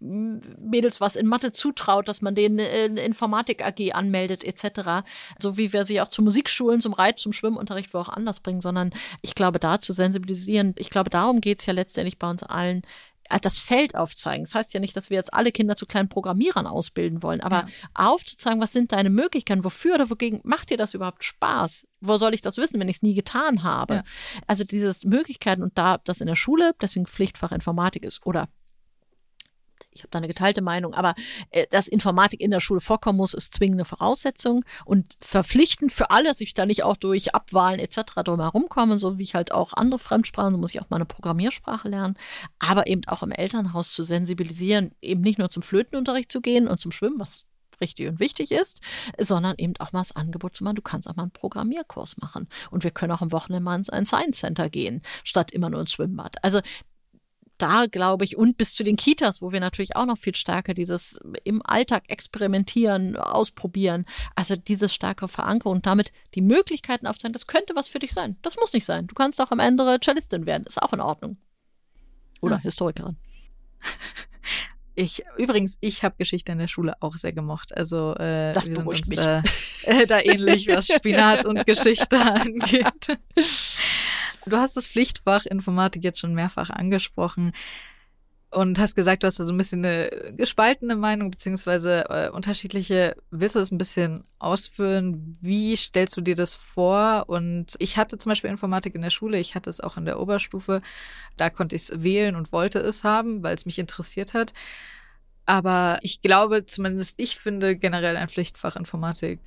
Mädels 0.00 1.00
was 1.00 1.16
in 1.16 1.26
Mathe 1.26 1.52
zutraut, 1.52 2.08
dass 2.08 2.22
man 2.22 2.34
denen 2.34 2.60
eine 2.60 3.00
Informatik 3.00 3.64
AG 3.64 3.92
anmeldet 3.92 4.44
etc. 4.44 5.06
So 5.38 5.56
wie 5.58 5.72
wir 5.72 5.84
sie 5.84 6.00
auch 6.00 6.08
zu 6.08 6.22
Musikschulen, 6.22 6.80
zum 6.80 6.92
Reit, 6.92 7.18
zum 7.18 7.32
Schwimmunterricht, 7.32 7.94
wo 7.94 7.98
auch 7.98 8.08
anders 8.08 8.40
bringen, 8.40 8.60
sondern 8.60 8.90
ich 9.22 9.34
glaube, 9.34 9.58
da 9.58 9.80
zu 9.80 9.92
sensibilisieren, 9.92 10.74
ich 10.78 10.90
glaube, 10.90 11.10
darum 11.10 11.40
geht 11.40 11.60
es 11.60 11.66
ja 11.66 11.72
letztendlich 11.72 12.18
bei 12.18 12.28
uns 12.28 12.42
allen, 12.42 12.82
das 13.42 13.58
Feld 13.58 13.94
aufzeigen. 13.94 14.44
Das 14.44 14.54
heißt 14.54 14.74
ja 14.74 14.80
nicht, 14.80 14.96
dass 14.96 15.10
wir 15.10 15.16
jetzt 15.16 15.34
alle 15.34 15.52
Kinder 15.52 15.76
zu 15.76 15.86
kleinen 15.86 16.08
Programmierern 16.08 16.66
ausbilden 16.66 17.22
wollen, 17.22 17.40
aber 17.40 17.66
ja. 17.66 17.66
aufzuzeigen, 17.94 18.60
was 18.60 18.72
sind 18.72 18.92
deine 18.92 19.10
Möglichkeiten, 19.10 19.64
wofür 19.64 19.96
oder 19.96 20.10
wogegen 20.10 20.40
macht 20.44 20.70
dir 20.70 20.76
das 20.76 20.94
überhaupt 20.94 21.24
Spaß? 21.24 21.86
Wo 22.00 22.16
soll 22.16 22.34
ich 22.34 22.42
das 22.42 22.56
wissen, 22.56 22.80
wenn 22.80 22.88
ich 22.88 22.96
es 22.96 23.02
nie 23.02 23.14
getan 23.14 23.62
habe? 23.62 23.94
Ja. 23.94 24.04
Also 24.46 24.64
diese 24.64 24.94
Möglichkeiten 25.06 25.62
und 25.62 25.76
da 25.76 25.98
das 25.98 26.20
in 26.20 26.26
der 26.26 26.36
Schule, 26.36 26.74
deswegen 26.80 27.06
Pflichtfach 27.06 27.52
Informatik 27.52 28.04
ist 28.04 28.24
oder 28.24 28.48
ich 29.90 30.00
habe 30.00 30.10
da 30.10 30.18
eine 30.18 30.28
geteilte 30.28 30.62
Meinung, 30.62 30.94
aber 30.94 31.14
äh, 31.50 31.66
dass 31.70 31.88
Informatik 31.88 32.40
in 32.40 32.50
der 32.50 32.60
Schule 32.60 32.80
vorkommen 32.80 33.18
muss, 33.18 33.34
ist 33.34 33.54
zwingende 33.54 33.84
Voraussetzung 33.84 34.64
und 34.84 35.16
verpflichtend 35.20 35.92
für 35.92 36.10
alle, 36.10 36.28
dass 36.28 36.40
ich 36.40 36.54
da 36.54 36.66
nicht 36.66 36.82
auch 36.82 36.96
durch 36.96 37.34
Abwahlen 37.34 37.80
etc. 37.80 38.00
drum 38.24 38.40
herum 38.40 38.68
komme, 38.68 38.98
so 38.98 39.18
wie 39.18 39.22
ich 39.22 39.34
halt 39.34 39.52
auch 39.52 39.72
andere 39.74 39.98
Fremdsprachen, 39.98 40.52
so 40.52 40.58
muss 40.58 40.74
ich 40.74 40.80
auch 40.80 40.90
mal 40.90 40.96
eine 40.96 41.06
Programmiersprache 41.06 41.88
lernen, 41.88 42.16
aber 42.58 42.86
eben 42.86 43.04
auch 43.06 43.22
im 43.22 43.32
Elternhaus 43.32 43.92
zu 43.92 44.04
sensibilisieren, 44.04 44.92
eben 45.02 45.20
nicht 45.20 45.38
nur 45.38 45.50
zum 45.50 45.62
Flötenunterricht 45.62 46.30
zu 46.30 46.40
gehen 46.40 46.68
und 46.68 46.80
zum 46.80 46.92
Schwimmen, 46.92 47.18
was 47.18 47.44
richtig 47.80 48.08
und 48.08 48.20
wichtig 48.20 48.50
ist, 48.50 48.80
sondern 49.18 49.54
eben 49.58 49.74
auch 49.78 49.92
mal 49.92 50.00
das 50.00 50.14
Angebot 50.14 50.56
zu 50.56 50.64
machen, 50.64 50.76
du 50.76 50.82
kannst 50.82 51.08
auch 51.08 51.16
mal 51.16 51.22
einen 51.22 51.32
Programmierkurs 51.32 52.18
machen. 52.18 52.48
Und 52.70 52.84
wir 52.84 52.90
können 52.90 53.12
auch 53.12 53.22
am 53.22 53.32
Wochenende 53.32 53.62
mal 53.62 53.78
in 53.78 53.88
ein 53.88 54.06
Science 54.06 54.38
Center 54.38 54.68
gehen, 54.68 55.02
statt 55.24 55.52
immer 55.52 55.70
nur 55.70 55.80
ins 55.80 55.92
Schwimmbad. 55.92 56.42
Also 56.42 56.60
da 57.58 57.86
glaube 57.86 58.24
ich, 58.24 58.36
und 58.36 58.56
bis 58.56 58.74
zu 58.74 58.84
den 58.84 58.96
Kitas, 58.96 59.42
wo 59.42 59.52
wir 59.52 59.60
natürlich 59.60 59.96
auch 59.96 60.06
noch 60.06 60.18
viel 60.18 60.34
stärker 60.34 60.74
dieses 60.74 61.18
im 61.44 61.60
Alltag 61.64 62.04
experimentieren, 62.08 63.16
ausprobieren, 63.16 64.04
also 64.34 64.56
dieses 64.56 64.94
stärkere 64.94 65.28
Verankerung 65.28 65.76
und 65.76 65.86
damit 65.86 66.12
die 66.34 66.42
Möglichkeiten 66.42 67.06
aufzeigen, 67.06 67.32
das 67.32 67.46
könnte 67.46 67.74
was 67.74 67.88
für 67.88 67.98
dich 67.98 68.12
sein. 68.12 68.36
Das 68.42 68.56
muss 68.56 68.72
nicht 68.72 68.84
sein. 68.84 69.06
Du 69.06 69.14
kannst 69.14 69.40
auch 69.40 69.50
am 69.50 69.58
Ende 69.58 69.98
Cellistin 70.02 70.46
werden, 70.46 70.64
ist 70.66 70.82
auch 70.82 70.92
in 70.92 71.00
Ordnung. 71.00 71.36
Oder 72.40 72.56
ja. 72.56 72.62
Historikerin. 72.62 73.16
Ich, 75.00 75.22
übrigens, 75.36 75.78
ich 75.80 76.02
habe 76.02 76.16
Geschichte 76.18 76.50
in 76.50 76.58
der 76.58 76.66
Schule 76.66 76.94
auch 76.98 77.16
sehr 77.16 77.32
gemocht. 77.32 77.72
Also 77.76 78.16
äh, 78.16 78.52
das 78.52 78.66
wir 78.66 78.78
sind 78.78 78.84
uns 78.84 79.06
mich. 79.06 79.16
Da, 79.16 79.44
äh, 79.84 80.06
da 80.08 80.18
ähnlich, 80.18 80.66
was 80.66 80.88
Spinat 80.88 81.44
und 81.44 81.64
Geschichte 81.66 82.16
angeht. 82.20 83.16
Du 84.48 84.56
hast 84.56 84.76
das 84.76 84.88
Pflichtfach 84.88 85.46
Informatik 85.46 86.04
jetzt 86.04 86.20
schon 86.20 86.34
mehrfach 86.34 86.70
angesprochen 86.70 87.52
und 88.50 88.78
hast 88.78 88.94
gesagt, 88.94 89.22
du 89.22 89.26
hast 89.26 89.38
da 89.38 89.44
so 89.44 89.52
ein 89.52 89.58
bisschen 89.58 89.84
eine 89.84 90.32
gespaltene 90.34 90.96
Meinung 90.96 91.30
beziehungsweise 91.30 92.06
äh, 92.08 92.30
unterschiedliche. 92.30 93.14
Willst 93.30 93.54
du 93.54 93.58
das 93.58 93.70
ein 93.70 93.78
bisschen 93.78 94.24
ausführen? 94.38 95.36
Wie 95.42 95.76
stellst 95.76 96.16
du 96.16 96.22
dir 96.22 96.34
das 96.34 96.56
vor? 96.56 97.24
Und 97.28 97.74
ich 97.78 97.98
hatte 97.98 98.16
zum 98.16 98.30
Beispiel 98.30 98.50
Informatik 98.50 98.94
in 98.94 99.02
der 99.02 99.10
Schule, 99.10 99.38
ich 99.38 99.54
hatte 99.54 99.68
es 99.68 99.80
auch 99.80 99.98
in 99.98 100.06
der 100.06 100.18
Oberstufe. 100.18 100.80
Da 101.36 101.50
konnte 101.50 101.76
ich 101.76 101.82
es 101.82 102.02
wählen 102.02 102.36
und 102.36 102.52
wollte 102.52 102.78
es 102.78 103.04
haben, 103.04 103.42
weil 103.42 103.54
es 103.54 103.66
mich 103.66 103.78
interessiert 103.78 104.32
hat. 104.32 104.54
Aber 105.44 105.98
ich 106.02 106.22
glaube, 106.22 106.64
zumindest 106.64 107.20
ich 107.20 107.36
finde 107.36 107.76
generell 107.76 108.16
ein 108.16 108.28
Pflichtfach 108.28 108.76
Informatik 108.76 109.40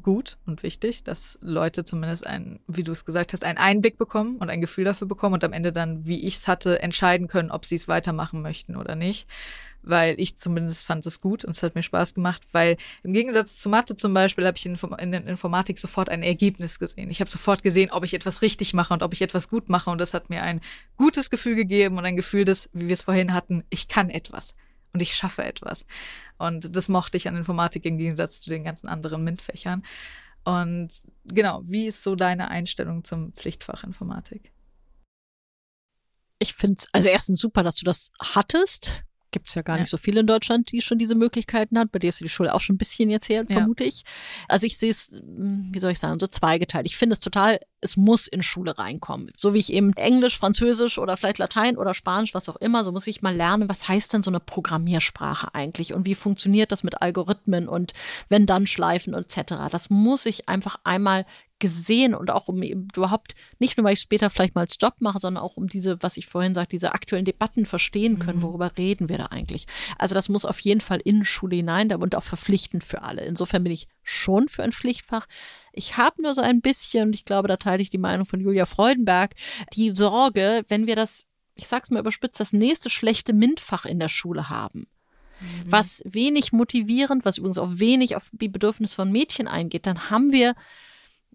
gut 0.00 0.38
und 0.46 0.62
wichtig, 0.62 1.04
dass 1.04 1.38
Leute 1.42 1.84
zumindest 1.84 2.26
ein, 2.26 2.60
wie 2.66 2.82
du 2.82 2.92
es 2.92 3.04
gesagt 3.04 3.32
hast, 3.32 3.44
einen 3.44 3.58
Einblick 3.58 3.98
bekommen 3.98 4.36
und 4.36 4.50
ein 4.50 4.60
Gefühl 4.60 4.84
dafür 4.84 5.06
bekommen 5.06 5.34
und 5.34 5.44
am 5.44 5.52
Ende 5.52 5.72
dann, 5.72 6.06
wie 6.06 6.26
ich 6.26 6.36
es 6.36 6.48
hatte, 6.48 6.80
entscheiden 6.82 7.28
können, 7.28 7.50
ob 7.50 7.64
sie 7.64 7.76
es 7.76 7.88
weitermachen 7.88 8.42
möchten 8.42 8.76
oder 8.76 8.94
nicht. 8.94 9.28
Weil 9.82 10.18
ich 10.18 10.36
zumindest 10.36 10.84
fand 10.84 11.06
es 11.06 11.20
gut 11.20 11.44
und 11.44 11.52
es 11.52 11.62
hat 11.62 11.76
mir 11.76 11.82
Spaß 11.82 12.14
gemacht, 12.14 12.42
weil 12.50 12.76
im 13.04 13.12
Gegensatz 13.12 13.56
zu 13.56 13.68
Mathe 13.68 13.94
zum 13.94 14.12
Beispiel 14.14 14.44
habe 14.46 14.56
ich 14.56 14.66
in, 14.66 15.12
der 15.12 15.26
Informatik 15.26 15.78
sofort 15.78 16.08
ein 16.08 16.24
Ergebnis 16.24 16.78
gesehen. 16.78 17.08
Ich 17.10 17.20
habe 17.20 17.30
sofort 17.30 17.62
gesehen, 17.62 17.92
ob 17.92 18.04
ich 18.04 18.14
etwas 18.14 18.42
richtig 18.42 18.74
mache 18.74 18.92
und 18.92 19.02
ob 19.02 19.12
ich 19.12 19.22
etwas 19.22 19.48
gut 19.48 19.68
mache 19.68 19.90
und 19.90 20.00
das 20.00 20.12
hat 20.12 20.28
mir 20.28 20.42
ein 20.42 20.60
gutes 20.96 21.30
Gefühl 21.30 21.54
gegeben 21.54 21.98
und 21.98 22.04
ein 22.04 22.16
Gefühl, 22.16 22.44
dass, 22.44 22.68
wie 22.72 22.88
wir 22.88 22.94
es 22.94 23.04
vorhin 23.04 23.32
hatten, 23.32 23.62
ich 23.70 23.86
kann 23.86 24.10
etwas 24.10 24.54
und 24.96 25.02
ich 25.02 25.14
schaffe 25.14 25.44
etwas. 25.44 25.84
Und 26.38 26.74
das 26.74 26.88
mochte 26.88 27.18
ich 27.18 27.28
an 27.28 27.36
Informatik 27.36 27.84
im 27.84 27.98
Gegensatz 27.98 28.40
zu 28.40 28.48
den 28.48 28.64
ganzen 28.64 28.88
anderen 28.88 29.22
MINT-Fächern. 29.24 29.82
Und 30.42 30.88
genau, 31.26 31.60
wie 31.64 31.86
ist 31.86 32.02
so 32.02 32.16
deine 32.16 32.48
Einstellung 32.48 33.04
zum 33.04 33.34
Pflichtfach 33.34 33.84
Informatik? 33.84 34.52
Ich 36.38 36.54
finde 36.54 36.76
es, 36.78 36.88
also 36.94 37.08
erstens 37.08 37.40
super, 37.40 37.62
dass 37.62 37.76
du 37.76 37.84
das 37.84 38.10
hattest 38.18 39.02
gibt 39.30 39.48
es 39.48 39.54
ja 39.54 39.62
gar 39.62 39.76
ja. 39.76 39.80
nicht 39.80 39.90
so 39.90 39.96
viele 39.96 40.20
in 40.20 40.26
Deutschland, 40.26 40.72
die 40.72 40.80
schon 40.80 40.98
diese 40.98 41.14
Möglichkeiten 41.14 41.78
hat. 41.78 41.92
Bei 41.92 41.98
dir 41.98 42.08
ist 42.08 42.20
die 42.20 42.28
Schule 42.28 42.54
auch 42.54 42.60
schon 42.60 42.74
ein 42.74 42.78
bisschen 42.78 43.10
jetzt 43.10 43.28
her, 43.28 43.44
vermute 43.46 43.84
ja. 43.84 43.88
ich. 43.88 44.04
Also 44.48 44.66
ich 44.66 44.78
sehe 44.78 44.90
es, 44.90 45.10
hm, 45.10 45.70
wie 45.72 45.78
soll 45.78 45.92
ich 45.92 45.98
sagen, 45.98 46.18
so 46.18 46.26
zweigeteilt. 46.26 46.86
Ich 46.86 46.96
finde 46.96 47.14
es 47.14 47.20
total, 47.20 47.60
es 47.80 47.96
muss 47.96 48.26
in 48.26 48.42
Schule 48.42 48.78
reinkommen. 48.78 49.30
So 49.36 49.54
wie 49.54 49.58
ich 49.58 49.72
eben 49.72 49.92
Englisch, 49.94 50.38
Französisch 50.38 50.98
oder 50.98 51.16
vielleicht 51.16 51.38
Latein 51.38 51.76
oder 51.76 51.94
Spanisch, 51.94 52.34
was 52.34 52.48
auch 52.48 52.56
immer, 52.56 52.84
so 52.84 52.92
muss 52.92 53.06
ich 53.06 53.22
mal 53.22 53.34
lernen, 53.34 53.68
was 53.68 53.88
heißt 53.88 54.12
denn 54.12 54.22
so 54.22 54.30
eine 54.30 54.40
Programmiersprache 54.40 55.54
eigentlich 55.54 55.92
und 55.92 56.06
wie 56.06 56.14
funktioniert 56.14 56.72
das 56.72 56.82
mit 56.82 57.02
Algorithmen 57.02 57.68
und 57.68 57.92
wenn 58.28 58.46
dann 58.46 58.66
Schleifen 58.66 59.14
etc. 59.14 59.54
Das 59.70 59.90
muss 59.90 60.26
ich 60.26 60.48
einfach 60.48 60.76
einmal 60.84 61.26
gesehen 61.58 62.14
und 62.14 62.30
auch 62.30 62.48
um 62.48 62.62
überhaupt, 62.62 63.34
nicht 63.58 63.76
nur, 63.76 63.84
weil 63.84 63.94
ich 63.94 64.00
später 64.00 64.28
vielleicht 64.28 64.54
mal 64.54 64.62
als 64.62 64.76
Job 64.80 64.94
mache, 64.98 65.18
sondern 65.18 65.42
auch 65.42 65.56
um 65.56 65.68
diese, 65.68 66.02
was 66.02 66.16
ich 66.16 66.26
vorhin 66.26 66.54
sagte, 66.54 66.70
diese 66.70 66.92
aktuellen 66.92 67.24
Debatten 67.24 67.64
verstehen 67.64 68.18
können, 68.18 68.38
mhm. 68.38 68.42
worüber 68.42 68.72
reden 68.76 69.08
wir 69.08 69.16
da 69.18 69.26
eigentlich. 69.26 69.66
Also 69.98 70.14
das 70.14 70.28
muss 70.28 70.44
auf 70.44 70.60
jeden 70.60 70.80
Fall 70.82 71.00
in 71.02 71.24
Schule 71.24 71.56
hinein 71.56 71.92
und 71.94 72.14
auch 72.14 72.22
verpflichtend 72.22 72.84
für 72.84 73.02
alle. 73.02 73.24
Insofern 73.24 73.64
bin 73.64 73.72
ich 73.72 73.88
schon 74.02 74.48
für 74.48 74.62
ein 74.62 74.72
Pflichtfach. 74.72 75.26
Ich 75.72 75.96
habe 75.96 76.22
nur 76.22 76.34
so 76.34 76.42
ein 76.42 76.60
bisschen, 76.60 77.08
und 77.08 77.14
ich 77.14 77.24
glaube, 77.24 77.48
da 77.48 77.56
teile 77.56 77.82
ich 77.82 77.90
die 77.90 77.98
Meinung 77.98 78.26
von 78.26 78.40
Julia 78.40 78.66
Freudenberg, 78.66 79.34
die 79.72 79.94
Sorge, 79.94 80.62
wenn 80.68 80.86
wir 80.86 80.96
das, 80.96 81.24
ich 81.54 81.68
sag's 81.68 81.90
mal 81.90 82.00
überspitzt, 82.00 82.38
das 82.38 82.52
nächste 82.52 82.90
schlechte 82.90 83.32
MINT-Fach 83.32 83.86
in 83.86 83.98
der 83.98 84.08
Schule 84.08 84.50
haben, 84.50 84.88
mhm. 85.40 85.64
was 85.66 86.02
wenig 86.04 86.52
motivierend, 86.52 87.24
was 87.24 87.38
übrigens 87.38 87.58
auch 87.58 87.78
wenig 87.78 88.14
auf 88.14 88.30
die 88.32 88.48
Bedürfnisse 88.48 88.94
von 88.94 89.10
Mädchen 89.10 89.48
eingeht, 89.48 89.86
dann 89.86 90.10
haben 90.10 90.32
wir 90.32 90.54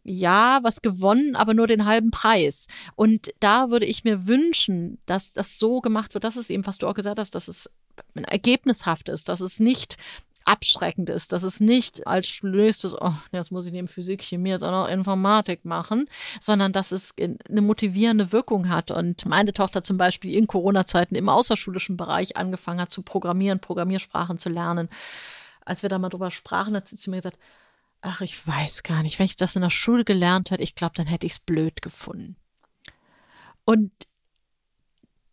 ja, 0.03 0.59
was 0.63 0.81
gewonnen, 0.81 1.35
aber 1.35 1.53
nur 1.53 1.67
den 1.67 1.85
halben 1.85 2.11
Preis. 2.11 2.67
Und 2.95 3.31
da 3.39 3.69
würde 3.69 3.85
ich 3.85 4.03
mir 4.03 4.27
wünschen, 4.27 4.97
dass 5.05 5.33
das 5.33 5.59
so 5.59 5.81
gemacht 5.81 6.13
wird, 6.13 6.23
dass 6.23 6.35
es 6.35 6.49
eben, 6.49 6.65
was 6.65 6.77
du 6.77 6.87
auch 6.87 6.95
gesagt 6.95 7.19
hast, 7.19 7.35
dass 7.35 7.47
es 7.47 7.69
ergebnishaft 8.15 9.09
ist, 9.09 9.29
dass 9.29 9.41
es 9.41 9.59
nicht 9.59 9.97
abschreckend 10.45 11.09
ist, 11.09 11.33
dass 11.33 11.43
es 11.43 11.59
nicht 11.59 12.07
als 12.07 12.41
löstes, 12.41 12.95
oh, 12.99 13.13
jetzt 13.31 13.51
muss 13.51 13.65
ich 13.65 13.71
neben 13.71 13.87
Physik, 13.87 14.23
Chemie 14.23 14.49
jetzt 14.49 14.63
auch 14.63 14.71
noch 14.71 14.87
Informatik 14.87 15.65
machen, 15.65 16.05
sondern 16.39 16.73
dass 16.73 16.91
es 16.91 17.13
eine 17.17 17.61
motivierende 17.61 18.31
Wirkung 18.31 18.69
hat. 18.69 18.91
Und 18.91 19.25
meine 19.25 19.53
Tochter 19.53 19.83
zum 19.83 19.97
Beispiel 19.97 20.35
in 20.35 20.47
Corona-Zeiten 20.47 21.15
im 21.15 21.29
außerschulischen 21.29 21.97
Bereich 21.97 22.37
angefangen 22.37 22.81
hat 22.81 22.91
zu 22.91 23.03
programmieren, 23.03 23.59
Programmiersprachen 23.59 24.39
zu 24.39 24.49
lernen. 24.49 24.89
Als 25.63 25.83
wir 25.83 25.89
da 25.89 25.99
mal 25.99 26.09
drüber 26.09 26.31
sprachen, 26.31 26.75
hat 26.75 26.87
sie 26.87 26.97
zu 26.97 27.11
mir 27.11 27.17
gesagt, 27.17 27.37
ach, 28.01 28.21
ich 28.21 28.45
weiß 28.45 28.83
gar 28.83 29.03
nicht, 29.03 29.19
wenn 29.19 29.25
ich 29.25 29.37
das 29.37 29.55
in 29.55 29.61
der 29.61 29.69
Schule 29.69 30.03
gelernt 30.03 30.51
hätte, 30.51 30.63
ich 30.63 30.75
glaube, 30.75 30.93
dann 30.95 31.07
hätte 31.07 31.25
ich 31.25 31.33
es 31.33 31.39
blöd 31.39 31.81
gefunden. 31.81 32.35
Und 33.63 33.91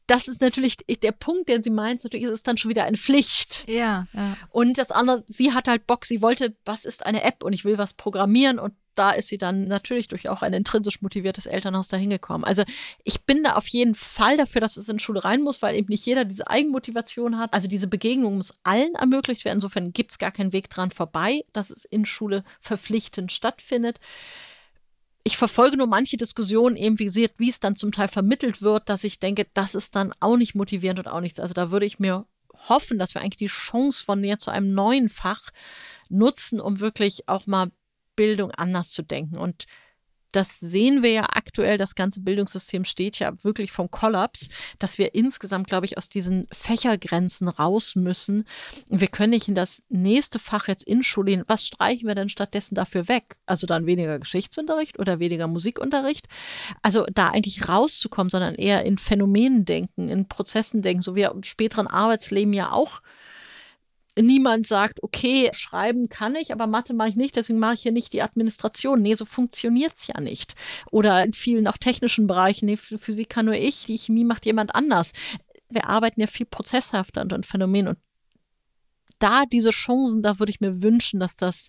das 0.07 0.27
ist 0.27 0.41
natürlich 0.41 0.79
der 1.03 1.13
Punkt, 1.13 1.49
den 1.49 1.63
sie 1.63 1.71
meint, 1.71 2.03
natürlich 2.03 2.27
ist 2.27 2.33
es 2.33 2.43
dann 2.43 2.57
schon 2.57 2.71
wieder 2.71 2.85
eine 2.85 2.97
Pflicht. 2.97 3.67
Ja, 3.69 4.07
ja. 4.13 4.37
Und 4.51 4.79
das 4.79 4.91
andere, 4.91 5.25
sie 5.29 5.53
hat 5.53 5.69
halt 5.69 5.87
Bock, 5.87 6.07
sie 6.07 6.23
wollte, 6.23 6.57
was 6.65 6.85
ist 6.85 7.05
eine 7.05 7.23
App 7.23 7.43
und 7.43 7.53
ich 7.53 7.65
will 7.65 7.77
was 7.77 7.93
programmieren 7.93 8.59
und 8.59 8.75
da 8.99 9.11
ist 9.11 9.29
sie 9.29 9.39
dann 9.39 9.67
natürlich 9.67 10.09
durch 10.09 10.29
auch 10.29 10.43
ein 10.43 10.53
intrinsisch 10.53 11.01
motiviertes 11.03 11.47
Elternhaus 11.47 11.89
dahin 11.89 12.11
gekommen. 12.11 12.45
Also 12.45 12.65
ich 13.05 13.23
bin 13.23 13.45
da 13.45 13.55
auf 13.55 13.69
jeden 13.69 13.95
Fall 13.95 14.37
dafür, 14.37 14.61
dass 14.61 14.77
es 14.77 14.89
in 14.89 14.99
Schule 14.99 15.25
rein 15.25 15.43
muss, 15.43 15.63
weil 15.63 15.77
eben 15.77 15.89
nicht 15.89 16.05
jeder 16.05 16.25
diese 16.25 16.49
Eigenmotivation 16.49 17.39
hat. 17.39 17.53
Also 17.53 17.69
diese 17.69 17.87
Begegnung 17.87 18.37
muss 18.37 18.55
allen 18.65 18.95
ermöglicht 18.95 19.45
werden. 19.45 19.59
Insofern 19.59 19.93
gibt 19.93 20.11
es 20.11 20.19
gar 20.19 20.33
keinen 20.33 20.53
Weg 20.53 20.69
dran 20.71 20.91
vorbei, 20.91 21.45
dass 21.53 21.71
es 21.71 21.85
in 21.85 22.07
Schule 22.07 22.45
verpflichtend 22.61 23.31
stattfindet. 23.33 24.01
Ich 25.25 25.37
verfolge 25.37 25.77
nur 25.77 25.87
manche 25.87 26.17
Diskussionen 26.17 26.77
eben, 26.77 26.99
wie 26.99 27.49
es 27.49 27.61
dann 27.61 27.77
zum 27.77 27.93
Teil 27.93 28.09
vermittelt 28.09 28.63
wird, 28.63 28.89
dass 28.89 29.05
ich 29.05 29.21
denke, 29.21 29.47
das 29.53 29.75
ist 29.75 29.95
dann 29.95 30.15
auch 30.21 30.37
nicht 30.37 30.55
motivierend 30.55 31.01
und 31.01 31.09
auch 31.09 31.21
nichts. 31.21 31.39
Also 31.39 31.55
da 31.55 31.71
würde 31.71 31.87
ich 31.87 31.99
mir 31.99 32.27
hoffen, 32.69 32.99
dass 32.99 33.15
wir 33.15 33.21
eigentlich 33.21 33.37
die 33.37 33.47
Chance 33.47 34.05
von 34.05 34.25
jetzt 34.25 34.45
zu 34.45 34.51
einem 34.51 34.75
neuen 34.75 35.09
Fach 35.09 35.51
nutzen, 36.09 36.61
um 36.61 36.81
wirklich 36.81 37.29
auch 37.29 37.47
mal 37.47 37.71
Bildung 38.19 38.51
anders 38.51 38.91
zu 38.91 39.03
denken. 39.03 39.39
Und 39.39 39.67
das 40.33 40.61
sehen 40.61 41.03
wir 41.03 41.11
ja 41.13 41.27
aktuell, 41.31 41.79
das 41.79 41.95
ganze 41.95 42.21
Bildungssystem 42.21 42.85
steht 42.85 43.19
ja 43.19 43.33
wirklich 43.45 43.73
vom 43.73 43.91
Kollaps, 43.91 44.49
dass 44.79 44.99
wir 44.99 45.15
insgesamt, 45.15 45.69
glaube 45.69 45.87
ich, 45.87 45.97
aus 45.97 46.09
diesen 46.09 46.47
Fächergrenzen 46.53 47.49
raus 47.49 47.97
müssen. 47.97 48.45
Wir 48.89 49.09
können 49.09 49.31
nicht 49.31 49.49
in 49.49 49.55
das 49.55 49.83
nächste 49.89 50.39
Fach 50.39 50.69
jetzt 50.69 50.87
in 50.87 51.03
Schulen, 51.03 51.45
was 51.47 51.67
streichen 51.67 52.07
wir 52.07 52.15
denn 52.15 52.29
stattdessen 52.29 52.75
dafür 52.75 53.09
weg? 53.09 53.39
Also 53.47 53.67
dann 53.67 53.87
weniger 53.87 54.19
Geschichtsunterricht 54.19 54.99
oder 54.99 55.19
weniger 55.19 55.47
Musikunterricht? 55.47 56.27
Also 56.83 57.07
da 57.13 57.29
eigentlich 57.29 57.69
rauszukommen, 57.69 58.31
sondern 58.31 58.55
eher 58.55 58.85
in 58.85 58.99
Phänomenen 58.99 59.65
denken, 59.65 60.11
in 60.11 60.29
Prozessen 60.29 60.83
denken, 60.83 61.03
so 61.03 61.15
wie 61.15 61.21
wir 61.21 61.31
im 61.31 61.43
späteren 61.43 61.87
Arbeitsleben 61.87 62.53
ja 62.53 62.73
auch 62.73 63.01
niemand 64.23 64.67
sagt, 64.67 65.03
okay, 65.03 65.51
schreiben 65.53 66.09
kann 66.09 66.35
ich, 66.35 66.53
aber 66.53 66.67
Mathe 66.67 66.95
mache 66.95 67.11
ich 67.11 67.17
nicht, 67.17 67.37
deswegen 67.37 67.59
mache 67.59 67.75
ich 67.75 67.83
hier 67.83 67.93
nicht 67.93 68.13
die 68.13 68.23
Administration. 68.23 69.03
Nee, 69.03 69.15
so 69.15 69.25
funktioniert 69.25 69.95
es 69.95 70.07
ja 70.07 70.21
nicht. 70.21 70.55
Oder 70.91 71.25
in 71.25 71.33
vielen 71.33 71.67
auch 71.67 71.79
technischen 71.79 72.27
Bereichen, 72.27 72.67
nee, 72.67 72.77
Physik 72.77 73.29
kann 73.29 73.47
nur 73.47 73.55
ich, 73.55 73.85
die 73.85 73.99
Chemie 73.99 74.25
macht 74.25 74.47
jemand 74.47 74.75
anders. 74.75 75.13
Wir 75.69 75.89
arbeiten 75.89 76.21
ja 76.21 76.27
viel 76.27 76.47
prozesshafter 76.47 77.21
an 77.21 77.43
Phänomenen 77.45 77.89
und 77.89 77.99
da 79.19 79.45
diese 79.45 79.71
Chancen, 79.71 80.23
da 80.23 80.39
würde 80.39 80.51
ich 80.51 80.61
mir 80.61 80.83
wünschen, 80.83 81.21
dass 81.21 81.37
das 81.37 81.69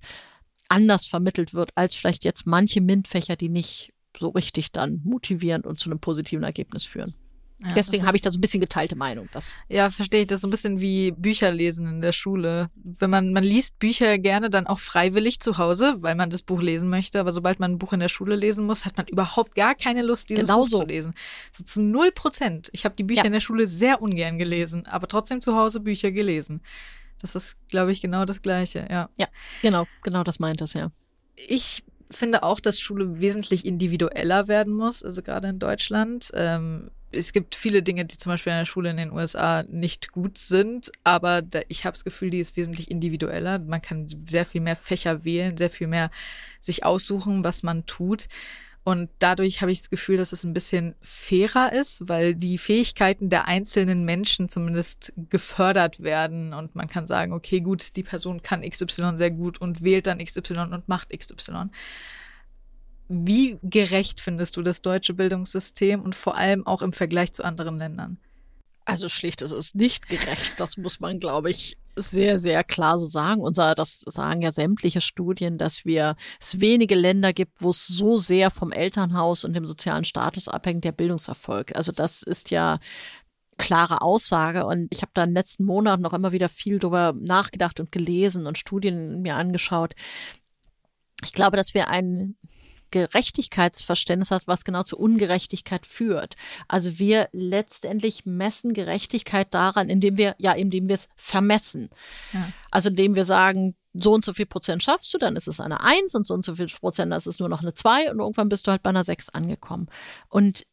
anders 0.68 1.08
vermittelt 1.08 1.54
wird, 1.54 1.72
als 1.76 1.95
vielleicht 1.95 2.24
jetzt 2.24 2.45
manche 2.45 2.80
MINT-Fächer, 2.80 3.36
die 3.36 3.50
nicht 3.50 3.91
so 4.18 4.30
richtig 4.30 4.72
dann 4.72 5.02
motivierend 5.04 5.66
und 5.66 5.80
zu 5.80 5.89
einem 5.89 6.00
positiven 6.00 6.43
Ergebnis 6.43 6.86
führen. 6.86 7.16
Ja, 7.62 7.74
Deswegen 7.74 8.05
habe 8.05 8.16
ich 8.16 8.22
da 8.22 8.32
so 8.32 8.38
ein 8.38 8.41
bisschen 8.41 8.62
geteilte 8.62 8.95
Meinung. 8.95 9.28
Das 9.34 9.53
ja, 9.68 9.89
verstehe 9.89 10.22
ich. 10.22 10.28
Das 10.28 10.38
ist 10.38 10.41
so 10.43 10.47
ein 10.47 10.51
bisschen 10.51 10.80
wie 10.80 11.12
Bücher 11.12 11.51
lesen 11.51 11.88
in 11.88 12.01
der 12.01 12.14
Schule. 12.14 12.70
Wenn 12.76 13.10
man, 13.10 13.34
man 13.34 13.43
liest 13.43 13.80
Bücher 13.80 14.18
gerne 14.18 14.49
dann 14.49 14.66
auch 14.66 14.80
freiwillig 14.80 15.41
zu 15.41 15.57
Hause, 15.57 15.95
weil 15.97 16.16
man 16.16 16.30
das 16.30 16.41
Buch 16.41 16.62
lesen 16.62 16.89
möchte. 16.89 17.20
Aber 17.20 17.34
sobald 17.34 17.60
man 17.60 17.74
ein 17.74 17.78
Buch 17.78 17.91
in 17.91 17.99
der 17.99 18.07
Schule 18.07 18.38
lesen 18.38 18.66
muss, 18.66 18.86
hat 18.86 18.95
man 18.95 19.07
überhaupt 19.07 19.55
gar 19.55 19.76
keine 19.76 20.03
Lust, 20.03 20.30
dieses 20.30 20.47
genau 20.47 20.62
Buch 20.62 20.70
so. 20.70 20.80
zu 20.80 20.86
lesen. 20.86 21.14
So 21.51 21.66
zu 21.66 21.82
null 21.82 22.12
Prozent. 22.14 22.70
Ich 22.72 22.86
habe 22.86 22.95
die 22.95 23.03
Bücher 23.03 23.24
ja. 23.24 23.26
in 23.26 23.34
der 23.34 23.41
Schule 23.41 23.68
sehr 23.68 24.01
ungern 24.01 24.38
gelesen, 24.38 24.86
aber 24.86 25.07
trotzdem 25.07 25.41
zu 25.41 25.55
Hause 25.55 25.82
Bücher 25.82 26.12
gelesen. 26.12 26.62
Das 27.22 27.36
ist, 27.36 27.57
glaube 27.68 27.91
ich, 27.91 27.99
genau 27.99 28.24
das 28.24 28.41
Gleiche, 28.41 28.88
ja. 28.89 29.10
Ja, 29.18 29.28
genau, 29.62 29.86
genau 30.03 30.24
das 30.24 30.39
meint 30.39 30.62
es, 30.62 30.74
ja. 30.74 30.91
Ich 31.36 31.84
finde 32.10 32.43
auch, 32.43 32.62
dass 32.62 32.80
Schule 32.80 33.20
wesentlich 33.20 33.66
individueller 33.66 34.47
werden 34.47 34.74
muss, 34.74 35.03
also 35.03 35.22
gerade 35.22 35.49
in 35.49 35.60
Deutschland. 35.60 36.32
Ähm, 36.34 36.89
es 37.12 37.34
gibt 37.34 37.55
viele 37.55 37.84
Dinge, 37.84 38.05
die 38.05 38.18
zum 38.18 38.32
Beispiel 38.32 38.51
in 38.51 38.60
der 38.60 38.66
Schule 38.66 38.89
in 38.89 38.97
den 38.97 39.12
USA 39.12 39.64
nicht 39.64 40.12
gut 40.12 40.38
sind, 40.38 40.91
aber 41.03 41.41
da, 41.41 41.62
ich 41.68 41.86
habe 41.86 41.95
das 41.95 42.03
Gefühl, 42.03 42.30
die 42.30 42.39
ist 42.39 42.57
wesentlich 42.57 42.91
individueller. 42.91 43.60
Man 43.60 43.82
kann 43.82 44.07
sehr 44.28 44.45
viel 44.45 44.62
mehr 44.62 44.76
Fächer 44.76 45.24
wählen, 45.24 45.57
sehr 45.57 45.70
viel 45.70 45.88
mehr 45.88 46.12
sich 46.62 46.84
aussuchen, 46.84 47.43
was 47.43 47.64
man 47.64 47.86
tut. 47.86 48.28
Und 48.84 49.10
dadurch 49.20 49.62
habe 49.62 49.72
ich 49.72 49.80
das 49.80 49.89
Gefühl, 49.89 50.18
dass 50.18 50.32
es 50.32 50.43
ein 50.43 50.53
bisschen 50.53 50.95
fairer 51.01 51.74
ist, 51.74 52.07
weil 52.07 52.34
die 52.34 52.57
Fähigkeiten 52.57 53.30
der 53.30 53.45
einzelnen 53.45 54.05
Menschen 54.05 54.49
zumindest 54.49 55.14
gefördert 55.30 56.01
werden 56.01 56.53
und 56.53 56.76
man 56.76 56.88
kann 56.88 57.05
sagen, 57.05 57.34
okay, 57.34 57.60
gut, 57.60 57.95
die 57.97 58.03
Person 58.03 58.41
kann 58.41 58.68
XY 58.68 59.18
sehr 59.18 59.32
gut 59.32 59.60
und 59.60 59.84
wählt 59.84 60.07
dann 60.07 60.24
XY 60.24 60.70
und 60.72 60.88
macht 60.88 61.10
XY. 61.10 61.70
Wie 63.10 63.57
gerecht 63.64 64.22
findest 64.22 64.55
du 64.55 64.62
das 64.62 64.82
deutsche 64.82 65.16
Bildungssystem 65.16 66.01
und 66.01 66.14
vor 66.14 66.38
allem 66.38 66.66
auch 66.68 66.84
im 66.84 66.93
Vergleich 66.93 67.34
zu 67.34 67.43
anderen 67.43 67.78
Ländern? 67.78 68.18
Also 68.86 69.10
schlicht, 69.10 69.41
es 69.41 69.51
ist 69.51 69.76
nicht 69.76 70.07
gerecht. 70.07 70.60
Das 70.60 70.78
muss 70.78 70.99
man, 70.99 71.20
glaube 71.20 71.49
ich, 71.49 71.78
sehr, 71.95 72.39
sehr 72.39 72.64
klar 72.64 72.97
so 72.97 73.05
sagen. 73.05 73.41
Unser, 73.41 73.76
das 73.76 73.99
sagen 73.99 74.41
ja 74.41 74.51
sämtliche 74.51 75.01
Studien, 75.01 75.57
dass 75.57 75.86
wir 75.86 76.16
es 76.39 76.60
wenige 76.60 76.95
Länder 76.95 77.34
gibt, 77.34 77.62
wo 77.62 77.72
es 77.72 77.86
so 77.86 78.18
sehr 78.18 78.51
vom 78.51 78.72
Elternhaus 78.72 79.43
und 79.43 79.53
dem 79.53 79.66
sozialen 79.66 80.05
Status 80.05 80.47
abhängt, 80.47 80.86
der 80.86 80.91
Bildungserfolg. 80.91 81.76
Also 81.76 81.91
das 81.91 82.24
ist 82.24 82.51
ja 82.51 82.80
klare 83.57 84.01
Aussage. 84.01 84.66
Und 84.66 84.88
ich 84.91 85.01
habe 85.01 85.12
da 85.14 85.24
in 85.24 85.30
den 85.30 85.36
letzten 85.36 85.66
Monaten 85.66 86.01
noch 86.01 86.14
immer 86.14 86.32
wieder 86.32 86.49
viel 86.49 86.80
darüber 86.80 87.14
nachgedacht 87.16 87.80
und 87.80 87.91
gelesen 87.91 88.47
und 88.47 88.57
Studien 88.57 89.22
mir 89.22 89.36
angeschaut. 89.36 89.93
Ich 91.24 91.34
glaube, 91.34 91.57
dass 91.57 91.74
wir 91.74 91.89
ein 91.89 92.38
Gerechtigkeitsverständnis 92.92 94.32
hat, 94.32 94.44
was 94.46 94.64
genau 94.64 94.84
zu 94.84 94.98
Ungerechtigkeit 94.98 95.86
führt. 95.86 96.36
Also 96.68 97.00
wir 97.00 97.30
letztendlich 97.32 98.26
messen 98.26 98.74
Gerechtigkeit 98.74 99.54
daran, 99.54 99.90
indem 99.90 100.18
wir, 100.18 100.36
ja, 100.38 100.54
indem 100.54 100.88
wir 100.88 100.96
es 100.96 101.10
vermessen. 101.16 101.90
Ja. 102.34 102.52
Also 102.72 102.90
indem 102.90 103.16
wir 103.16 103.26
sagen, 103.26 103.76
so 103.94 104.14
und 104.14 104.24
so 104.24 104.34
viel 104.34 104.46
Prozent 104.46 104.84
schaffst 104.84 105.14
du, 105.14 105.18
dann 105.18 105.36
ist 105.36 105.48
es 105.48 105.60
eine 105.60 105.82
Eins 105.82 106.14
und 106.16 106.26
so 106.26 106.34
und 106.34 106.46
so 106.46 106.56
viel 106.56 106.68
Prozent, 106.68 107.12
dann 107.12 107.18
ist 107.18 107.40
nur 107.40 107.50
noch 107.50 107.62
eine 107.62 107.74
Zwei 107.74 108.12
und 108.12 108.20
irgendwann 108.20 108.50
bist 108.50 108.68
du 108.68 108.72
halt 108.72 108.84
bei 108.84 108.90
einer 108.90 109.04
Sechs 109.04 109.30
angekommen. 109.30 109.88
Und 110.28 110.66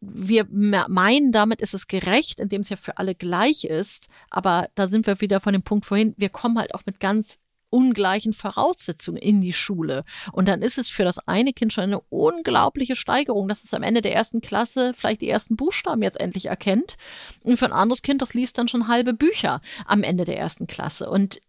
wir 0.00 0.46
meinen, 0.50 1.30
damit 1.30 1.60
ist 1.60 1.74
es 1.74 1.86
gerecht, 1.86 2.40
indem 2.40 2.62
es 2.62 2.70
ja 2.70 2.76
für 2.76 2.96
alle 2.96 3.14
gleich 3.14 3.64
ist. 3.64 4.08
Aber 4.30 4.68
da 4.74 4.88
sind 4.88 5.06
wir 5.06 5.20
wieder 5.20 5.40
von 5.40 5.52
dem 5.52 5.62
Punkt 5.62 5.84
vorhin, 5.84 6.14
wir 6.16 6.30
kommen 6.30 6.58
halt 6.58 6.74
auch 6.74 6.86
mit 6.86 7.00
ganz 7.00 7.38
ungleichen 7.70 8.32
Voraussetzungen 8.32 9.18
in 9.18 9.40
die 9.40 9.52
Schule. 9.52 10.04
Und 10.32 10.48
dann 10.48 10.62
ist 10.62 10.78
es 10.78 10.88
für 10.88 11.04
das 11.04 11.18
eine 11.26 11.52
Kind 11.52 11.72
schon 11.72 11.84
eine 11.84 12.00
unglaubliche 12.10 12.96
Steigerung, 12.96 13.48
dass 13.48 13.64
es 13.64 13.74
am 13.74 13.82
Ende 13.82 14.02
der 14.02 14.14
ersten 14.14 14.40
Klasse 14.40 14.92
vielleicht 14.94 15.22
die 15.22 15.28
ersten 15.28 15.56
Buchstaben 15.56 16.02
jetzt 16.02 16.20
endlich 16.20 16.46
erkennt. 16.46 16.96
Und 17.42 17.56
für 17.56 17.66
ein 17.66 17.72
anderes 17.72 18.02
Kind, 18.02 18.22
das 18.22 18.34
liest 18.34 18.58
dann 18.58 18.68
schon 18.68 18.88
halbe 18.88 19.14
Bücher 19.14 19.60
am 19.86 20.02
Ende 20.02 20.24
der 20.24 20.38
ersten 20.38 20.66
Klasse. 20.66 21.08
Und 21.08 21.40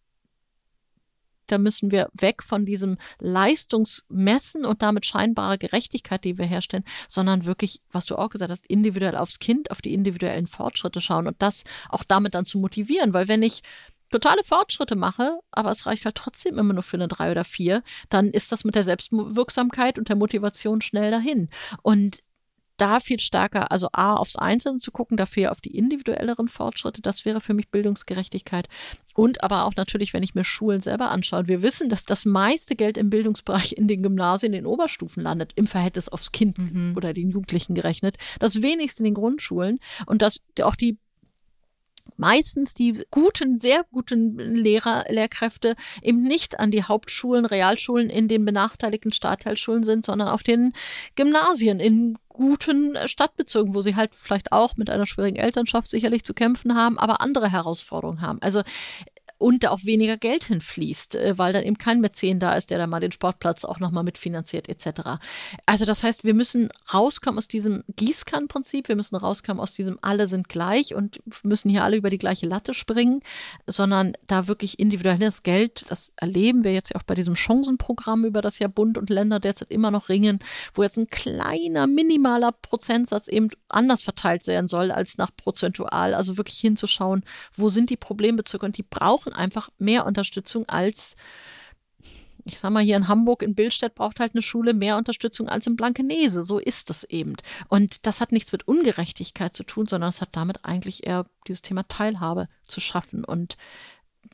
da 1.51 1.57
müssen 1.57 1.91
wir 1.91 2.09
weg 2.13 2.43
von 2.43 2.65
diesem 2.65 2.97
Leistungsmessen 3.19 4.65
und 4.65 4.81
damit 4.81 5.05
scheinbare 5.05 5.57
Gerechtigkeit, 5.57 6.23
die 6.23 6.37
wir 6.37 6.45
herstellen, 6.45 6.85
sondern 7.07 7.45
wirklich, 7.45 7.81
was 7.91 8.05
du 8.05 8.15
auch 8.15 8.29
gesagt 8.29 8.51
hast, 8.51 8.65
individuell 8.67 9.17
aufs 9.17 9.39
Kind, 9.39 9.69
auf 9.71 9.81
die 9.81 9.93
individuellen 9.93 10.47
Fortschritte 10.47 11.01
schauen 11.01 11.27
und 11.27 11.41
das 11.41 11.63
auch 11.89 12.03
damit 12.03 12.35
dann 12.35 12.45
zu 12.45 12.57
motivieren. 12.57 13.13
Weil 13.13 13.27
wenn 13.27 13.43
ich 13.43 13.63
totale 14.11 14.43
Fortschritte 14.43 14.95
mache, 14.95 15.39
aber 15.51 15.71
es 15.71 15.85
reicht 15.85 16.05
halt 16.05 16.15
trotzdem 16.15 16.57
immer 16.57 16.73
nur 16.73 16.83
für 16.83 16.97
eine 16.97 17.07
drei 17.07 17.31
oder 17.31 17.43
vier, 17.43 17.83
dann 18.09 18.27
ist 18.27 18.51
das 18.51 18.63
mit 18.63 18.75
der 18.75 18.83
Selbstwirksamkeit 18.83 19.97
und 19.97 20.09
der 20.09 20.15
Motivation 20.15 20.81
schnell 20.81 21.11
dahin. 21.11 21.49
Und 21.81 22.21
da 22.81 22.99
viel 22.99 23.19
stärker, 23.19 23.71
also 23.71 23.89
A, 23.93 24.15
aufs 24.15 24.35
Einzelne 24.35 24.79
zu 24.79 24.91
gucken, 24.91 25.15
dafür 25.15 25.51
auf 25.51 25.61
die 25.61 25.77
individuelleren 25.77 26.49
Fortschritte, 26.49 27.01
das 27.01 27.25
wäre 27.25 27.39
für 27.39 27.53
mich 27.53 27.69
Bildungsgerechtigkeit. 27.69 28.67
Und 29.13 29.43
aber 29.43 29.65
auch 29.65 29.75
natürlich, 29.75 30.13
wenn 30.13 30.23
ich 30.23 30.33
mir 30.33 30.43
Schulen 30.43 30.81
selber 30.81 31.11
anschaue. 31.11 31.47
Wir 31.47 31.61
wissen, 31.61 31.89
dass 31.89 32.05
das 32.05 32.25
meiste 32.25 32.75
Geld 32.75 32.97
im 32.97 33.11
Bildungsbereich 33.11 33.73
in 33.73 33.87
den 33.87 34.01
Gymnasien, 34.01 34.53
in 34.53 34.63
den 34.63 34.65
Oberstufen 34.65 35.21
landet, 35.21 35.51
im 35.55 35.67
Verhältnis 35.67 36.09
aufs 36.09 36.31
Kind 36.31 36.57
mhm. 36.57 36.93
oder 36.95 37.13
den 37.13 37.29
Jugendlichen 37.29 37.75
gerechnet. 37.75 38.17
Das 38.39 38.63
wenigste 38.63 39.01
in 39.01 39.05
den 39.05 39.13
Grundschulen 39.13 39.79
und 40.07 40.23
dass 40.23 40.39
auch 40.63 40.75
die 40.75 40.97
meistens 42.21 42.75
die 42.75 43.03
guten, 43.09 43.59
sehr 43.59 43.83
guten 43.91 44.37
Lehrer, 44.37 45.05
Lehrkräfte 45.09 45.75
eben 46.03 46.21
nicht 46.21 46.59
an 46.59 46.69
die 46.69 46.83
Hauptschulen, 46.83 47.45
Realschulen 47.45 48.09
in 48.11 48.27
den 48.27 48.45
benachteiligten 48.45 49.11
Stadtteilschulen 49.11 49.83
sind, 49.83 50.05
sondern 50.05 50.27
auf 50.27 50.43
den 50.43 50.73
Gymnasien 51.15 51.79
in 51.79 52.17
guten 52.29 52.95
Stadtbezirken, 53.05 53.73
wo 53.73 53.81
sie 53.81 53.95
halt 53.95 54.15
vielleicht 54.15 54.51
auch 54.51 54.77
mit 54.77 54.89
einer 54.89 55.05
schwierigen 55.05 55.37
Elternschaft 55.37 55.89
sicherlich 55.89 56.23
zu 56.23 56.33
kämpfen 56.33 56.75
haben, 56.75 56.97
aber 56.97 57.21
andere 57.21 57.51
Herausforderungen 57.51 58.21
haben. 58.21 58.39
Also 58.41 58.61
und 59.41 59.67
auch 59.67 59.83
weniger 59.85 60.17
Geld 60.17 60.45
hinfließt, 60.45 61.15
äh, 61.15 61.37
weil 61.37 61.51
dann 61.51 61.63
eben 61.63 61.77
kein 61.77 61.99
Mäzen 61.99 62.39
da 62.39 62.53
ist, 62.53 62.69
der 62.69 62.77
da 62.77 62.85
mal 62.85 62.99
den 62.99 63.11
Sportplatz 63.11 63.65
auch 63.65 63.79
nochmal 63.79 64.03
mitfinanziert 64.03 64.69
etc. 64.69 65.19
Also 65.65 65.85
das 65.85 66.03
heißt, 66.03 66.23
wir 66.23 66.35
müssen 66.35 66.69
rauskommen 66.93 67.39
aus 67.39 67.47
diesem 67.47 67.83
Gießkannenprinzip, 67.95 68.87
wir 68.87 68.95
müssen 68.95 69.15
rauskommen 69.15 69.59
aus 69.59 69.73
diesem 69.73 69.97
alle 70.01 70.27
sind 70.27 70.47
gleich 70.47 70.93
und 70.93 71.21
müssen 71.43 71.69
hier 71.69 71.83
alle 71.83 71.97
über 71.97 72.11
die 72.11 72.19
gleiche 72.19 72.45
Latte 72.45 72.75
springen, 72.75 73.21
sondern 73.65 74.13
da 74.27 74.47
wirklich 74.47 74.79
individuelles 74.79 75.41
Geld, 75.41 75.89
das 75.89 76.11
erleben 76.17 76.63
wir 76.63 76.73
jetzt 76.73 76.93
ja 76.93 76.99
auch 76.99 77.03
bei 77.03 77.15
diesem 77.15 77.35
Chancenprogramm, 77.35 78.25
über 78.25 78.41
das 78.41 78.59
ja 78.59 78.67
Bund 78.67 78.97
und 78.97 79.09
Länder 79.09 79.39
derzeit 79.39 79.71
immer 79.71 79.89
noch 79.89 80.09
ringen, 80.09 80.39
wo 80.75 80.83
jetzt 80.83 80.97
ein 80.97 81.07
kleiner, 81.07 81.87
minimaler 81.87 82.51
Prozentsatz 82.51 83.27
eben 83.27 83.49
anders 83.69 84.03
verteilt 84.03 84.45
werden 84.45 84.67
soll 84.67 84.91
als 84.91 85.17
nach 85.17 85.31
prozentual, 85.35 86.13
also 86.13 86.37
wirklich 86.37 86.59
hinzuschauen, 86.59 87.23
wo 87.55 87.69
sind 87.69 87.89
die 87.89 87.97
Problembezirke 87.97 88.65
und 88.65 88.77
die 88.77 88.83
brauchen 88.83 89.30
brauchen 89.31 89.33
einfach 89.33 89.69
mehr 89.77 90.05
Unterstützung 90.05 90.67
als 90.67 91.15
ich 92.43 92.59
sag 92.59 92.71
mal, 92.71 92.81
hier 92.83 92.95
in 92.95 93.07
Hamburg, 93.07 93.43
in 93.43 93.53
Billstedt 93.53 93.93
braucht 93.93 94.19
halt 94.19 94.33
eine 94.33 94.41
Schule 94.41 94.73
mehr 94.73 94.97
Unterstützung 94.97 95.47
als 95.47 95.67
in 95.67 95.75
Blankenese. 95.75 96.43
So 96.43 96.57
ist 96.57 96.89
es 96.89 97.03
eben. 97.03 97.35
Und 97.67 98.07
das 98.07 98.19
hat 98.19 98.31
nichts 98.31 98.51
mit 98.51 98.67
Ungerechtigkeit 98.67 99.55
zu 99.55 99.63
tun, 99.63 99.85
sondern 99.85 100.09
es 100.09 100.21
hat 100.21 100.29
damit 100.31 100.65
eigentlich 100.65 101.05
eher 101.05 101.27
dieses 101.47 101.61
Thema 101.61 101.87
Teilhabe 101.87 102.49
zu 102.63 102.79
schaffen. 102.79 103.23
Und 103.23 103.57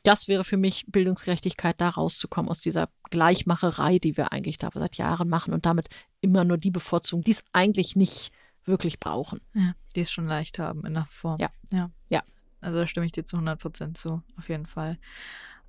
das 0.04 0.26
wäre 0.26 0.42
für 0.44 0.56
mich 0.56 0.86
Bildungsgerechtigkeit, 0.88 1.78
da 1.82 1.90
rauszukommen 1.90 2.50
aus 2.50 2.62
dieser 2.62 2.88
Gleichmacherei, 3.10 3.98
die 3.98 4.16
wir 4.16 4.32
eigentlich 4.32 4.56
da 4.56 4.70
seit 4.72 4.96
Jahren 4.96 5.28
machen 5.28 5.52
und 5.52 5.66
damit 5.66 5.90
immer 6.22 6.44
nur 6.44 6.56
die 6.56 6.70
bevorzugen, 6.70 7.24
die 7.24 7.32
es 7.32 7.44
eigentlich 7.52 7.94
nicht 7.94 8.32
wirklich 8.64 9.00
brauchen. 9.00 9.42
Ja, 9.52 9.74
die 9.94 10.00
es 10.00 10.10
schon 10.10 10.26
leicht 10.26 10.58
haben 10.58 10.86
in 10.86 10.94
der 10.94 11.08
Form. 11.10 11.36
Ja. 11.38 11.50
Ja. 11.70 11.90
ja. 12.08 12.22
Also 12.60 12.78
da 12.78 12.86
stimme 12.86 13.06
ich 13.06 13.12
dir 13.12 13.24
zu 13.24 13.36
100 13.36 13.60
Prozent 13.60 13.98
zu, 13.98 14.22
auf 14.36 14.48
jeden 14.48 14.66
Fall. 14.66 14.98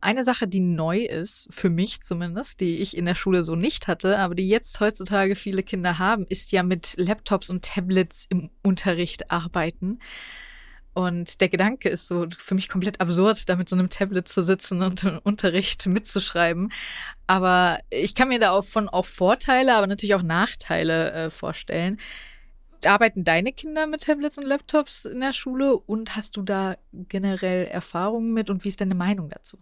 Eine 0.02 0.24
Sache, 0.24 0.48
die 0.48 0.62
neu 0.62 1.00
ist, 1.00 1.48
für 1.52 1.70
mich 1.70 2.02
zumindest, 2.02 2.62
die 2.62 2.78
ich 2.78 2.96
in 2.96 3.06
der 3.06 3.16
Schule 3.16 3.44
so 3.44 3.56
nicht 3.56 3.88
hatte, 3.88 4.18
aber 4.18 4.34
die 4.34 4.48
jetzt 4.48 4.80
heutzutage 4.80 5.36
viele 5.36 5.62
Kinder 5.62 6.00
haben, 6.00 6.26
ist 6.30 6.54
ja 6.54 6.64
mit 6.64 6.96
Laptops 6.98 7.50
und 7.50 7.66
Tablets 7.66 8.26
im 8.30 8.50
Unterricht 8.64 9.30
arbeiten. 9.30 10.00
Und 10.94 11.42
der 11.42 11.50
Gedanke 11.50 11.90
ist 11.90 12.08
so 12.08 12.28
für 12.38 12.56
mich 12.56 12.68
komplett 12.68 13.00
absurd, 13.00 13.48
da 13.48 13.56
mit 13.56 13.70
so 13.70 13.76
einem 13.76 13.90
Tablet 13.90 14.28
zu 14.28 14.42
sitzen 14.42 14.82
und 14.82 15.04
im 15.04 15.20
Unterricht 15.20 15.86
mitzuschreiben. 15.86 16.72
Aber 17.28 17.80
ich 17.90 18.16
kann 18.16 18.30
mir 18.30 18.40
davon 18.40 18.90
auch 18.90 19.06
Vorteile, 19.06 19.76
aber 19.76 19.88
natürlich 19.88 20.16
auch 20.16 20.24
Nachteile 20.24 21.12
äh, 21.12 21.30
vorstellen. 21.30 22.00
Arbeiten 22.86 23.24
deine 23.24 23.52
Kinder 23.52 23.88
mit 23.88 24.04
Tablets 24.04 24.38
und 24.38 24.46
Laptops 24.46 25.06
in 25.06 25.20
der 25.20 25.34
Schule 25.34 25.78
und 25.78 26.16
hast 26.16 26.38
du 26.38 26.42
da 26.42 26.78
generell 26.94 27.66
Erfahrungen 27.66 28.34
mit 28.34 28.50
und 28.50 28.64
wie 28.64 28.70
ist 28.70 28.82
deine 28.82 28.96
Meinung 28.96 29.30
dazu? 29.30 29.58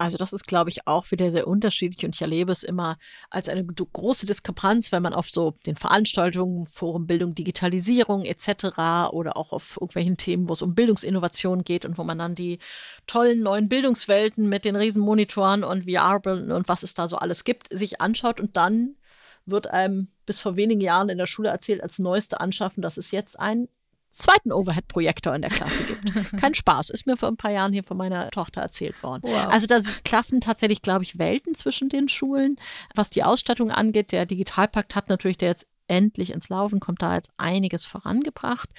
Also 0.00 0.16
das 0.16 0.32
ist, 0.32 0.46
glaube 0.46 0.70
ich, 0.70 0.86
auch 0.86 1.10
wieder 1.10 1.30
sehr 1.30 1.46
unterschiedlich 1.46 2.06
und 2.06 2.14
ich 2.14 2.22
erlebe 2.22 2.50
es 2.52 2.62
immer 2.62 2.96
als 3.28 3.50
eine 3.50 3.66
große 3.66 4.24
Diskrepanz, 4.24 4.92
wenn 4.92 5.02
man 5.02 5.12
auf 5.12 5.28
so 5.28 5.52
den 5.66 5.76
Veranstaltungen, 5.76 6.66
Forum 6.66 7.06
Bildung, 7.06 7.34
Digitalisierung 7.34 8.24
etc. 8.24 9.10
oder 9.12 9.36
auch 9.36 9.52
auf 9.52 9.76
irgendwelchen 9.76 10.16
Themen, 10.16 10.48
wo 10.48 10.54
es 10.54 10.62
um 10.62 10.74
Bildungsinnovation 10.74 11.64
geht 11.64 11.84
und 11.84 11.98
wo 11.98 12.04
man 12.04 12.18
dann 12.18 12.34
die 12.34 12.60
tollen 13.06 13.42
neuen 13.42 13.68
Bildungswelten 13.68 14.48
mit 14.48 14.64
den 14.64 14.74
Riesenmonitoren 14.74 15.64
und 15.64 15.84
VR 15.84 16.22
und 16.24 16.66
was 16.66 16.82
es 16.82 16.94
da 16.94 17.06
so 17.06 17.16
alles 17.16 17.44
gibt, 17.44 17.70
sich 17.70 18.00
anschaut 18.00 18.40
und 18.40 18.56
dann 18.56 18.96
wird 19.44 19.66
einem 19.66 20.08
bis 20.30 20.38
vor 20.38 20.54
wenigen 20.54 20.80
Jahren 20.80 21.08
in 21.08 21.18
der 21.18 21.26
Schule 21.26 21.48
erzählt, 21.48 21.82
als 21.82 21.98
neueste 21.98 22.38
Anschaffen, 22.38 22.82
dass 22.82 22.98
es 22.98 23.10
jetzt 23.10 23.36
einen 23.36 23.66
zweiten 24.12 24.52
Overhead-Projektor 24.52 25.34
in 25.34 25.42
der 25.42 25.50
Klasse 25.50 25.82
gibt. 25.82 26.36
Kein 26.40 26.54
Spaß, 26.54 26.90
ist 26.90 27.08
mir 27.08 27.16
vor 27.16 27.28
ein 27.28 27.36
paar 27.36 27.50
Jahren 27.50 27.72
hier 27.72 27.82
von 27.82 27.96
meiner 27.96 28.30
Tochter 28.30 28.60
erzählt 28.60 29.02
worden. 29.02 29.22
Wow. 29.24 29.48
Also 29.48 29.66
da 29.66 29.80
klaffen 30.04 30.40
tatsächlich, 30.40 30.82
glaube 30.82 31.02
ich, 31.02 31.18
Welten 31.18 31.56
zwischen 31.56 31.88
den 31.88 32.08
Schulen. 32.08 32.60
Was 32.94 33.10
die 33.10 33.24
Ausstattung 33.24 33.72
angeht, 33.72 34.12
der 34.12 34.24
Digitalpakt 34.24 34.94
hat 34.94 35.08
natürlich, 35.08 35.38
der 35.38 35.48
jetzt 35.48 35.66
endlich 35.88 36.30
ins 36.30 36.48
Laufen 36.48 36.78
kommt, 36.78 37.02
da 37.02 37.16
jetzt 37.16 37.32
einiges 37.36 37.84
vorangebracht. 37.84 38.70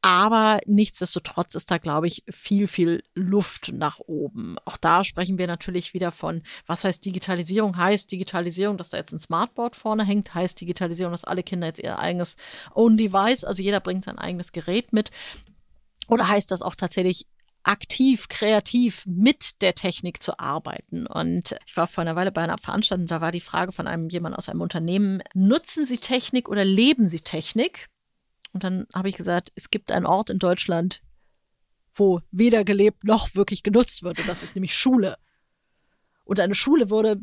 Aber 0.00 0.60
nichtsdestotrotz 0.66 1.54
ist 1.56 1.70
da, 1.70 1.78
glaube 1.78 2.06
ich, 2.06 2.22
viel, 2.30 2.68
viel 2.68 3.02
Luft 3.14 3.72
nach 3.72 3.98
oben. 3.98 4.56
Auch 4.64 4.76
da 4.76 5.02
sprechen 5.02 5.38
wir 5.38 5.48
natürlich 5.48 5.92
wieder 5.92 6.12
von, 6.12 6.42
was 6.66 6.84
heißt 6.84 7.04
Digitalisierung? 7.04 7.76
Heißt 7.76 8.12
Digitalisierung, 8.12 8.76
dass 8.76 8.90
da 8.90 8.96
jetzt 8.96 9.12
ein 9.12 9.18
Smartboard 9.18 9.74
vorne 9.74 10.04
hängt? 10.04 10.34
Heißt 10.34 10.60
Digitalisierung, 10.60 11.12
dass 11.12 11.24
alle 11.24 11.42
Kinder 11.42 11.66
jetzt 11.66 11.80
ihr 11.80 11.98
eigenes 11.98 12.36
Own 12.74 12.96
Device, 12.96 13.44
also 13.44 13.60
jeder 13.60 13.80
bringt 13.80 14.04
sein 14.04 14.18
eigenes 14.18 14.52
Gerät 14.52 14.92
mit? 14.92 15.10
Oder 16.06 16.28
heißt 16.28 16.52
das 16.52 16.62
auch 16.62 16.76
tatsächlich 16.76 17.26
aktiv, 17.64 18.28
kreativ 18.28 19.04
mit 19.06 19.60
der 19.62 19.74
Technik 19.74 20.22
zu 20.22 20.38
arbeiten. 20.38 21.06
Und 21.06 21.56
ich 21.66 21.76
war 21.76 21.86
vor 21.86 22.02
einer 22.02 22.16
Weile 22.16 22.32
bei 22.32 22.42
einer 22.42 22.56
Veranstaltung, 22.56 23.08
da 23.08 23.20
war 23.20 23.32
die 23.32 23.40
Frage 23.40 23.72
von 23.72 23.86
einem 23.86 24.08
jemand 24.08 24.38
aus 24.38 24.48
einem 24.48 24.60
Unternehmen, 24.60 25.22
nutzen 25.34 25.84
Sie 25.84 25.98
Technik 25.98 26.48
oder 26.48 26.64
leben 26.64 27.06
Sie 27.06 27.20
Technik? 27.20 27.88
Und 28.52 28.64
dann 28.64 28.86
habe 28.94 29.08
ich 29.08 29.16
gesagt, 29.16 29.52
es 29.54 29.70
gibt 29.70 29.92
einen 29.92 30.06
Ort 30.06 30.30
in 30.30 30.38
Deutschland, 30.38 31.02
wo 31.94 32.20
weder 32.30 32.64
gelebt 32.64 33.04
noch 33.04 33.34
wirklich 33.34 33.62
genutzt 33.62 34.02
wird. 34.02 34.18
Und 34.18 34.28
das 34.28 34.42
ist 34.42 34.54
nämlich 34.54 34.74
Schule. 34.74 35.18
Und 36.24 36.40
eine 36.40 36.54
Schule 36.54 36.90
würde, 36.90 37.18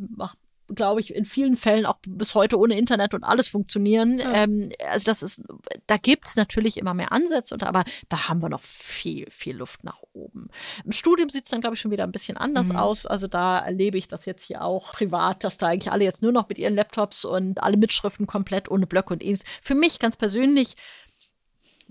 glaube 0.68 1.00
ich, 1.00 1.14
in 1.14 1.26
vielen 1.26 1.58
Fällen 1.58 1.86
auch 1.86 2.00
bis 2.08 2.34
heute 2.34 2.58
ohne 2.58 2.78
Internet 2.78 3.14
und 3.14 3.24
alles 3.24 3.48
funktionieren. 3.48 4.20
Ja. 4.20 4.44
Ähm, 4.44 4.72
also 4.90 5.06
das 5.06 5.22
ist, 5.22 5.44
da 5.86 5.98
gibt 5.98 6.26
es 6.26 6.36
natürlich 6.36 6.78
immer 6.78 6.94
mehr 6.94 7.12
Ansätze, 7.12 7.56
aber 7.62 7.84
da 8.10 8.30
haben 8.30 8.42
wir 8.42 8.50
noch 8.50 8.62
viel, 8.62 9.30
viel 9.30 9.58
Luft 9.58 9.84
nach 9.84 10.02
oben. 10.14 10.50
Im 10.84 10.92
Studium 10.92 11.30
sieht 11.30 11.46
es 11.46 11.52
dann, 11.52 11.62
glaube 11.62 11.76
ich, 11.76 11.82
schon 11.82 11.92
wieder 11.92 12.04
ein 12.04 12.12
bisschen 12.12 12.38
anders 12.38 12.70
mhm. 12.70 12.78
aus. 12.78 13.06
Also 13.06 13.28
da 13.28 13.60
erlebe 13.60 13.98
ich 13.98 14.08
das 14.08 14.26
jetzt 14.26 14.44
hier 14.44 14.64
auch 14.64 14.92
privat, 14.94 15.44
dass 15.44 15.58
da 15.58 15.68
eigentlich 15.68 15.92
alle 15.92 16.04
jetzt 16.04 16.22
nur 16.22 16.32
noch 16.32 16.50
mit 16.50 16.58
ihren 16.58 16.74
Laptops 16.74 17.26
und 17.26 17.62
alle 17.62 17.78
Mitschriften 17.78 18.26
komplett 18.26 18.70
ohne 18.70 18.88
Blöcke 18.88 19.14
und 19.14 19.22
ähnliches. 19.22 19.46
Für 19.62 19.76
mich 19.76 20.00
ganz 20.00 20.18
persönlich 20.18 20.76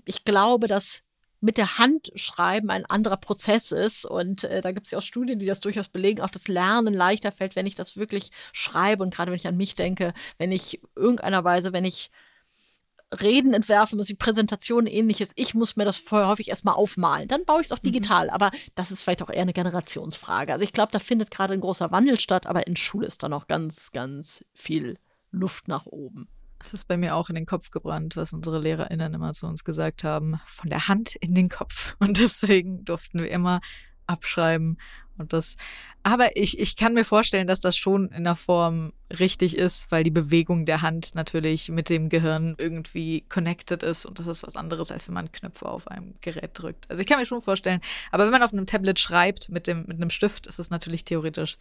ich 0.05 0.23
glaube, 0.23 0.67
dass 0.67 1.01
mit 1.41 1.57
der 1.57 1.77
Hand 1.77 2.11
schreiben 2.15 2.69
ein 2.71 2.85
anderer 2.85 3.17
Prozess 3.17 3.71
ist. 3.71 4.05
Und 4.05 4.43
äh, 4.45 4.61
da 4.61 4.71
gibt 4.71 4.87
es 4.87 4.91
ja 4.91 4.97
auch 4.97 5.03
Studien, 5.03 5.39
die 5.39 5.45
das 5.45 5.59
durchaus 5.59 5.87
belegen, 5.87 6.21
auch 6.21 6.29
das 6.29 6.47
Lernen 6.47 6.93
leichter 6.93 7.31
fällt, 7.31 7.55
wenn 7.55 7.67
ich 7.67 7.75
das 7.75 7.97
wirklich 7.97 8.31
schreibe. 8.51 9.03
Und 9.03 9.13
gerade 9.13 9.31
wenn 9.31 9.37
ich 9.37 9.47
an 9.47 9.57
mich 9.57 9.75
denke, 9.75 10.13
wenn 10.37 10.51
ich 10.51 10.81
irgendeiner 10.95 11.43
Weise, 11.43 11.71
wenn 11.71 11.85
ich 11.85 12.09
Reden 13.21 13.53
entwerfe, 13.53 13.95
muss 13.95 14.09
ich 14.09 14.17
Präsentationen 14.17 14.87
ähnliches. 14.87 15.31
Ich 15.35 15.53
muss 15.53 15.75
mir 15.75 15.85
das 15.85 15.97
vorher 15.97 16.27
häufig 16.27 16.49
erstmal 16.49 16.73
aufmalen. 16.73 17.27
Dann 17.27 17.45
baue 17.45 17.61
ich 17.61 17.67
es 17.67 17.71
auch 17.71 17.83
mhm. 17.83 17.87
digital. 17.87 18.25
Mhm. 18.25 18.31
Aber 18.31 18.51
das 18.73 18.91
ist 18.91 19.03
vielleicht 19.03 19.21
auch 19.21 19.29
eher 19.29 19.43
eine 19.43 19.53
Generationsfrage. 19.53 20.51
Also 20.51 20.65
ich 20.65 20.73
glaube, 20.73 20.91
da 20.91 20.99
findet 20.99 21.31
gerade 21.31 21.53
ein 21.53 21.61
großer 21.61 21.91
Wandel 21.91 22.19
statt, 22.19 22.47
aber 22.47 22.65
in 22.65 22.75
Schule 22.75 23.07
ist 23.07 23.21
da 23.21 23.29
noch 23.29 23.47
ganz, 23.47 23.91
ganz 23.91 24.43
viel 24.53 24.97
Luft 25.31 25.67
nach 25.67 25.85
oben. 25.85 26.27
Es 26.65 26.73
ist 26.73 26.87
bei 26.87 26.97
mir 26.97 27.15
auch 27.15 27.29
in 27.29 27.35
den 27.35 27.45
Kopf 27.45 27.69
gebrannt, 27.69 28.17
was 28.17 28.33
unsere 28.33 28.59
LehrerInnen 28.59 29.13
immer 29.13 29.33
zu 29.33 29.45
uns 29.45 29.63
gesagt 29.63 30.03
haben. 30.03 30.41
Von 30.47 30.69
der 30.69 30.87
Hand 30.87 31.15
in 31.15 31.35
den 31.35 31.47
Kopf. 31.47 31.95
Und 31.99 32.19
deswegen 32.19 32.83
durften 32.83 33.19
wir 33.19 33.29
immer 33.29 33.61
abschreiben 34.07 34.77
Und 35.17 35.33
das, 35.33 35.57
aber 36.03 36.37
ich, 36.37 36.59
ich 36.59 36.75
kann 36.75 36.93
mir 36.93 37.05
vorstellen, 37.05 37.47
dass 37.47 37.61
das 37.61 37.77
schon 37.77 38.09
in 38.09 38.23
der 38.23 38.35
Form 38.35 38.93
richtig 39.19 39.57
ist, 39.57 39.91
weil 39.91 40.03
die 40.03 40.11
Bewegung 40.11 40.65
der 40.65 40.81
Hand 40.81 41.15
natürlich 41.15 41.69
mit 41.69 41.89
dem 41.89 42.09
Gehirn 42.09 42.55
irgendwie 42.57 43.21
connected 43.29 43.81
ist 43.81 44.05
und 44.05 44.19
das 44.19 44.27
ist 44.27 44.43
was 44.43 44.55
anderes, 44.55 44.91
als 44.91 45.07
wenn 45.07 45.15
man 45.15 45.31
Knöpfe 45.31 45.67
auf 45.67 45.87
einem 45.87 46.15
Gerät 46.21 46.51
drückt. 46.53 46.89
Also 46.89 47.01
ich 47.01 47.07
kann 47.07 47.19
mir 47.19 47.25
schon 47.25 47.41
vorstellen, 47.41 47.81
aber 48.11 48.25
wenn 48.25 48.31
man 48.31 48.43
auf 48.43 48.53
einem 48.53 48.67
Tablet 48.67 48.99
schreibt 48.99 49.49
mit 49.49 49.67
dem, 49.67 49.85
mit 49.87 49.97
einem 49.97 50.11
Stift, 50.11 50.45
ist 50.45 50.59
es 50.59 50.69
natürlich 50.69 51.05
theoretisch 51.05 51.57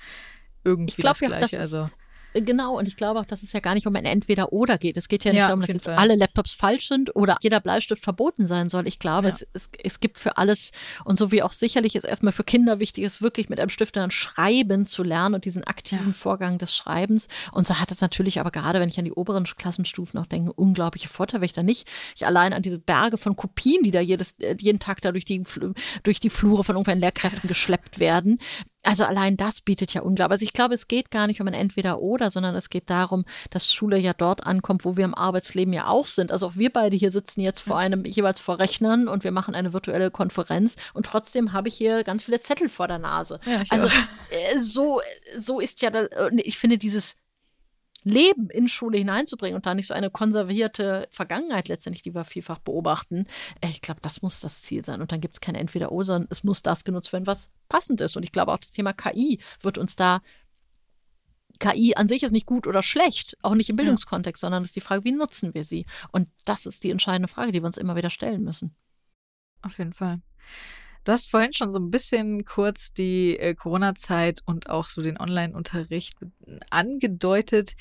irgendwie 0.65 0.93
ich 0.93 0.97
glaub, 0.97 1.19
das 1.19 1.29
Gleiche. 1.29 1.57
Ja, 1.57 1.63
das 1.63 1.73
also 1.73 1.91
Genau, 2.35 2.79
und 2.79 2.89
ich 2.89 2.97
glaube 2.97 3.21
auch, 3.21 3.25
dass 3.25 3.45
es 3.45 3.53
ja 3.53 3.61
gar 3.61 3.75
nicht 3.75 3.87
um 3.87 3.95
ein 3.95 4.05
Entweder-Oder 4.05 4.77
geht. 4.77 4.97
Es 4.97 5.07
geht 5.07 5.25
ja 5.25 5.31
nicht 5.31 5.39
ja, 5.39 5.47
darum, 5.49 5.61
dass 5.61 5.69
jetzt 5.69 5.85
Fall. 5.87 5.97
alle 5.97 6.17
Laptops 6.17 6.53
falsch 6.53 6.89
sind 6.89 7.15
oder 7.15 7.37
jeder 7.41 7.61
Bleistift 7.61 8.03
verboten 8.03 8.49
sein 8.49 8.69
soll. 8.69 8.89
Ich 8.89 8.99
glaube, 8.99 9.29
ja. 9.29 9.35
es, 9.35 9.47
es, 9.53 9.71
es 9.83 10.01
gibt 10.01 10.19
für 10.19 10.37
alles 10.37 10.73
und 11.05 11.17
so 11.17 11.31
wie 11.31 11.43
auch 11.43 11.53
sicherlich 11.53 11.95
es 11.95 12.03
erstmal 12.03 12.33
für 12.33 12.43
Kinder 12.43 12.81
wichtig 12.81 13.05
ist, 13.05 13.23
wirklich 13.23 13.49
mit 13.49 13.61
einem 13.61 13.69
Stift 13.69 13.95
dann 13.95 14.11
Schreiben 14.11 14.85
zu 14.85 15.05
lernen 15.05 15.37
und 15.37 15.45
diesen 15.45 15.63
aktiven 15.65 16.09
ja. 16.09 16.13
Vorgang 16.13 16.59
des 16.59 16.75
Schreibens. 16.75 17.29
Und 17.53 17.69
so 17.69 17.79
hat 17.79 17.93
es 17.93 18.01
natürlich 18.01 18.41
aber 18.41 18.51
gerade, 18.51 18.81
wenn 18.81 18.89
ich 18.89 18.99
an 18.99 19.05
die 19.05 19.13
oberen 19.13 19.45
Klassenstufen 19.45 20.19
noch 20.19 20.27
denke, 20.27 20.53
unglaubliche 20.53 21.09
Vorteile, 21.09 21.41
wenn 21.41 21.47
ich 21.47 21.53
da 21.53 21.63
nicht, 21.63 21.89
ich 22.17 22.27
allein 22.27 22.53
an 22.53 22.63
diese 22.63 22.81
Berge 22.81 23.17
von 23.17 23.37
Kopien, 23.37 23.85
die 23.85 23.93
da 23.93 24.01
jedes, 24.01 24.33
äh, 24.41 24.57
jeden 24.59 24.81
Tag 24.81 25.01
da 25.03 25.13
durch 25.13 25.25
die, 25.25 25.43
durch 26.03 26.19
die 26.19 26.31
Flure 26.31 26.65
von 26.65 26.75
irgendwelchen 26.75 27.01
Lehrkräften 27.01 27.47
geschleppt 27.49 28.01
werden, 28.01 28.41
also 28.85 29.05
allein 29.05 29.37
das 29.37 29.61
bietet 29.61 29.95
ja 29.95 30.03
unglaublich. 30.03 30.35
Also 30.35 30.45
ich 30.45 30.53
glaube, 30.53 30.75
es 30.75 30.89
geht 30.89 31.11
gar 31.11 31.27
nicht 31.27 31.41
um 31.41 31.49
ein 31.49 31.55
Entweder-Oder, 31.55 32.31
sondern 32.31 32.55
es 32.55 32.71
geht 32.71 32.91
darum, 32.91 33.25
dass 33.51 33.73
Schule 33.73 33.99
ja 33.99 34.13
dort 34.13 34.47
ankommt, 34.47 34.85
wo 34.85 34.97
wir 34.97 35.05
im 35.05 35.15
Arbeitsleben 35.15 35.73
ja 35.73 35.89
auch 35.89 36.07
sind. 36.07 36.31
Also 36.31 36.47
auch 36.47 36.57
wir 36.57 36.73
beide 36.73 36.97
hier 36.97 37.11
sitzen 37.11 37.41
jetzt 37.41 37.61
vor 37.61 37.79
einem, 37.79 38.05
jeweils 38.05 38.41
vor 38.41 38.59
Rechnern 38.59 39.09
und 39.09 39.25
wir 39.25 39.33
machen 39.33 39.55
eine 39.55 39.73
virtuelle 39.73 40.11
Konferenz 40.11 40.77
und 40.93 41.07
trotzdem 41.07 41.53
habe 41.53 41.69
ich 41.69 41.75
hier 41.75 42.05
ganz 42.05 42.25
viele 42.25 42.41
Zettel 42.41 42.69
vor 42.69 42.89
der 42.89 42.99
Nase. 42.99 43.41
Ja, 43.47 43.63
also 43.71 43.87
äh, 43.87 44.59
so, 44.59 45.01
so 45.39 45.61
ist 45.61 45.83
ja, 45.83 45.91
das, 45.91 46.09
ich 46.37 46.59
finde 46.59 46.79
dieses 46.79 47.17
Leben 48.05 48.51
in 48.51 48.69
Schule 48.69 48.99
hineinzubringen 48.99 49.57
und 49.57 49.67
da 49.67 49.75
nicht 49.75 49.89
so 49.89 49.95
eine 49.95 50.11
konservierte 50.11 51.09
Vergangenheit 51.11 51.69
letztendlich, 51.69 52.03
die 52.03 52.15
wir 52.15 52.25
vielfach 52.25 52.59
beobachten. 52.59 53.27
Äh, 53.61 53.69
ich 53.69 53.81
glaube, 53.81 54.01
das 54.03 54.23
muss 54.23 54.41
das 54.41 54.63
Ziel 54.63 54.85
sein. 54.85 55.01
Und 55.01 55.11
dann 55.11 55.21
gibt 55.21 55.37
es 55.37 55.41
kein 55.41 55.55
Entweder-Oder, 55.55 56.07
sondern 56.07 56.29
es 56.31 56.45
muss 56.45 56.63
das 56.63 56.85
genutzt 56.85 57.13
werden, 57.13 57.27
was 57.27 57.51
passend 57.69 58.01
ist. 58.01 58.17
Und 58.17 58.23
ich 58.23 58.33
glaube 58.33 58.53
auch 58.53 58.59
das 58.59 58.73
Thema 58.73 58.93
KI 58.93 59.41
wird 59.61 59.79
uns 59.79 59.97
da 59.97 60.21
KI 61.61 61.95
an 61.95 62.09
sich 62.09 62.23
ist 62.23 62.33
nicht 62.33 62.47
gut 62.47 62.67
oder 62.67 62.83
schlecht, 62.83 63.37
auch 63.43 63.55
nicht 63.55 63.71
im 63.71 63.77
Bildungskontext, 63.77 64.43
ja. 64.43 64.47
sondern 64.47 64.65
es 64.65 64.71
ist 64.71 64.77
die 64.77 64.81
Frage, 64.81 65.05
wie 65.05 65.13
nutzen 65.13 65.55
wir 65.55 65.65
sie? 65.65 65.87
Und 66.11 66.29
das 66.45 66.67
ist 66.67 66.83
die 66.83 66.91
entscheidende 66.91 67.29
Frage, 67.29 67.53
die 67.53 67.63
wir 67.63 67.67
uns 67.67 67.79
immer 67.79 67.97
wieder 67.97 68.11
stellen 68.11 68.43
müssen. 68.43 68.75
Auf 69.63 69.79
jeden 69.79 69.93
Fall. 69.93 70.21
Du 71.05 71.13
hast 71.13 71.31
vorhin 71.31 71.53
schon 71.53 71.71
so 71.71 71.79
ein 71.79 71.91
bisschen 71.91 72.47
kurz 72.47 72.95
die 72.95 73.39
äh, 73.39 73.55
Corona-Zeit 73.55 74.41
und 74.47 74.71
auch 74.71 74.87
so 74.87 75.03
den 75.03 75.21
Online-Unterricht 75.21 76.17
angedeutet. 76.71 77.77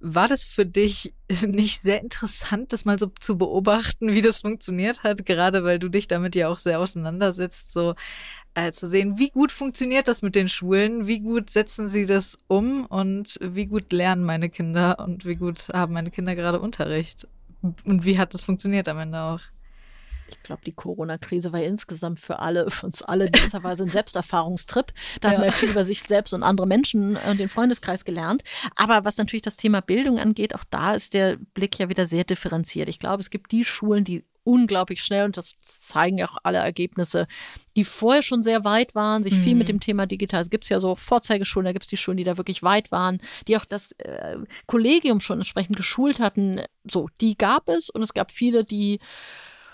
War 0.00 0.28
das 0.28 0.44
für 0.44 0.66
dich 0.66 1.14
nicht 1.46 1.80
sehr 1.80 2.02
interessant, 2.02 2.74
das 2.74 2.84
mal 2.84 2.98
so 2.98 3.10
zu 3.20 3.38
beobachten, 3.38 4.12
wie 4.12 4.20
das 4.20 4.42
funktioniert 4.42 5.02
hat, 5.02 5.24
gerade 5.24 5.64
weil 5.64 5.78
du 5.78 5.88
dich 5.88 6.08
damit 6.08 6.36
ja 6.36 6.48
auch 6.48 6.58
sehr 6.58 6.78
auseinandersetzt, 6.78 7.72
so 7.72 7.94
äh, 8.52 8.70
zu 8.70 8.86
sehen, 8.86 9.18
wie 9.18 9.30
gut 9.30 9.50
funktioniert 9.50 10.06
das 10.06 10.20
mit 10.20 10.34
den 10.34 10.50
Schulen, 10.50 11.06
wie 11.06 11.20
gut 11.20 11.48
setzen 11.48 11.88
sie 11.88 12.04
das 12.04 12.38
um? 12.48 12.84
Und 12.84 13.38
wie 13.40 13.66
gut 13.66 13.92
lernen 13.92 14.24
meine 14.24 14.50
Kinder? 14.50 14.98
Und 14.98 15.24
wie 15.24 15.36
gut 15.36 15.68
haben 15.72 15.94
meine 15.94 16.10
Kinder 16.10 16.34
gerade 16.34 16.60
Unterricht? 16.60 17.26
Und 17.62 18.04
wie 18.04 18.18
hat 18.18 18.34
das 18.34 18.44
funktioniert 18.44 18.88
am 18.88 18.98
Ende 18.98 19.20
auch? 19.20 19.40
Ich 20.30 20.42
glaube, 20.42 20.62
die 20.64 20.72
Corona-Krise 20.72 21.52
war 21.52 21.62
insgesamt 21.62 22.20
für 22.20 22.38
alle, 22.38 22.70
für 22.70 22.86
uns 22.86 23.02
alle 23.02 23.26
in 23.26 23.32
gewisser 23.32 23.62
Weise 23.62 23.84
ein 23.84 23.90
Selbsterfahrungstrip. 23.90 24.92
Da 25.20 25.28
ja. 25.28 25.34
haben 25.34 25.44
wir 25.44 25.52
viel 25.52 25.70
über 25.70 25.84
sich 25.84 26.02
selbst 26.02 26.32
und 26.34 26.42
andere 26.42 26.66
Menschen 26.66 27.16
und 27.16 27.16
äh, 27.16 27.34
den 27.36 27.48
Freundeskreis 27.48 28.04
gelernt. 28.04 28.42
Aber 28.76 29.04
was 29.04 29.18
natürlich 29.18 29.42
das 29.42 29.56
Thema 29.56 29.80
Bildung 29.80 30.18
angeht, 30.18 30.54
auch 30.54 30.64
da 30.70 30.94
ist 30.94 31.14
der 31.14 31.36
Blick 31.54 31.78
ja 31.78 31.88
wieder 31.88 32.06
sehr 32.06 32.24
differenziert. 32.24 32.88
Ich 32.88 32.98
glaube, 32.98 33.20
es 33.20 33.30
gibt 33.30 33.52
die 33.52 33.64
Schulen, 33.64 34.04
die 34.04 34.24
unglaublich 34.48 35.04
schnell, 35.04 35.26
und 35.26 35.36
das 35.36 35.56
zeigen 35.62 36.16
ja 36.16 36.26
auch 36.26 36.38
alle 36.42 36.58
Ergebnisse, 36.58 37.26
die 37.76 37.84
vorher 37.84 38.22
schon 38.22 38.42
sehr 38.42 38.64
weit 38.64 38.94
waren, 38.94 39.22
sich 39.22 39.34
mhm. 39.34 39.42
viel 39.42 39.54
mit 39.54 39.68
mhm. 39.68 39.72
dem 39.72 39.80
Thema 39.80 40.06
digital. 40.06 40.40
Es 40.40 40.48
gibt 40.48 40.66
ja 40.70 40.80
so 40.80 40.94
Vorzeigeschulen, 40.94 41.66
da 41.66 41.72
gibt 41.72 41.84
es 41.84 41.90
die 41.90 41.98
Schulen, 41.98 42.16
die 42.16 42.24
da 42.24 42.38
wirklich 42.38 42.62
weit 42.62 42.90
waren, 42.90 43.18
die 43.46 43.58
auch 43.58 43.66
das 43.66 43.92
äh, 43.98 44.38
Kollegium 44.66 45.20
schon 45.20 45.38
entsprechend 45.38 45.76
geschult 45.76 46.18
hatten. 46.18 46.62
So, 46.90 47.08
die 47.20 47.36
gab 47.36 47.68
es 47.68 47.90
und 47.90 48.02
es 48.02 48.14
gab 48.14 48.32
viele, 48.32 48.64
die 48.64 49.00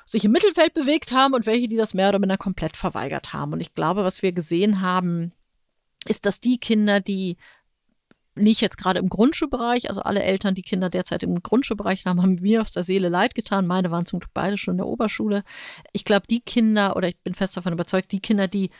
sich 0.07 0.25
im 0.25 0.33
Mittelfeld 0.33 0.75
bewegt 0.75 1.13
haben 1.13 1.35
und 1.35 1.47
welche, 1.47 1.69
die 1.69 1.77
das 1.77 1.95
mehr 1.95 2.09
oder 2.09 2.19
minder 2.19 2.37
komplett 2.37 2.77
verweigert 2.77 3.33
haben. 3.33 3.53
Und 3.53 3.61
ich 3.61 3.75
glaube, 3.75 4.05
was 4.05 4.23
wir 4.23 4.33
gesehen 4.33 4.81
haben, 4.81 5.33
ist, 6.07 6.27
dass 6.27 6.41
die 6.41 6.59
Kinder, 6.59 7.01
die 7.01 7.37
nicht 8.37 8.61
jetzt 8.61 8.79
gerade 8.79 8.99
im 8.99 9.09
Grundschulbereich, 9.09 9.89
also 9.89 10.03
alle 10.03 10.23
Eltern, 10.23 10.55
die 10.55 10.63
Kinder 10.63 10.91
derzeit 10.91 11.23
im 11.23 11.43
Grundschulbereich 11.43 12.05
haben, 12.07 12.21
haben 12.21 12.35
mir 12.41 12.63
aus 12.63 12.73
der 12.73 12.83
Seele 12.83 13.09
leid 13.09 13.35
getan. 13.35 13.67
Meine 13.67 13.91
waren 13.91 14.07
zum 14.07 14.19
Glück 14.19 14.33
beide 14.35 14.59
schon 14.59 14.75
in 14.75 14.79
der 14.79 14.89
Oberschule. 14.89 15.45
Ich 15.93 16.05
glaube, 16.05 16.27
die 16.29 16.41
Kinder, 16.41 16.97
oder 16.97 17.09
ich 17.09 17.19
bin 17.21 17.35
fest 17.35 17.57
davon 17.57 17.73
überzeugt, 17.73 18.11
die 18.13 18.21
Kinder, 18.21 18.49
die 18.49 18.71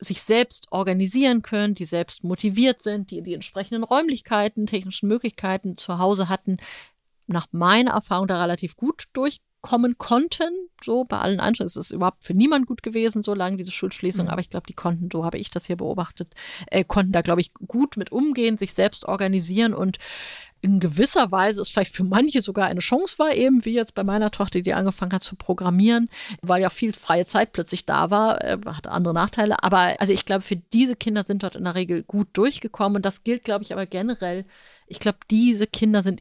sich 0.00 0.22
selbst 0.22 0.66
organisieren 0.72 1.42
können, 1.42 1.74
die 1.76 1.84
selbst 1.84 2.24
motiviert 2.24 2.82
sind, 2.82 3.10
die 3.10 3.22
die 3.22 3.34
entsprechenden 3.34 3.84
Räumlichkeiten, 3.84 4.66
technischen 4.66 5.08
Möglichkeiten 5.08 5.76
zu 5.76 5.98
Hause 5.98 6.28
hatten, 6.28 6.56
nach 7.26 7.46
meiner 7.52 7.92
Erfahrung 7.92 8.26
da 8.26 8.40
relativ 8.40 8.76
gut 8.76 9.04
durch 9.12 9.40
kommen 9.64 9.96
konnten, 9.96 10.68
so 10.84 11.04
bei 11.04 11.18
allen 11.18 11.40
Einschränkungen. 11.40 11.68
Es 11.68 11.76
ist 11.76 11.90
überhaupt 11.90 12.22
für 12.22 12.34
niemand 12.34 12.66
gut 12.66 12.82
gewesen, 12.82 13.22
so 13.22 13.32
lange 13.32 13.56
diese 13.56 13.70
Schulschließung, 13.70 14.26
mhm. 14.26 14.30
aber 14.30 14.42
ich 14.42 14.50
glaube, 14.50 14.66
die 14.66 14.74
konnten, 14.74 15.08
so 15.10 15.24
habe 15.24 15.38
ich 15.38 15.50
das 15.50 15.64
hier 15.64 15.76
beobachtet, 15.76 16.34
äh, 16.66 16.84
konnten 16.84 17.12
da, 17.12 17.22
glaube 17.22 17.40
ich, 17.40 17.54
gut 17.54 17.96
mit 17.96 18.12
umgehen, 18.12 18.58
sich 18.58 18.74
selbst 18.74 19.06
organisieren 19.06 19.72
und 19.72 19.96
in 20.60 20.80
gewisser 20.80 21.32
Weise 21.32 21.62
ist 21.62 21.72
vielleicht 21.72 21.96
für 21.96 22.04
manche 22.04 22.42
sogar 22.42 22.66
eine 22.66 22.80
Chance 22.80 23.18
war, 23.18 23.34
eben 23.34 23.64
wie 23.64 23.72
jetzt 23.72 23.94
bei 23.94 24.04
meiner 24.04 24.30
Tochter, 24.30 24.60
die 24.60 24.74
angefangen 24.74 25.12
hat 25.12 25.22
zu 25.22 25.34
programmieren, 25.34 26.10
weil 26.42 26.60
ja 26.60 26.68
viel 26.68 26.92
freie 26.92 27.24
Zeit 27.24 27.52
plötzlich 27.52 27.86
da 27.86 28.10
war, 28.10 28.44
äh, 28.44 28.58
hatte 28.66 28.90
andere 28.90 29.14
Nachteile. 29.14 29.62
Aber 29.62 29.94
also 29.98 30.12
ich 30.12 30.26
glaube, 30.26 30.42
für 30.42 30.56
diese 30.56 30.94
Kinder 30.94 31.22
sind 31.22 31.42
dort 31.42 31.56
in 31.56 31.64
der 31.64 31.74
Regel 31.74 32.02
gut 32.02 32.28
durchgekommen 32.34 32.96
und 32.96 33.06
das 33.06 33.24
gilt, 33.24 33.44
glaube 33.44 33.64
ich, 33.64 33.72
aber 33.72 33.86
generell. 33.86 34.44
Ich 34.86 35.00
glaube, 35.00 35.18
diese 35.30 35.66
Kinder 35.66 36.02
sind 36.02 36.20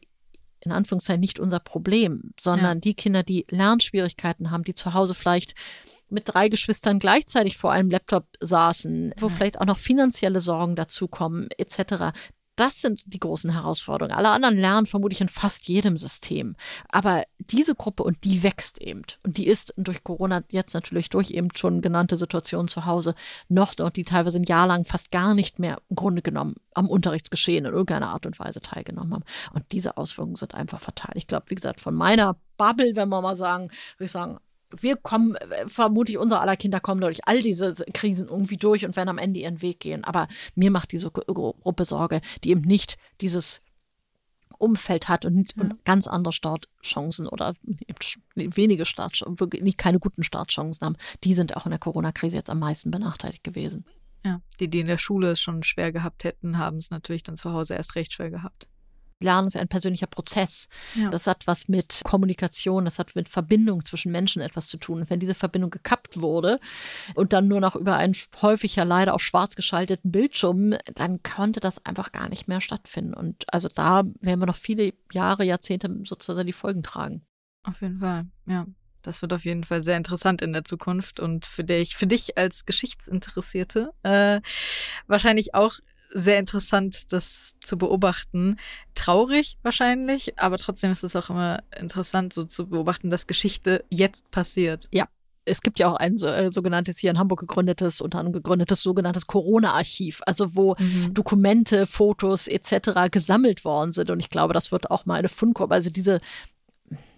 in 0.64 0.72
Anführungszeichen 0.72 1.20
nicht 1.20 1.39
unser 1.39 1.59
Problem, 1.59 2.34
sondern 2.39 2.78
ja. 2.78 2.82
die 2.82 2.93
Kinder, 2.93 3.24
die 3.24 3.45
Lernschwierigkeiten 3.49 4.51
haben, 4.51 4.64
die 4.64 4.76
zu 4.76 4.93
Hause 4.93 5.14
vielleicht 5.14 5.55
mit 6.09 6.24
drei 6.26 6.47
Geschwistern 6.47 6.99
gleichzeitig 6.99 7.57
vor 7.57 7.72
einem 7.72 7.89
Laptop 7.89 8.28
saßen, 8.39 9.14
wo 9.18 9.28
ja. 9.28 9.34
vielleicht 9.34 9.59
auch 9.59 9.66
noch 9.66 9.78
finanzielle 9.78 10.41
Sorgen 10.41 10.76
dazukommen, 10.76 11.49
etc. 11.57 12.14
Das 12.56 12.82
sind 12.82 13.01
die 13.06 13.20
großen 13.20 13.51
Herausforderungen. 13.51 14.16
Alle 14.16 14.30
anderen 14.30 14.58
lernen 14.58 14.86
vermutlich 14.86 15.22
in 15.22 15.30
fast 15.30 15.68
jedem 15.68 15.97
System. 15.97 16.56
Aber 16.89 17.24
diese 17.39 17.74
Gruppe, 17.74 18.04
und 18.04 18.24
die 18.24 18.43
wächst 18.43 18.80
eben, 18.80 19.01
und 19.24 19.38
die 19.38 19.47
ist 19.47 19.74
durch 19.76 20.04
Corona 20.04 20.43
jetzt 20.51 20.76
natürlich 20.76 21.10
durch 21.10 21.32
eben 21.32 21.47
schon 21.56 21.82
genannte 21.82 22.16
Situationen 22.16 22.68
zu 22.68 22.86
Hause 22.86 23.16
noch 23.49 23.74
dort, 23.74 23.95
die 23.95 24.04
teilweise 24.04 24.38
ein 24.38 24.43
Jahr 24.43 24.68
lang 24.68 24.86
fast 24.86 25.10
gar 25.10 25.34
nicht 25.34 25.58
mehr 25.58 25.78
im 25.89 25.95
Grunde 25.95 26.22
genommen 26.22 26.54
am 26.76 26.88
Unterrichtsgeschehen 26.89 27.66
in 27.66 27.72
irgendeiner 27.72 28.10
Art 28.10 28.28
und 28.28 28.38
Weise 28.39 28.62
teilgenommen 28.62 29.14
haben. 29.14 29.24
Und 29.54 29.72
diese 29.72 29.97
Auswirkungen 29.97 30.36
sind 30.36 30.54
einfach 30.54 30.80
fatal. 30.80 31.14
Ich 31.16 31.26
glaube, 31.26 31.45
wie 31.49 31.56
gesagt, 31.56 31.82
von 31.82 31.95
meiner 31.95 32.38
Bubble, 32.58 32.95
wenn 32.95 33.10
wir 33.10 33.22
mal 33.22 33.36
sagen, 33.36 33.70
würde 33.97 34.06
ich 34.06 34.12
sagen, 34.12 34.38
wir 34.80 34.95
kommen, 34.97 35.36
äh, 35.36 35.67
vermutlich 35.67 36.17
unsere 36.17 36.41
aller 36.41 36.55
Kinder 36.55 36.80
kommen 36.80 37.01
durch 37.01 37.19
all 37.28 37.41
diese 37.41 37.74
Krisen 37.93 38.28
irgendwie 38.28 38.57
durch 38.57 38.86
und 38.86 38.95
werden 38.95 39.09
am 39.09 39.17
Ende 39.17 39.39
ihren 39.39 39.61
Weg 39.61 39.80
gehen. 39.80 40.03
Aber 40.03 40.28
mir 40.55 40.71
macht 40.71 40.91
diese 40.91 41.11
Gruppe 41.11 41.86
Sorge, 41.86 42.21
die 42.43 42.51
eben 42.51 42.61
nicht 42.61 42.97
dieses 43.21 43.61
Umfeld 44.57 45.09
hat 45.09 45.26
und, 45.26 45.55
ja. 45.55 45.63
und 45.63 45.84
ganz 45.86 46.07
andere 46.07 46.34
Startchancen 46.34 47.28
oder 47.28 47.53
wenige 48.36 48.86
Startchancen, 48.86 49.49
nicht 49.61 49.78
keine 49.78 49.99
guten 49.99 50.24
Startchancen 50.24 50.86
haben, 50.86 50.95
die 51.24 51.34
sind 51.34 51.57
auch 51.57 51.65
in 51.65 51.71
der 51.71 51.80
Corona-Krise 51.80 52.38
jetzt 52.38 52.49
am 52.49 52.59
meisten 52.59 52.91
benachteiligt 52.91 53.43
gewesen. 53.43 53.86
Ja, 54.26 54.39
die, 54.59 54.69
die 54.69 54.80
in 54.80 54.88
der 54.88 54.97
Schule 54.97 55.32
es 55.32 55.41
schon 55.41 55.63
schwer 55.63 55.91
gehabt 55.91 56.24
hätten, 56.24 56.57
haben 56.57 56.78
es 56.78 56.91
natürlich 56.91 57.24
dann 57.24 57.36
zu 57.36 57.51
Hause 57.51 57.74
erst 57.74 57.95
recht 57.95 58.13
schwer 58.13 58.30
gehabt. 58.30 58.69
Lernen 59.24 59.47
ist 59.47 59.57
ein 59.57 59.67
persönlicher 59.67 60.07
Prozess. 60.07 60.67
Ja. 60.95 61.09
Das 61.09 61.28
hat 61.28 61.47
was 61.47 61.67
mit 61.67 62.01
Kommunikation, 62.03 62.86
das 62.86 62.99
hat 62.99 63.15
mit 63.15 63.30
Verbindung 63.30 63.84
zwischen 63.86 64.11
Menschen 64.11 64.41
etwas 64.41 64.67
zu 64.67 64.78
tun. 64.78 65.01
Und 65.01 65.09
wenn 65.09 65.19
diese 65.19 65.34
Verbindung 65.34 65.71
gekappt 65.71 66.21
wurde 66.21 66.59
und 67.15 67.34
dann 67.34 67.47
nur 67.47 67.59
noch 67.59 67.76
über 67.76 67.95
einen 67.95 68.15
häufig 68.41 68.76
ja 68.76 68.84
leider 68.84 69.13
auch 69.13 69.19
schwarz 69.19 69.55
geschalteten 69.55 70.11
Bildschirm, 70.11 70.76
dann 70.93 71.24
konnte 71.24 71.59
das 71.59 71.86
einfach 71.86 72.11
gar 72.11 72.30
nicht 72.30 72.47
mehr 72.47 72.61
stattfinden. 72.61 73.13
Und 73.13 73.45
also 73.53 73.69
da 73.74 74.03
werden 74.21 74.39
wir 74.39 74.45
noch 74.45 74.55
viele 74.55 74.93
Jahre, 75.11 75.43
Jahrzehnte 75.43 75.89
sozusagen 76.03 76.45
die 76.45 76.53
Folgen 76.53 76.84
tragen. 76.84 77.26
Auf 77.63 77.82
jeden 77.82 77.99
Fall, 77.99 78.26
ja. 78.45 78.65
Das 79.03 79.21
wird 79.21 79.34
auf 79.34 79.43
jeden 79.43 79.65
Fall 79.65 79.82
sehr 79.82 79.97
interessant 79.97 80.41
in 80.41 80.53
der 80.53 80.63
Zukunft 80.63 81.19
und 81.19 81.45
für 81.45 81.65
dich, 81.65 81.97
für 81.97 82.07
dich 82.07 82.38
als 82.38 82.65
Geschichtsinteressierte 82.65 83.91
äh, 84.03 84.39
wahrscheinlich 85.07 85.53
auch 85.53 85.80
sehr 86.14 86.39
interessant, 86.39 87.11
das 87.11 87.55
zu 87.64 87.78
beobachten. 87.78 88.57
Traurig 88.93 89.57
wahrscheinlich, 89.64 90.39
aber 90.39 90.57
trotzdem 90.57 90.91
ist 90.91 91.03
es 91.03 91.16
auch 91.16 91.30
immer 91.30 91.64
interessant, 91.80 92.34
so 92.34 92.43
zu 92.43 92.68
beobachten, 92.68 93.09
dass 93.09 93.28
Geschichte 93.28 93.84
jetzt 93.89 94.30
passiert. 94.32 94.88
Ja. 94.91 95.05
es 95.45 95.61
gibt 95.61 95.80
ja 95.80 95.91
auch 95.91 95.97
ein 95.97 96.16
äh, 96.18 96.49
sogenanntes 96.49 96.99
hier 96.99 97.11
in 97.11 97.20
Hamburg 97.20 97.41
gegründetes, 97.41 97.99
unter 97.99 98.20
anderem 98.20 98.34
gegründetes 98.34 98.82
sogenanntes 98.82 99.28
Corona-Archiv, 99.28 100.22
also 100.26 100.55
wo 100.55 100.76
mhm. 100.80 101.14
Dokumente, 101.14 101.86
Fotos 101.86 102.47
etc. 102.47 103.11
gesammelt 103.11 103.66
worden 103.66 103.91
sind. 103.91 104.09
Und 104.09 104.20
ich 104.20 104.30
glaube, 104.30 104.53
das 104.53 104.72
wird 104.72 104.91
auch 104.91 105.05
mal 105.05 105.16
eine 105.16 105.30
Fundgrube, 105.30 105.74
also 105.74 105.89
diese, 105.89 106.22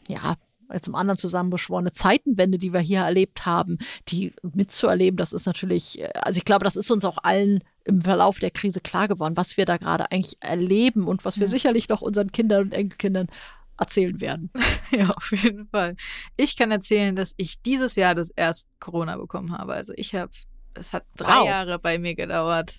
ja, 0.07 0.35
zum 0.81 0.95
anderen 0.95 1.17
zusammenbeschworene 1.17 1.91
Zeitenwende, 1.91 2.57
die 2.57 2.73
wir 2.73 2.79
hier 2.79 3.01
erlebt 3.01 3.45
haben, 3.45 3.77
die 4.07 4.33
mitzuerleben, 4.41 5.17
das 5.17 5.33
ist 5.33 5.45
natürlich, 5.45 5.99
äh, 5.99 6.09
also 6.15 6.37
ich 6.37 6.45
glaube, 6.45 6.63
das 6.63 6.75
ist 6.75 6.89
uns 6.89 7.05
auch 7.05 7.19
allen 7.21 7.59
im 7.85 8.01
Verlauf 8.01 8.39
der 8.39 8.51
Krise 8.51 8.81
klar 8.81 9.07
geworden, 9.07 9.37
was 9.37 9.57
wir 9.57 9.65
da 9.65 9.77
gerade 9.77 10.11
eigentlich 10.11 10.37
erleben 10.41 11.07
und 11.07 11.23
was 11.23 11.37
wir 11.37 11.45
ja. 11.45 11.51
sicherlich 11.51 11.87
noch 11.87 12.01
unseren 12.01 12.31
Kindern 12.31 12.63
und 12.63 12.73
Enkelkindern 12.73 13.27
erzählen 13.77 14.19
werden. 14.21 14.51
Ja, 14.91 15.09
auf 15.09 15.31
jeden 15.31 15.67
Fall. 15.67 15.97
Ich 16.37 16.55
kann 16.55 16.71
erzählen, 16.71 17.15
dass 17.15 17.33
ich 17.35 17.61
dieses 17.61 17.95
Jahr 17.95 18.15
das 18.15 18.29
erst 18.29 18.69
Corona 18.79 19.17
bekommen 19.17 19.51
habe. 19.51 19.73
Also 19.73 19.91
ich 19.97 20.15
habe, 20.15 20.31
es 20.73 20.93
hat 20.93 21.03
drei 21.17 21.39
wow. 21.39 21.45
Jahre 21.45 21.79
bei 21.79 21.97
mir 21.97 22.15
gedauert. 22.15 22.71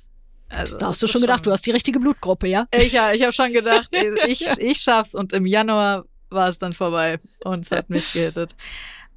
Also 0.49 0.79
da 0.79 0.87
hast 0.87 1.03
du 1.03 1.09
schon 1.09 1.21
gedacht, 1.21 1.39
schon, 1.39 1.45
du 1.45 1.53
hast 1.53 1.67
die 1.67 1.73
richtige 1.73 1.99
Blutgruppe, 1.99 2.47
ja? 2.47 2.67
Ich, 2.75 2.93
ja, 2.93 3.13
ich 3.13 3.23
habe 3.23 3.33
schon 3.33 3.53
gedacht, 3.53 3.89
ich, 4.29 4.47
ich 4.59 4.79
schaff's 4.79 5.15
und 5.15 5.33
im 5.35 5.45
Januar 5.45 6.05
war 6.31 6.49
es 6.49 6.59
dann 6.59 6.73
vorbei 6.73 7.19
und 7.45 7.67
es 7.67 7.71
hat 7.71 7.91
mich 7.91 8.13
gehittet. 8.13 8.55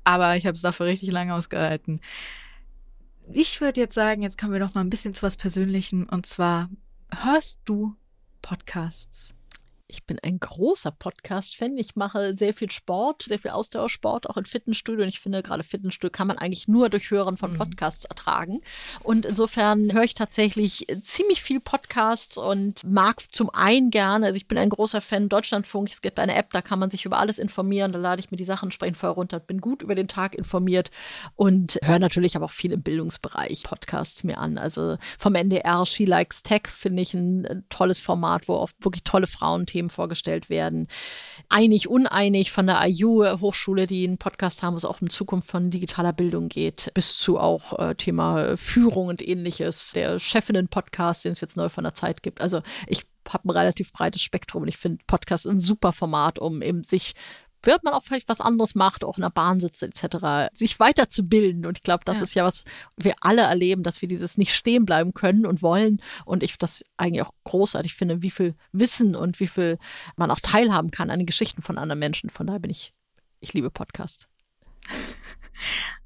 Aber 0.04 0.36
ich 0.36 0.46
habe 0.46 0.56
es 0.56 0.62
dafür 0.62 0.88
richtig 0.88 1.12
lange 1.12 1.34
ausgehalten. 1.36 2.02
Ich 3.32 3.62
würde 3.62 3.82
jetzt 3.82 3.94
sagen, 3.94 4.24
jetzt 4.24 4.40
kommen 4.40 4.54
wir 4.54 4.60
noch 4.60 4.74
mal 4.74 4.82
ein 4.82 4.90
bisschen 4.90 5.14
zu 5.14 5.22
was 5.22 5.38
Persönlichem 5.38 6.08
und 6.10 6.26
zwar 6.26 6.70
hörst 7.12 7.62
du 7.66 7.96
Podcasts? 8.42 9.36
Ich 9.90 10.04
bin 10.06 10.20
ein 10.20 10.40
großer 10.40 10.92
Podcast-Fan. 10.92 11.76
Ich 11.78 11.96
mache 11.96 12.36
sehr 12.36 12.54
viel 12.54 12.70
Sport, 12.70 13.24
sehr 13.24 13.40
viel 13.40 13.52
Ausdauersport, 13.52 14.30
auch 14.30 14.38
in 14.38 14.46
Fitnessstudio. 14.46 15.02
Und 15.04 15.10
ich 15.10 15.20
finde, 15.20 15.42
gerade 15.42 15.64
Fitnessstudio 15.64 16.12
kann 16.12 16.28
man 16.28 16.38
eigentlich 16.38 16.68
nur 16.68 16.90
durch 16.90 17.10
Hören 17.10 17.38
von 17.38 17.54
mhm. 17.54 17.58
Podcasts 17.58 18.06
ertragen. 18.06 18.62
Und 19.04 19.26
insofern 19.26 19.92
höre 19.92 20.04
ich 20.04 20.14
tatsächlich 20.14 20.86
ziemlich 21.02 21.42
viel 21.42 21.60
Podcasts 21.60 22.38
und 22.38 22.84
mag 22.86 23.20
zum 23.34 23.50
einen 23.50 23.90
gerne, 23.90 24.28
also 24.28 24.38
ich 24.38 24.48
bin 24.48 24.60
ein 24.60 24.70
großer 24.70 25.02
Fan 25.02 25.28
Deutschlandfunk. 25.28 25.90
Es 25.90 26.02
gibt 26.02 26.20
eine 26.20 26.36
App, 26.36 26.54
da 26.54 26.62
kann 26.62 26.78
man 26.78 26.92
sich 26.92 27.06
über 27.06 27.18
alles 27.18 27.40
informieren. 27.40 27.92
Da 27.92 27.98
lade 27.98 28.20
ich 28.20 28.30
mir 28.30 28.38
die 28.38 28.44
Sachen 28.44 28.68
entsprechend 28.68 28.98
vorher 28.98 29.16
runter, 29.16 29.40
bin 29.40 29.60
gut 29.60 29.82
über 29.82 29.96
den 29.96 30.08
Tag 30.08 30.36
informiert 30.36 30.92
und 31.36 31.80
höre 31.84 32.00
natürlich 32.00 32.36
aber 32.36 32.46
auch 32.46 32.52
viel 32.52 32.74
im 32.74 32.84
Bildungsbereich 32.84 33.64
Podcasts 33.64 34.24
mir 34.24 34.38
an. 34.38 34.60
Also 34.60 34.98
vom 35.18 35.34
NDR, 35.34 35.84
She 35.88 36.06
Likes 36.06 36.44
Tech 36.44 36.68
finde 36.68 37.02
ich 37.02 37.16
ein 37.16 37.66
tolles 37.70 38.00
Format, 38.00 38.48
wo 38.48 38.54
auch 38.54 38.70
wirklich 38.80 39.04
tolle 39.04 39.26
Frauenthemen 39.26 39.79
Themen 39.80 39.90
vorgestellt 39.90 40.50
werden. 40.50 40.88
Einig, 41.48 41.88
uneinig 41.88 42.52
von 42.52 42.68
der 42.68 42.82
IU 42.86 43.40
Hochschule, 43.40 43.88
die 43.88 44.06
einen 44.06 44.18
Podcast 44.18 44.62
haben, 44.62 44.74
wo 44.74 44.78
es 44.78 44.86
auch 44.86 45.02
um 45.02 45.10
Zukunft 45.10 45.50
von 45.50 45.72
digitaler 45.72 46.12
Bildung 46.12 46.50
geht, 46.50 46.92
bis 46.94 47.18
zu 47.18 47.40
auch 47.40 47.80
äh, 47.80 47.96
Thema 47.96 48.58
Führung 48.58 49.08
und 49.08 49.26
ähnliches. 49.26 49.92
Der 49.94 50.20
Chefinnen-Podcast, 50.20 51.24
den 51.24 51.32
es 51.32 51.42
jetzt 51.42 51.56
neu 51.56 51.70
von 51.70 51.86
der 51.86 51.94
Zeit 51.94 52.22
gibt. 52.24 52.42
Also 52.42 52.62
ich 52.88 53.04
habe 53.30 53.48
ein 53.48 53.52
relativ 53.52 53.94
breites 53.94 54.22
Spektrum 54.22 54.64
und 54.64 54.68
ich 54.68 54.78
finde 54.78 55.04
Podcast 55.08 55.48
ein 55.48 55.60
super 55.60 55.94
Format, 55.94 56.40
um 56.40 56.62
eben 56.62 56.84
sich 56.84 57.14
wird 57.64 57.84
man 57.84 57.93
auch 57.93 58.03
vielleicht 58.03 58.30
was 58.30 58.41
anderes 58.41 58.76
macht, 58.76 59.03
auch 59.03 59.18
in 59.18 59.22
der 59.22 59.30
Bahn 59.30 59.60
sitzt 59.60 59.84
etc., 59.84 60.49
sich 60.53 60.80
weiterzubilden. 60.80 61.66
Und 61.66 61.78
ich 61.78 61.84
glaube, 61.84 62.03
das 62.05 62.18
ja. 62.18 62.24
ist 62.24 62.34
ja, 62.34 62.43
was 62.45 62.64
wir 62.97 63.16
alle 63.22 63.41
erleben, 63.41 63.84
dass 63.84 64.01
wir 64.01 64.10
dieses 64.10 64.38
nicht 64.38 64.53
stehen 64.53 64.86
bleiben 64.86 65.14
können 65.14 65.45
und 65.45 65.62
wollen. 65.62 66.01
Und 66.26 66.43
ich 66.43 66.57
das 66.57 66.84
eigentlich 66.97 67.24
auch 67.24 67.34
großartig 67.43 67.93
finde, 67.93 68.22
wie 68.22 68.32
viel 68.32 68.55
Wissen 68.72 69.16
und 69.16 69.39
wie 69.39 69.47
viel 69.47 69.78
man 70.16 70.32
auch 70.32 70.39
teilhaben 70.39 70.91
kann 70.91 71.10
an 71.10 71.20
den 71.20 71.26
Geschichten 71.26 71.62
von 71.62 71.78
anderen 71.78 71.99
Menschen. 71.99 72.30
Von 72.30 72.47
daher 72.47 72.60
bin 72.60 72.72
ich, 72.72 72.93
ich 73.39 73.53
liebe 73.53 73.72
Podcasts. 73.72 74.28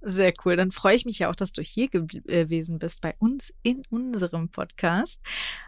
Sehr 0.02 0.34
cool. 0.44 0.56
Dann 0.56 0.72
freue 0.72 0.96
ich 0.96 1.06
mich 1.06 1.20
ja 1.20 1.30
auch, 1.30 1.36
dass 1.36 1.54
du 1.54 1.62
hier 1.62 1.90
gewesen 1.90 2.80
bist 2.80 3.02
bei 3.02 3.16
uns 3.20 3.54
in 3.64 3.84
unserem 3.90 4.50
Podcast. 4.50 5.22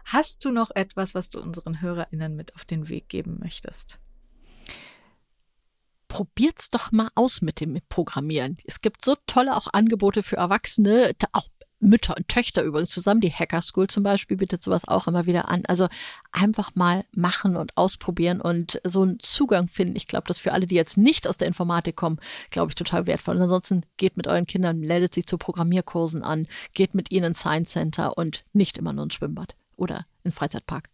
Hast 0.04 0.44
du 0.44 0.50
noch 0.50 0.70
etwas, 0.74 1.14
was 1.14 1.30
du 1.30 1.40
unseren 1.40 1.80
HörerInnen 1.80 2.34
mit 2.34 2.54
auf 2.54 2.64
den 2.64 2.88
Weg 2.88 3.08
geben 3.08 3.38
möchtest? 3.40 3.98
Probiert's 6.16 6.70
doch 6.70 6.92
mal 6.92 7.10
aus 7.14 7.42
mit 7.42 7.60
dem 7.60 7.78
Programmieren. 7.90 8.56
Es 8.64 8.80
gibt 8.80 9.04
so 9.04 9.16
tolle 9.26 9.54
auch 9.54 9.66
Angebote 9.74 10.22
für 10.22 10.36
Erwachsene, 10.36 11.12
auch 11.32 11.46
Mütter 11.78 12.16
und 12.16 12.26
Töchter 12.28 12.62
übrigens 12.62 12.88
zusammen. 12.88 13.20
Die 13.20 13.30
Hacker 13.30 13.60
School 13.60 13.86
zum 13.86 14.02
Beispiel 14.02 14.38
bietet 14.38 14.62
sowas 14.62 14.88
auch 14.88 15.06
immer 15.08 15.26
wieder 15.26 15.50
an. 15.50 15.64
Also 15.68 15.88
einfach 16.32 16.74
mal 16.74 17.04
machen 17.12 17.54
und 17.54 17.76
ausprobieren 17.76 18.40
und 18.40 18.80
so 18.82 19.02
einen 19.02 19.20
Zugang 19.20 19.68
finden. 19.68 19.94
Ich 19.94 20.06
glaube, 20.06 20.26
das 20.26 20.38
für 20.38 20.54
alle, 20.54 20.66
die 20.66 20.74
jetzt 20.74 20.96
nicht 20.96 21.28
aus 21.28 21.36
der 21.36 21.48
Informatik 21.48 21.96
kommen, 21.96 22.18
glaube 22.48 22.70
ich, 22.70 22.76
total 22.76 23.06
wertvoll. 23.06 23.36
Und 23.36 23.42
ansonsten 23.42 23.82
geht 23.98 24.16
mit 24.16 24.26
euren 24.26 24.46
Kindern, 24.46 24.78
meldet 24.78 25.12
sich 25.12 25.26
zu 25.26 25.36
Programmierkursen 25.36 26.22
an, 26.22 26.46
geht 26.72 26.94
mit 26.94 27.10
ihnen 27.10 27.26
ins 27.26 27.40
Science 27.40 27.72
Center 27.72 28.16
und 28.16 28.46
nicht 28.54 28.78
immer 28.78 28.94
nur 28.94 29.04
ins 29.04 29.14
Schwimmbad 29.16 29.54
oder 29.76 30.06
in 30.24 30.32
Freizeitpark. 30.32 30.88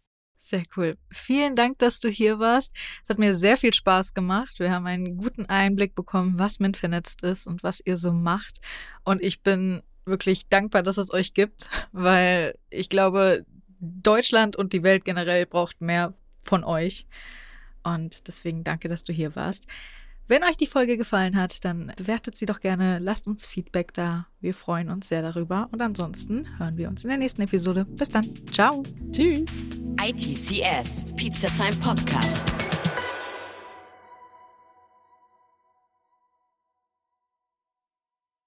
Sehr 0.44 0.64
cool. 0.76 0.94
Vielen 1.12 1.54
Dank, 1.54 1.78
dass 1.78 2.00
du 2.00 2.08
hier 2.08 2.40
warst. 2.40 2.74
Es 3.04 3.10
hat 3.10 3.18
mir 3.18 3.32
sehr 3.32 3.56
viel 3.56 3.72
Spaß 3.72 4.12
gemacht. 4.12 4.58
Wir 4.58 4.72
haben 4.72 4.86
einen 4.86 5.16
guten 5.16 5.46
Einblick 5.46 5.94
bekommen, 5.94 6.36
was 6.36 6.58
MINT 6.58 6.76
vernetzt 6.76 7.22
ist 7.22 7.46
und 7.46 7.62
was 7.62 7.80
ihr 7.84 7.96
so 7.96 8.12
macht. 8.12 8.60
Und 9.04 9.22
ich 9.22 9.44
bin 9.44 9.82
wirklich 10.04 10.48
dankbar, 10.48 10.82
dass 10.82 10.98
es 10.98 11.12
euch 11.12 11.32
gibt, 11.32 11.70
weil 11.92 12.58
ich 12.70 12.88
glaube, 12.88 13.46
Deutschland 13.78 14.56
und 14.56 14.72
die 14.72 14.82
Welt 14.82 15.04
generell 15.04 15.46
braucht 15.46 15.80
mehr 15.80 16.12
von 16.40 16.64
euch. 16.64 17.06
Und 17.84 18.26
deswegen 18.26 18.64
danke, 18.64 18.88
dass 18.88 19.04
du 19.04 19.12
hier 19.12 19.36
warst. 19.36 19.68
Wenn 20.32 20.44
euch 20.44 20.56
die 20.56 20.66
Folge 20.66 20.96
gefallen 20.96 21.36
hat, 21.36 21.62
dann 21.62 21.92
bewertet 21.94 22.38
sie 22.38 22.46
doch 22.46 22.60
gerne, 22.60 22.98
lasst 23.00 23.26
uns 23.26 23.46
Feedback 23.46 23.92
da. 23.92 24.28
Wir 24.40 24.54
freuen 24.54 24.88
uns 24.88 25.10
sehr 25.10 25.20
darüber. 25.20 25.68
Und 25.72 25.82
ansonsten 25.82 26.58
hören 26.58 26.78
wir 26.78 26.88
uns 26.88 27.04
in 27.04 27.10
der 27.10 27.18
nächsten 27.18 27.42
Episode. 27.42 27.84
Bis 27.84 28.08
dann. 28.08 28.32
Ciao. 28.50 28.82
Tschüss. 29.10 29.44
ITCS, 30.02 31.14
Pizza 31.16 31.48
Time 31.48 31.76
Podcast. 31.84 32.40